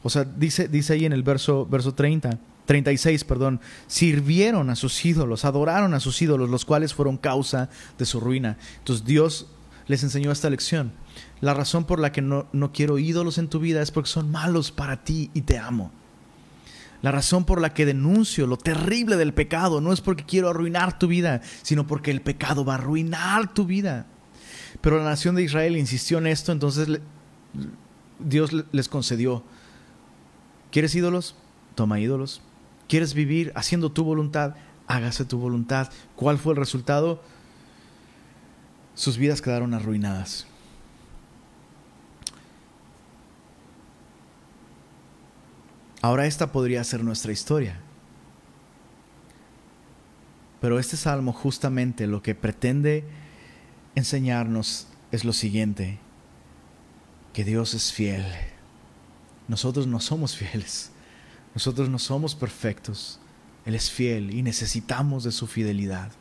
O 0.02 0.10
sea, 0.10 0.24
dice, 0.24 0.66
dice 0.66 0.94
ahí 0.94 1.04
en 1.04 1.12
el 1.12 1.22
verso, 1.22 1.66
verso 1.66 1.94
30, 1.94 2.38
36, 2.64 3.24
perdón, 3.24 3.60
sirvieron 3.86 4.70
a 4.70 4.76
sus 4.76 5.04
ídolos, 5.04 5.44
adoraron 5.44 5.94
a 5.94 6.00
sus 6.00 6.20
ídolos, 6.22 6.48
los 6.48 6.64
cuales 6.64 6.94
fueron 6.94 7.18
causa 7.18 7.68
de 7.98 8.06
su 8.06 8.18
ruina. 8.18 8.56
Entonces 8.78 9.04
Dios 9.04 9.46
les 9.86 10.02
enseñó 10.02 10.32
esta 10.32 10.50
lección. 10.50 10.92
La 11.40 11.54
razón 11.54 11.84
por 11.84 12.00
la 12.00 12.12
que 12.12 12.22
no, 12.22 12.46
no 12.52 12.72
quiero 12.72 12.98
ídolos 12.98 13.38
en 13.38 13.48
tu 13.48 13.60
vida 13.60 13.82
es 13.82 13.90
porque 13.90 14.08
son 14.08 14.30
malos 14.30 14.70
para 14.72 15.04
ti 15.04 15.30
y 15.34 15.42
te 15.42 15.58
amo. 15.58 15.92
La 17.02 17.10
razón 17.10 17.44
por 17.44 17.60
la 17.60 17.72
que 17.72 17.86
denuncio 17.86 18.46
lo 18.46 18.58
terrible 18.58 19.16
del 19.16 19.32
pecado 19.32 19.80
no 19.80 19.92
es 19.92 20.00
porque 20.00 20.24
quiero 20.24 20.50
arruinar 20.50 20.98
tu 20.98 21.06
vida, 21.08 21.40
sino 21.62 21.86
porque 21.86 22.10
el 22.10 22.20
pecado 22.20 22.64
va 22.64 22.74
a 22.74 22.78
arruinar 22.78 23.52
tu 23.54 23.64
vida. 23.64 24.06
Pero 24.80 24.98
la 24.98 25.04
nación 25.04 25.34
de 25.34 25.42
Israel 25.42 25.76
insistió 25.76 26.18
en 26.18 26.26
esto, 26.26 26.52
entonces 26.52 27.00
Dios 28.18 28.50
les 28.70 28.88
concedió, 28.88 29.42
¿quieres 30.70 30.94
ídolos? 30.94 31.34
Toma 31.74 32.00
ídolos. 32.00 32.42
¿Quieres 32.88 33.14
vivir 33.14 33.52
haciendo 33.54 33.92
tu 33.92 34.04
voluntad? 34.04 34.56
Hágase 34.86 35.24
tu 35.24 35.38
voluntad. 35.38 35.90
¿Cuál 36.16 36.38
fue 36.38 36.52
el 36.52 36.58
resultado? 36.58 37.22
Sus 38.94 39.16
vidas 39.16 39.40
quedaron 39.40 39.72
arruinadas. 39.72 40.46
Ahora 46.02 46.26
esta 46.26 46.50
podría 46.52 46.82
ser 46.84 47.04
nuestra 47.04 47.32
historia. 47.32 47.78
Pero 50.60 50.78
este 50.78 50.96
salmo 50.96 51.32
justamente 51.32 52.06
lo 52.06 52.22
que 52.22 52.34
pretende 52.34 53.04
enseñarnos 53.94 54.86
es 55.10 55.24
lo 55.24 55.32
siguiente, 55.32 55.98
que 57.32 57.44
Dios 57.44 57.74
es 57.74 57.92
fiel. 57.92 58.24
Nosotros 59.48 59.86
no 59.86 60.00
somos 60.00 60.36
fieles, 60.36 60.92
nosotros 61.54 61.88
no 61.88 61.98
somos 61.98 62.34
perfectos. 62.34 63.18
Él 63.66 63.74
es 63.74 63.90
fiel 63.90 64.34
y 64.34 64.42
necesitamos 64.42 65.24
de 65.24 65.32
su 65.32 65.46
fidelidad. 65.46 66.12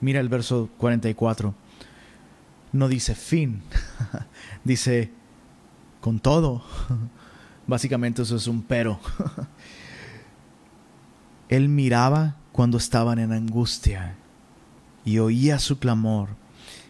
Mira 0.00 0.20
el 0.20 0.28
verso 0.28 0.70
44. 0.78 1.54
No 2.72 2.88
dice 2.88 3.14
fin, 3.14 3.62
dice 4.64 5.10
con 6.00 6.20
todo. 6.20 6.62
Básicamente 7.68 8.22
eso 8.22 8.34
es 8.34 8.48
un 8.48 8.62
pero. 8.62 8.98
Él 11.50 11.68
miraba 11.68 12.36
cuando 12.50 12.78
estaban 12.78 13.18
en 13.18 13.32
angustia 13.32 14.16
y 15.04 15.18
oía 15.18 15.58
su 15.58 15.78
clamor 15.78 16.30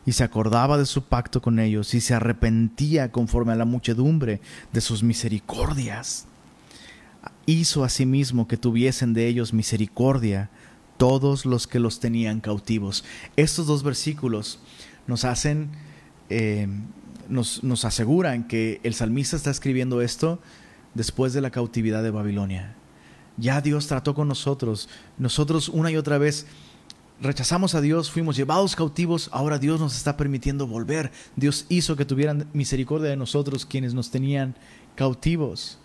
y 0.06 0.12
se 0.12 0.24
acordaba 0.24 0.78
de 0.78 0.86
su 0.86 1.02
pacto 1.02 1.42
con 1.42 1.58
ellos 1.58 1.92
y 1.94 2.00
se 2.00 2.14
arrepentía 2.14 3.10
conforme 3.10 3.52
a 3.52 3.56
la 3.56 3.64
muchedumbre 3.64 4.40
de 4.72 4.80
sus 4.80 5.02
misericordias. 5.02 6.26
Hizo 7.44 7.82
asimismo 7.82 8.46
que 8.46 8.56
tuviesen 8.56 9.14
de 9.14 9.26
ellos 9.26 9.52
misericordia 9.52 10.48
todos 10.96 11.44
los 11.44 11.66
que 11.66 11.80
los 11.80 11.98
tenían 11.98 12.40
cautivos. 12.40 13.04
Estos 13.36 13.66
dos 13.66 13.82
versículos 13.82 14.60
nos 15.08 15.24
hacen, 15.24 15.70
eh, 16.30 16.68
nos 17.28 17.84
aseguran 17.84 18.46
que 18.46 18.80
el 18.84 18.94
salmista 18.94 19.36
está 19.36 19.50
escribiendo 19.50 20.02
esto 20.02 20.40
después 20.98 21.32
de 21.32 21.40
la 21.40 21.50
cautividad 21.50 22.02
de 22.02 22.10
Babilonia. 22.10 22.74
Ya 23.38 23.60
Dios 23.60 23.86
trató 23.86 24.14
con 24.14 24.26
nosotros. 24.28 24.88
Nosotros 25.16 25.68
una 25.68 25.90
y 25.90 25.96
otra 25.96 26.18
vez 26.18 26.46
rechazamos 27.20 27.76
a 27.76 27.80
Dios, 27.80 28.10
fuimos 28.10 28.36
llevados 28.36 28.74
cautivos, 28.74 29.30
ahora 29.32 29.58
Dios 29.58 29.80
nos 29.80 29.96
está 29.96 30.16
permitiendo 30.16 30.66
volver. 30.66 31.12
Dios 31.36 31.66
hizo 31.68 31.96
que 31.96 32.04
tuvieran 32.04 32.48
misericordia 32.52 33.10
de 33.10 33.16
nosotros 33.16 33.64
quienes 33.64 33.94
nos 33.94 34.10
tenían 34.10 34.56
cautivos. 34.96 35.78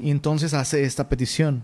Y 0.00 0.10
entonces 0.10 0.52
hace 0.52 0.82
esta 0.82 1.08
petición. 1.08 1.62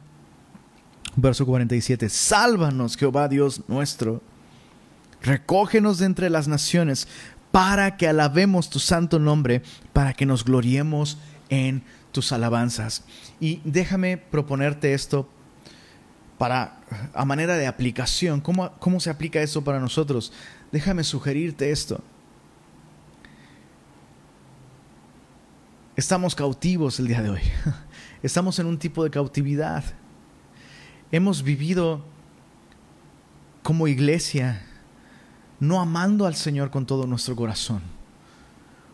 Verso 1.17 1.45
47. 1.45 2.09
Sálvanos, 2.09 2.97
Jehová 2.97 3.29
Dios 3.29 3.63
nuestro. 3.67 4.23
Recógenos 5.23 5.99
de 5.99 6.07
entre 6.07 6.31
las 6.31 6.47
naciones 6.47 7.09
para 7.51 7.97
que 7.97 8.09
alabemos 8.09 8.71
tu 8.71 8.79
santo 8.79 9.19
nombre, 9.19 9.63
para 9.93 10.15
que 10.15 10.25
nos 10.25 10.45
gloriemos 10.45 11.19
en 11.53 11.83
tus 12.13 12.33
alabanzas. 12.33 13.05
Y 13.39 13.61
déjame 13.65 14.17
proponerte 14.17 14.95
esto 14.95 15.29
para, 16.39 16.81
a 17.13 17.27
manera 17.27 17.57
de 17.57 17.67
aplicación, 17.67 18.41
¿cómo, 18.41 18.73
¿cómo 18.79 19.01
se 19.01 19.11
aplica 19.11 19.43
esto 19.43 19.63
para 19.63 19.79
nosotros? 19.79 20.33
Déjame 20.73 21.05
sugerirte 21.05 21.71
esto. 21.71 22.03
estamos 25.95 26.35
cautivos 26.35 26.99
el 26.99 27.07
día 27.07 27.23
de 27.23 27.31
hoy. 27.31 27.41
Estamos 28.23 28.59
en 28.59 28.67
un 28.67 28.79
tipo 28.79 29.05
de 29.05 29.11
cautividad. 29.11 29.85
Hemos 31.11 31.43
vivido 31.43 32.03
como 33.63 33.89
iglesia 33.89 34.65
no 35.61 35.81
amando 35.81 36.27
al 36.27 36.35
Señor 36.35 36.71
con 36.71 36.87
todo 36.87 37.07
nuestro 37.07 37.37
corazón, 37.37 37.83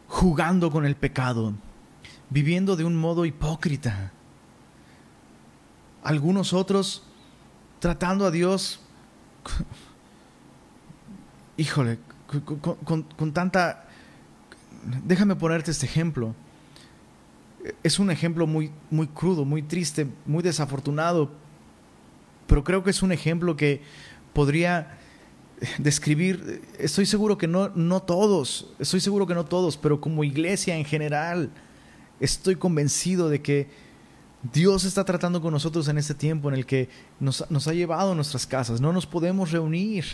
jugando 0.09 0.71
con 0.71 0.85
el 0.85 0.97
pecado, 0.97 1.55
viviendo 2.31 2.77
de 2.77 2.85
un 2.85 2.97
modo 2.97 3.25
hipócrita. 3.25 4.13
Algunos 6.03 6.53
otros 6.53 7.03
tratando 7.81 8.27
a 8.27 8.31
Dios, 8.31 8.81
híjole, 11.57 11.99
con, 13.17 13.33
tanta... 13.33 13.85
Déjame 15.05 15.37
ponerte 15.37 15.71
este 15.71 15.87
ejemplo. 15.87 16.35
Es 17.83 17.99
un 17.99 18.11
ejemplo 18.11 18.47
muy, 18.47 18.71
muy 18.91 19.09
crudo, 19.09 19.45
muy 19.45 19.63
triste, 19.63 20.07
muy 20.25 20.43
desafortunado, 20.43 21.31
pero 22.47 22.65
creo 22.65 22.85
que 22.85 22.91
es 22.91 23.03
un 23.03 23.13
ejemplo 23.13 23.57
que 23.57 23.83
podría 24.33 24.99
describir, 25.79 26.63
estoy 26.79 27.05
seguro 27.05 27.37
que 27.37 27.49
no, 27.49 27.71
no 27.71 28.01
todos, 28.01 28.73
estoy 28.79 29.01
seguro 29.01 29.27
que 29.27 29.35
no 29.35 29.45
todos, 29.45 29.77
pero 29.77 30.01
como 30.01 30.23
iglesia 30.23 30.77
en 30.77 30.85
general, 30.85 31.51
estoy 32.21 32.57
convencido 32.57 33.29
de 33.29 33.43
que 33.43 33.69
Dios 34.53 34.85
está 34.85 35.05
tratando 35.05 35.43
con 35.43 35.53
nosotros 35.53 35.89
en 35.89 35.99
este 35.99 36.15
tiempo 36.15 36.49
en 36.49 36.55
el 36.55 36.67
que 36.67 36.89
nos, 37.19 37.45
nos 37.51 37.67
ha 37.69 37.75
llevado 37.75 38.13
a 38.13 38.15
nuestras 38.15 38.47
casas, 38.47 38.81
no 38.81 38.93
nos 38.93 39.07
podemos 39.07 39.51
reunir. 39.51 40.05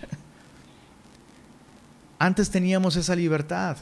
Antes 2.19 2.51
teníamos 2.51 2.97
esa 2.97 3.15
libertad. 3.15 3.77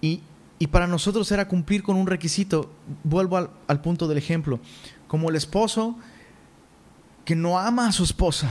Y, 0.00 0.20
y, 0.58 0.66
para 0.66 0.86
nosotros 0.86 1.30
era 1.32 1.48
cumplir 1.48 1.82
con 1.82 1.96
un 1.96 2.06
requisito. 2.06 2.70
Vuelvo 3.02 3.36
al, 3.38 3.50
al 3.66 3.80
punto 3.80 4.06
del 4.06 4.18
ejemplo. 4.18 4.60
Como 5.06 5.30
el 5.30 5.36
esposo 5.36 5.98
que 7.24 7.34
no 7.34 7.58
ama 7.58 7.88
a 7.88 7.92
su 7.92 8.04
esposa 8.04 8.50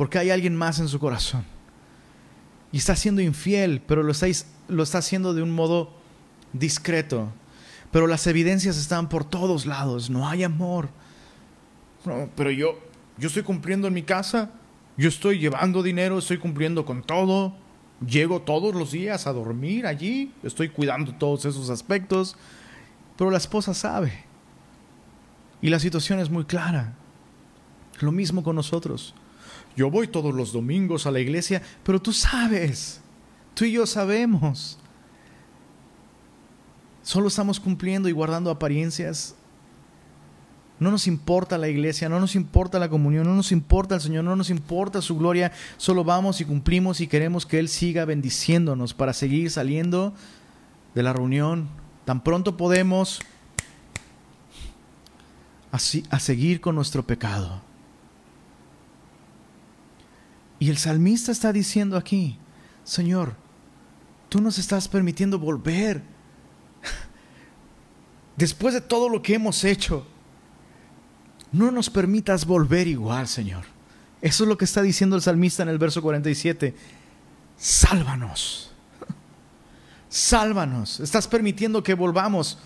porque 0.00 0.18
hay 0.18 0.30
alguien 0.30 0.56
más 0.56 0.78
en 0.78 0.88
su 0.88 0.98
corazón. 0.98 1.44
Y 2.72 2.78
está 2.78 2.94
siendo 2.96 3.20
infiel, 3.20 3.82
pero 3.86 4.02
lo 4.02 4.12
está, 4.12 4.26
lo 4.68 4.82
está 4.82 4.98
haciendo 4.98 5.34
de 5.34 5.42
un 5.42 5.50
modo 5.50 5.92
discreto. 6.52 7.32
Pero 7.90 8.06
las 8.06 8.26
evidencias 8.26 8.76
están 8.76 9.08
por 9.08 9.24
todos 9.24 9.66
lados. 9.66 10.10
No 10.10 10.28
hay 10.28 10.44
amor. 10.44 10.88
pero 12.36 12.50
yo, 12.50 12.78
yo 13.18 13.28
estoy 13.28 13.42
cumpliendo 13.42 13.88
en 13.88 13.94
mi 13.94 14.02
casa. 14.02 14.50
Yo 14.96 15.08
estoy 15.08 15.38
llevando 15.38 15.82
dinero, 15.82 16.18
estoy 16.18 16.38
cumpliendo 16.38 16.84
con 16.84 17.02
todo. 17.02 17.54
Llego 18.06 18.42
todos 18.42 18.74
los 18.74 18.92
días 18.92 19.26
a 19.26 19.32
dormir 19.32 19.86
allí. 19.86 20.32
Estoy 20.42 20.68
cuidando 20.68 21.14
todos 21.14 21.44
esos 21.44 21.70
aspectos. 21.70 22.36
Pero 23.16 23.30
la 23.30 23.38
esposa 23.38 23.74
sabe. 23.74 24.24
Y 25.60 25.68
la 25.68 25.80
situación 25.80 26.20
es 26.20 26.30
muy 26.30 26.44
clara. 26.44 26.94
Lo 28.00 28.12
mismo 28.12 28.42
con 28.42 28.56
nosotros. 28.56 29.14
Yo 29.76 29.90
voy 29.90 30.08
todos 30.08 30.34
los 30.34 30.52
domingos 30.52 31.06
a 31.06 31.10
la 31.10 31.20
iglesia, 31.20 31.62
pero 31.82 32.00
tú 32.00 32.12
sabes, 32.12 33.00
tú 33.54 33.64
y 33.64 33.72
yo 33.72 33.86
sabemos. 33.86 34.78
Solo 37.02 37.28
estamos 37.28 37.58
cumpliendo 37.58 38.08
y 38.08 38.12
guardando 38.12 38.50
apariencias. 38.50 39.34
No 40.78 40.90
nos 40.90 41.06
importa 41.06 41.58
la 41.58 41.68
iglesia, 41.68 42.08
no 42.08 42.20
nos 42.20 42.34
importa 42.34 42.78
la 42.78 42.88
comunión, 42.88 43.26
no 43.26 43.34
nos 43.34 43.52
importa 43.52 43.96
el 43.96 44.00
Señor, 44.00 44.24
no 44.24 44.34
nos 44.34 44.48
importa 44.48 45.02
su 45.02 45.18
gloria. 45.18 45.52
Solo 45.76 46.04
vamos 46.04 46.40
y 46.40 46.46
cumplimos 46.46 47.00
y 47.00 47.06
queremos 47.06 47.44
que 47.44 47.58
Él 47.58 47.68
siga 47.68 48.06
bendiciéndonos 48.06 48.94
para 48.94 49.12
seguir 49.12 49.50
saliendo 49.50 50.14
de 50.94 51.02
la 51.02 51.12
reunión. 51.12 51.68
Tan 52.06 52.22
pronto 52.24 52.56
podemos 52.56 53.20
así, 55.70 56.04
a 56.10 56.18
seguir 56.18 56.60
con 56.60 56.74
nuestro 56.74 57.06
pecado. 57.06 57.69
Y 60.60 60.68
el 60.68 60.76
salmista 60.76 61.32
está 61.32 61.54
diciendo 61.54 61.96
aquí, 61.96 62.38
Señor, 62.84 63.34
tú 64.28 64.42
nos 64.42 64.58
estás 64.58 64.88
permitiendo 64.88 65.38
volver. 65.38 66.02
Después 68.36 68.74
de 68.74 68.82
todo 68.82 69.08
lo 69.08 69.22
que 69.22 69.34
hemos 69.34 69.64
hecho, 69.64 70.06
no 71.50 71.70
nos 71.70 71.88
permitas 71.88 72.44
volver 72.44 72.86
igual, 72.86 73.26
Señor. 73.26 73.64
Eso 74.20 74.44
es 74.44 74.48
lo 74.48 74.58
que 74.58 74.66
está 74.66 74.82
diciendo 74.82 75.16
el 75.16 75.22
salmista 75.22 75.62
en 75.62 75.70
el 75.70 75.78
verso 75.78 76.02
47. 76.02 76.74
Sálvanos. 77.56 78.70
Sálvanos. 80.10 81.00
Estás 81.00 81.26
permitiendo 81.26 81.82
que 81.82 81.94
volvamos. 81.94 82.58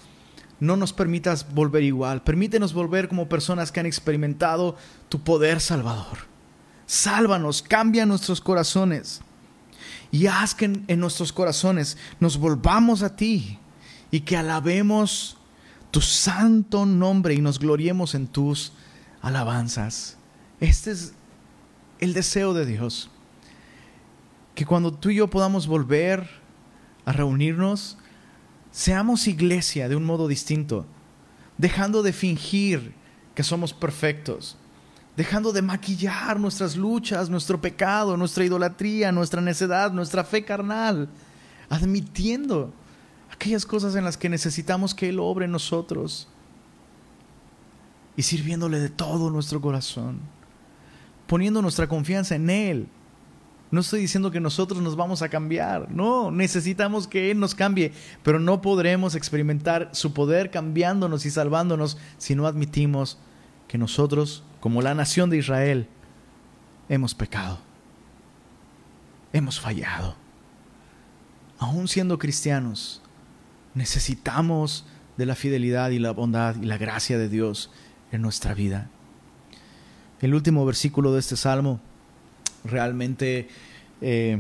No 0.58 0.76
nos 0.76 0.92
permitas 0.92 1.54
volver 1.54 1.84
igual. 1.84 2.24
Permítenos 2.24 2.74
volver 2.74 3.08
como 3.08 3.28
personas 3.28 3.70
que 3.70 3.78
han 3.78 3.86
experimentado 3.86 4.76
tu 5.08 5.22
poder 5.22 5.60
salvador. 5.60 6.33
Sálvanos, 6.86 7.62
cambia 7.62 8.06
nuestros 8.06 8.40
corazones 8.40 9.22
y 10.14 10.28
haz 10.28 10.54
que 10.54 10.66
en, 10.66 11.00
nuestros 11.00 11.32
corazones 11.32 11.96
nos 12.20 12.38
volvamos 12.38 13.02
a 13.02 13.16
ti 13.16 13.58
y 14.10 14.20
que 14.20 14.36
alabemos 14.36 15.36
tu 15.90 16.00
santo 16.00 16.86
nombre 16.86 17.34
y 17.34 17.40
nos 17.40 17.58
gloriemos 17.58 18.14
en 18.14 18.28
tus 18.28 18.72
alabanzas. 19.22 20.16
Este 20.60 20.92
es 20.92 21.14
el 21.98 22.14
deseo 22.14 22.54
de 22.54 22.64
Dios. 22.64 23.10
Que 24.54 24.64
cuando 24.64 24.94
tú 24.94 25.10
y 25.10 25.16
yo 25.16 25.28
podamos 25.28 25.66
volver 25.66 26.28
a 27.04 27.12
reunirnos, 27.12 27.98
seamos 28.70 29.26
iglesia 29.26 29.88
de 29.88 29.96
un 29.96 30.04
modo 30.04 30.28
distinto, 30.28 30.86
dejando 31.58 32.04
de 32.04 32.12
fingir 32.12 32.94
que 33.34 33.42
somos 33.42 33.72
perfectos, 33.72 34.56
dejando 35.16 35.52
de 35.52 35.62
maquillar 35.62 36.40
nuestras 36.40 36.76
luchas, 36.76 37.30
nuestro 37.30 37.60
pecado, 37.60 38.16
nuestra 38.16 38.44
idolatría, 38.44 39.12
nuestra 39.12 39.40
necedad, 39.40 39.92
nuestra 39.92 40.24
fe 40.24 40.44
carnal, 40.44 41.08
admitiendo 41.68 42.72
aquellas 43.32 43.64
cosas 43.64 43.94
en 43.94 44.04
las 44.04 44.16
que 44.16 44.28
necesitamos 44.28 44.94
que 44.94 45.08
Él 45.08 45.18
obre 45.20 45.44
en 45.44 45.52
nosotros 45.52 46.28
y 48.16 48.22
sirviéndole 48.22 48.78
de 48.78 48.88
todo 48.88 49.30
nuestro 49.30 49.60
corazón, 49.60 50.20
poniendo 51.26 51.62
nuestra 51.62 51.88
confianza 51.88 52.34
en 52.34 52.50
Él. 52.50 52.88
No 53.70 53.80
estoy 53.80 54.00
diciendo 54.00 54.30
que 54.30 54.38
nosotros 54.38 54.80
nos 54.82 54.94
vamos 54.94 55.22
a 55.22 55.28
cambiar, 55.28 55.90
no, 55.90 56.30
necesitamos 56.30 57.08
que 57.08 57.30
Él 57.32 57.40
nos 57.40 57.56
cambie, 57.56 57.92
pero 58.22 58.38
no 58.38 58.62
podremos 58.62 59.16
experimentar 59.16 59.90
su 59.92 60.12
poder 60.12 60.50
cambiándonos 60.50 61.26
y 61.26 61.30
salvándonos 61.30 61.96
si 62.18 62.36
no 62.36 62.46
admitimos 62.46 63.18
que 63.66 63.78
nosotros 63.78 64.44
como 64.64 64.80
la 64.80 64.94
nación 64.94 65.28
de 65.28 65.36
Israel, 65.36 65.86
hemos 66.88 67.14
pecado, 67.14 67.58
hemos 69.34 69.60
fallado. 69.60 70.16
Aún 71.58 71.86
siendo 71.86 72.18
cristianos, 72.18 73.02
necesitamos 73.74 74.86
de 75.18 75.26
la 75.26 75.34
fidelidad 75.34 75.90
y 75.90 75.98
la 75.98 76.12
bondad 76.12 76.56
y 76.56 76.64
la 76.64 76.78
gracia 76.78 77.18
de 77.18 77.28
Dios 77.28 77.70
en 78.10 78.22
nuestra 78.22 78.54
vida. 78.54 78.88
El 80.22 80.32
último 80.32 80.64
versículo 80.64 81.12
de 81.12 81.20
este 81.20 81.36
salmo 81.36 81.78
realmente 82.64 83.48
eh, 84.00 84.38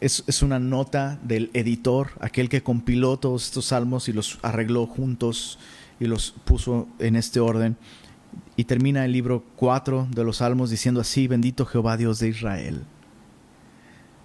es, 0.00 0.24
es, 0.26 0.42
una 0.42 0.60
nota 0.60 1.18
del 1.22 1.50
editor, 1.52 2.12
aquel 2.20 2.48
que 2.48 2.62
compiló 2.62 3.18
todos 3.18 3.44
estos 3.44 3.66
salmos 3.66 4.08
y 4.08 4.14
los 4.14 4.38
arregló 4.40 4.86
juntos 4.86 5.58
y 6.00 6.06
los 6.06 6.30
puso 6.46 6.88
en 6.98 7.16
este 7.16 7.38
orden. 7.38 7.76
Y 8.56 8.64
termina 8.64 9.04
el 9.04 9.12
libro 9.12 9.44
4 9.56 10.08
de 10.10 10.24
los 10.24 10.38
Salmos 10.38 10.70
diciendo 10.70 11.00
así, 11.00 11.26
bendito 11.26 11.64
Jehová 11.64 11.96
Dios 11.96 12.18
de 12.18 12.28
Israel, 12.28 12.84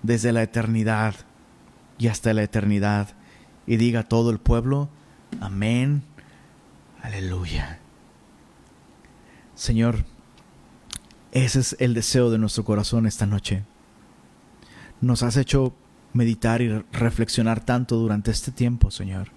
desde 0.03 0.34
la 0.34 0.43
eternidad 0.43 1.16
y 1.97 2.08
hasta 2.08 2.34
la 2.34 2.43
eternidad. 2.43 3.10
Y 3.66 3.78
diga 3.78 4.03
todo 4.03 4.30
el 4.30 4.39
pueblo, 4.39 4.89
amén, 5.39 6.03
aleluya. 7.01 7.80
Señor, 9.55 10.05
ese 11.32 11.60
es 11.60 11.76
el 11.80 11.93
deseo 11.93 12.30
de 12.30 12.38
nuestro 12.38 12.64
corazón 12.64 13.08
esta 13.08 13.26
noche. 13.26 13.64
Nos 15.01 15.24
has 15.24 15.38
hecho 15.38 15.76
meditar 16.14 16.62
y 16.62 16.70
reflexionar 16.91 17.64
tanto 17.64 17.97
durante 17.97 18.32
este 18.32 18.51
tiempo, 18.51 18.91
Señor 18.91 19.36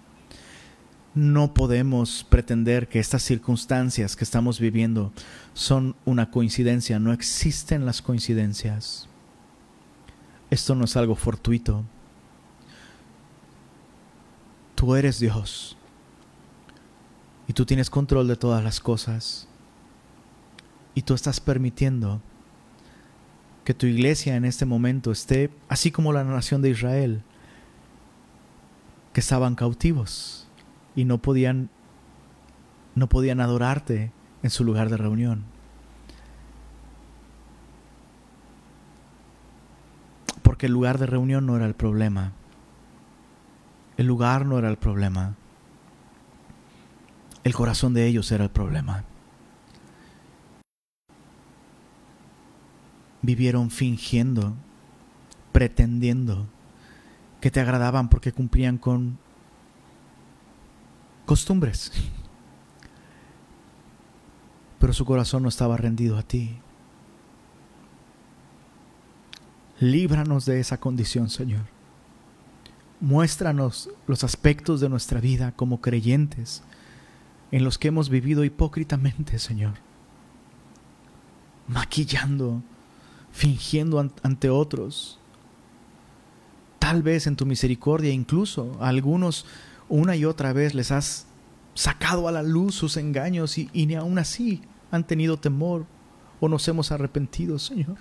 no 1.14 1.54
podemos 1.54 2.24
pretender 2.28 2.88
que 2.88 3.00
estas 3.00 3.22
circunstancias 3.22 4.14
que 4.14 4.24
estamos 4.24 4.60
viviendo 4.60 5.12
son 5.54 5.96
una 6.04 6.30
coincidencia. 6.30 6.98
No 6.98 7.12
existen 7.12 7.84
las 7.84 8.00
coincidencias. 8.00 9.08
Esto 10.50 10.74
no 10.74 10.84
es 10.84 10.96
algo 10.96 11.16
fortuito. 11.16 11.84
Tú 14.76 14.94
eres 14.94 15.18
Dios. 15.18 15.76
Y 17.48 17.52
tú 17.52 17.66
tienes 17.66 17.90
control 17.90 18.28
de 18.28 18.36
todas 18.36 18.62
las 18.62 18.78
cosas. 18.78 19.48
Y 20.94 21.02
tú 21.02 21.14
estás 21.14 21.40
permitiendo 21.40 22.22
que 23.64 23.74
tu 23.74 23.86
iglesia 23.86 24.36
en 24.36 24.44
este 24.44 24.64
momento 24.64 25.10
esté 25.10 25.50
así 25.68 25.90
como 25.90 26.12
la 26.12 26.24
nación 26.24 26.62
de 26.62 26.70
Israel 26.70 27.22
que 29.12 29.20
estaban 29.20 29.54
cautivos 29.54 30.49
y 30.94 31.04
no 31.04 31.18
podían 31.18 31.70
no 32.94 33.08
podían 33.08 33.40
adorarte 33.40 34.12
en 34.42 34.50
su 34.50 34.64
lugar 34.64 34.90
de 34.90 34.96
reunión. 34.96 35.44
Porque 40.42 40.66
el 40.66 40.72
lugar 40.72 40.98
de 40.98 41.06
reunión 41.06 41.46
no 41.46 41.56
era 41.56 41.66
el 41.66 41.74
problema. 41.74 42.32
El 43.96 44.06
lugar 44.06 44.44
no 44.44 44.58
era 44.58 44.68
el 44.68 44.76
problema. 44.76 45.36
El 47.44 47.54
corazón 47.54 47.94
de 47.94 48.06
ellos 48.06 48.32
era 48.32 48.44
el 48.44 48.50
problema. 48.50 49.04
Vivieron 53.22 53.70
fingiendo, 53.70 54.54
pretendiendo 55.52 56.46
que 57.40 57.50
te 57.50 57.60
agradaban 57.60 58.08
porque 58.08 58.32
cumplían 58.32 58.76
con 58.76 59.18
costumbres. 61.30 61.92
Pero 64.80 64.92
su 64.92 65.04
corazón 65.04 65.44
no 65.44 65.48
estaba 65.48 65.76
rendido 65.76 66.18
a 66.18 66.24
ti. 66.24 66.56
Líbranos 69.78 70.44
de 70.44 70.58
esa 70.58 70.80
condición, 70.80 71.30
Señor. 71.30 71.66
Muéstranos 72.98 73.90
los 74.08 74.24
aspectos 74.24 74.80
de 74.80 74.88
nuestra 74.88 75.20
vida 75.20 75.52
como 75.52 75.80
creyentes 75.80 76.64
en 77.52 77.62
los 77.62 77.78
que 77.78 77.86
hemos 77.86 78.08
vivido 78.08 78.42
hipócritamente, 78.42 79.38
Señor. 79.38 79.74
Maquillando, 81.68 82.60
fingiendo 83.30 84.00
ante 84.24 84.50
otros. 84.50 85.20
Tal 86.80 87.04
vez 87.04 87.28
en 87.28 87.36
tu 87.36 87.46
misericordia 87.46 88.10
incluso 88.10 88.76
a 88.80 88.88
algunos 88.88 89.46
una 89.90 90.16
y 90.16 90.24
otra 90.24 90.54
vez 90.54 90.72
les 90.74 90.90
has 90.92 91.26
sacado 91.74 92.28
a 92.28 92.32
la 92.32 92.42
luz 92.42 92.74
sus 92.76 92.96
engaños 92.96 93.58
y, 93.58 93.68
ni 93.74 93.94
aún 93.94 94.18
así 94.18 94.62
han 94.90 95.06
tenido 95.06 95.36
temor 95.38 95.84
o 96.40 96.48
nos 96.48 96.66
hemos 96.68 96.90
arrepentido, 96.92 97.58
Señor. 97.58 97.96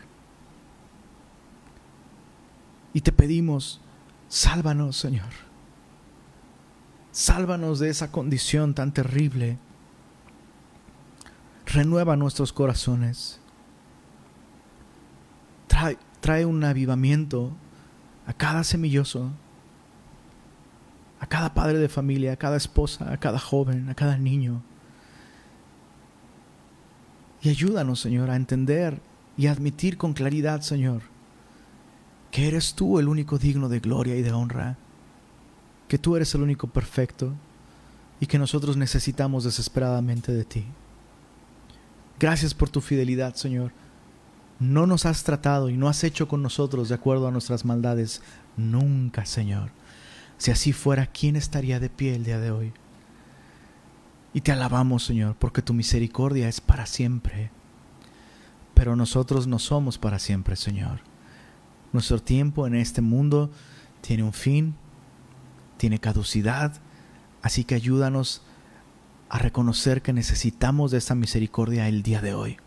Y 2.93 3.01
te 3.01 3.11
pedimos, 3.11 3.81
sálvanos, 4.29 4.97
Señor. 4.97 5.29
Sálvanos 7.11 7.79
de 7.79 7.89
esa 7.89 8.11
condición 8.11 8.73
tan 8.73 8.93
terrible. 8.93 9.57
Renueva 11.65 12.15
nuestros 12.15 12.53
corazones. 12.53 13.39
Trae, 15.67 15.97
trae 16.21 16.45
un 16.45 16.63
avivamiento 16.63 17.51
a 18.25 18.33
cada 18.33 18.63
semilloso, 18.63 19.31
cada 21.29 21.53
padre 21.53 21.77
de 21.77 21.87
familia, 21.89 22.33
a 22.33 22.37
cada 22.37 22.57
esposa, 22.57 23.13
a 23.13 23.17
cada 23.17 23.39
joven, 23.39 23.87
a 23.89 23.95
cada 23.95 24.17
niño. 24.17 24.61
Y 27.41 27.49
ayúdanos, 27.49 28.01
Señor, 28.01 28.29
a 28.29 28.35
entender 28.35 28.99
y 29.37 29.47
admitir 29.47 29.97
con 29.97 30.13
claridad, 30.13 30.61
Señor, 30.61 31.03
que 32.31 32.47
eres 32.47 32.73
tú 32.73 32.99
el 32.99 33.07
único 33.07 33.37
digno 33.37 33.69
de 33.69 33.79
gloria 33.79 34.15
y 34.15 34.21
de 34.21 34.33
honra, 34.33 34.77
que 35.87 35.97
tú 35.97 36.15
eres 36.15 36.33
el 36.35 36.41
único 36.41 36.67
perfecto 36.67 37.33
y 38.19 38.25
que 38.25 38.39
nosotros 38.39 38.75
necesitamos 38.75 39.45
desesperadamente 39.45 40.33
de 40.33 40.43
ti. 40.43 40.65
Gracias 42.19 42.53
por 42.53 42.69
tu 42.69 42.81
fidelidad, 42.81 43.35
Señor. 43.35 43.71
No 44.59 44.85
nos 44.85 45.05
has 45.05 45.23
tratado 45.23 45.69
y 45.69 45.77
no 45.77 45.87
has 45.87 46.03
hecho 46.03 46.27
con 46.27 46.41
nosotros 46.41 46.89
de 46.89 46.95
acuerdo 46.95 47.27
a 47.27 47.31
nuestras 47.31 47.63
maldades. 47.63 48.21
Nunca, 48.57 49.25
Señor. 49.25 49.71
Si 50.39 50.51
así 50.51 50.71
fuera, 50.71 51.05
¿quién 51.05 51.35
estaría 51.35 51.81
de 51.81 51.89
pie 51.89 52.15
el 52.15 52.23
día 52.23 52.39
de 52.39 52.49
hoy? 52.49 52.73
Y 54.33 54.39
te 54.39 54.53
alabamos, 54.53 55.03
Señor, 55.03 55.35
porque 55.35 55.61
tu 55.61 55.73
misericordia 55.73 56.47
es 56.47 56.61
para 56.61 56.85
siempre. 56.85 57.51
Pero 58.73 58.95
nosotros 58.95 59.47
no 59.47 59.59
somos 59.59 59.97
para 59.97 60.17
siempre, 60.17 60.55
Señor. 60.55 61.01
Nuestro 61.91 62.21
tiempo 62.21 62.65
en 62.65 62.75
este 62.75 63.01
mundo 63.01 63.51
tiene 63.99 64.23
un 64.23 64.31
fin, 64.31 64.75
tiene 65.75 65.99
caducidad, 65.99 66.73
así 67.41 67.65
que 67.65 67.75
ayúdanos 67.75 68.41
a 69.27 69.39
reconocer 69.39 70.01
que 70.01 70.13
necesitamos 70.13 70.91
de 70.91 70.99
esta 70.99 71.15
misericordia 71.15 71.89
el 71.89 72.01
día 72.01 72.21
de 72.21 72.33
hoy. 72.33 72.57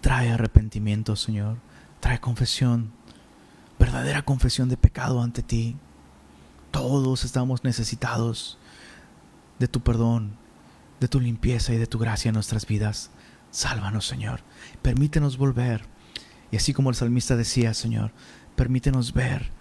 Trae 0.00 0.30
arrepentimiento, 0.30 1.14
Señor. 1.14 1.58
Trae 2.00 2.20
confesión, 2.20 2.90
verdadera 3.78 4.22
confesión 4.22 4.70
de 4.70 4.78
pecado 4.78 5.20
ante 5.20 5.42
ti. 5.42 5.76
Todos 6.76 7.24
estamos 7.24 7.64
necesitados 7.64 8.58
de 9.58 9.66
tu 9.66 9.80
perdón, 9.80 10.36
de 11.00 11.08
tu 11.08 11.20
limpieza 11.20 11.72
y 11.72 11.78
de 11.78 11.86
tu 11.86 11.98
gracia 11.98 12.28
en 12.28 12.34
nuestras 12.34 12.66
vidas. 12.66 13.08
Sálvanos, 13.50 14.06
Señor. 14.06 14.42
Permítenos 14.82 15.38
volver. 15.38 15.86
Y 16.50 16.58
así 16.58 16.74
como 16.74 16.90
el 16.90 16.94
salmista 16.94 17.34
decía, 17.34 17.72
Señor, 17.72 18.12
permítenos 18.56 19.14
ver 19.14 19.52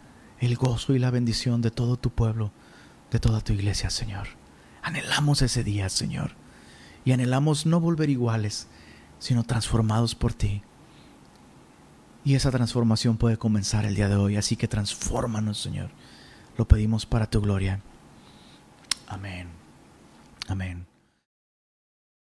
el 0.42 0.58
gozo 0.58 0.94
y 0.94 1.00
la 1.00 1.10
bendición 1.10 1.62
de 1.62 1.72
todo 1.72 1.96
tu 1.96 2.10
pueblo, 2.10 2.52
de 3.12 3.20
toda 3.20 3.40
tu 3.40 3.54
iglesia, 3.54 3.90
Señor. 3.90 4.28
Anhelamos 4.84 5.42
ese 5.42 5.64
día, 5.64 5.88
Señor. 5.88 6.32
Y 7.06 7.14
anhelamos 7.14 7.66
no 7.66 7.80
volver 7.80 8.10
iguales, 8.10 8.68
sino 9.20 9.46
transformados 9.46 10.16
por 10.16 10.34
ti. 10.34 10.64
Y 12.26 12.36
esa 12.36 12.52
transformación 12.52 13.16
puede 13.16 13.38
comenzar 13.38 13.86
el 13.86 13.96
día 13.96 14.10
de 14.10 14.18
hoy. 14.18 14.36
Así 14.36 14.58
que 14.58 14.68
transfórmanos, 14.68 15.62
Señor. 15.62 15.92
Lo 16.58 16.66
pedimos 16.66 17.06
para 17.06 17.30
tu 17.30 17.42
gloria. 17.42 17.82
Amén. 19.08 19.48
Amén. 20.48 20.95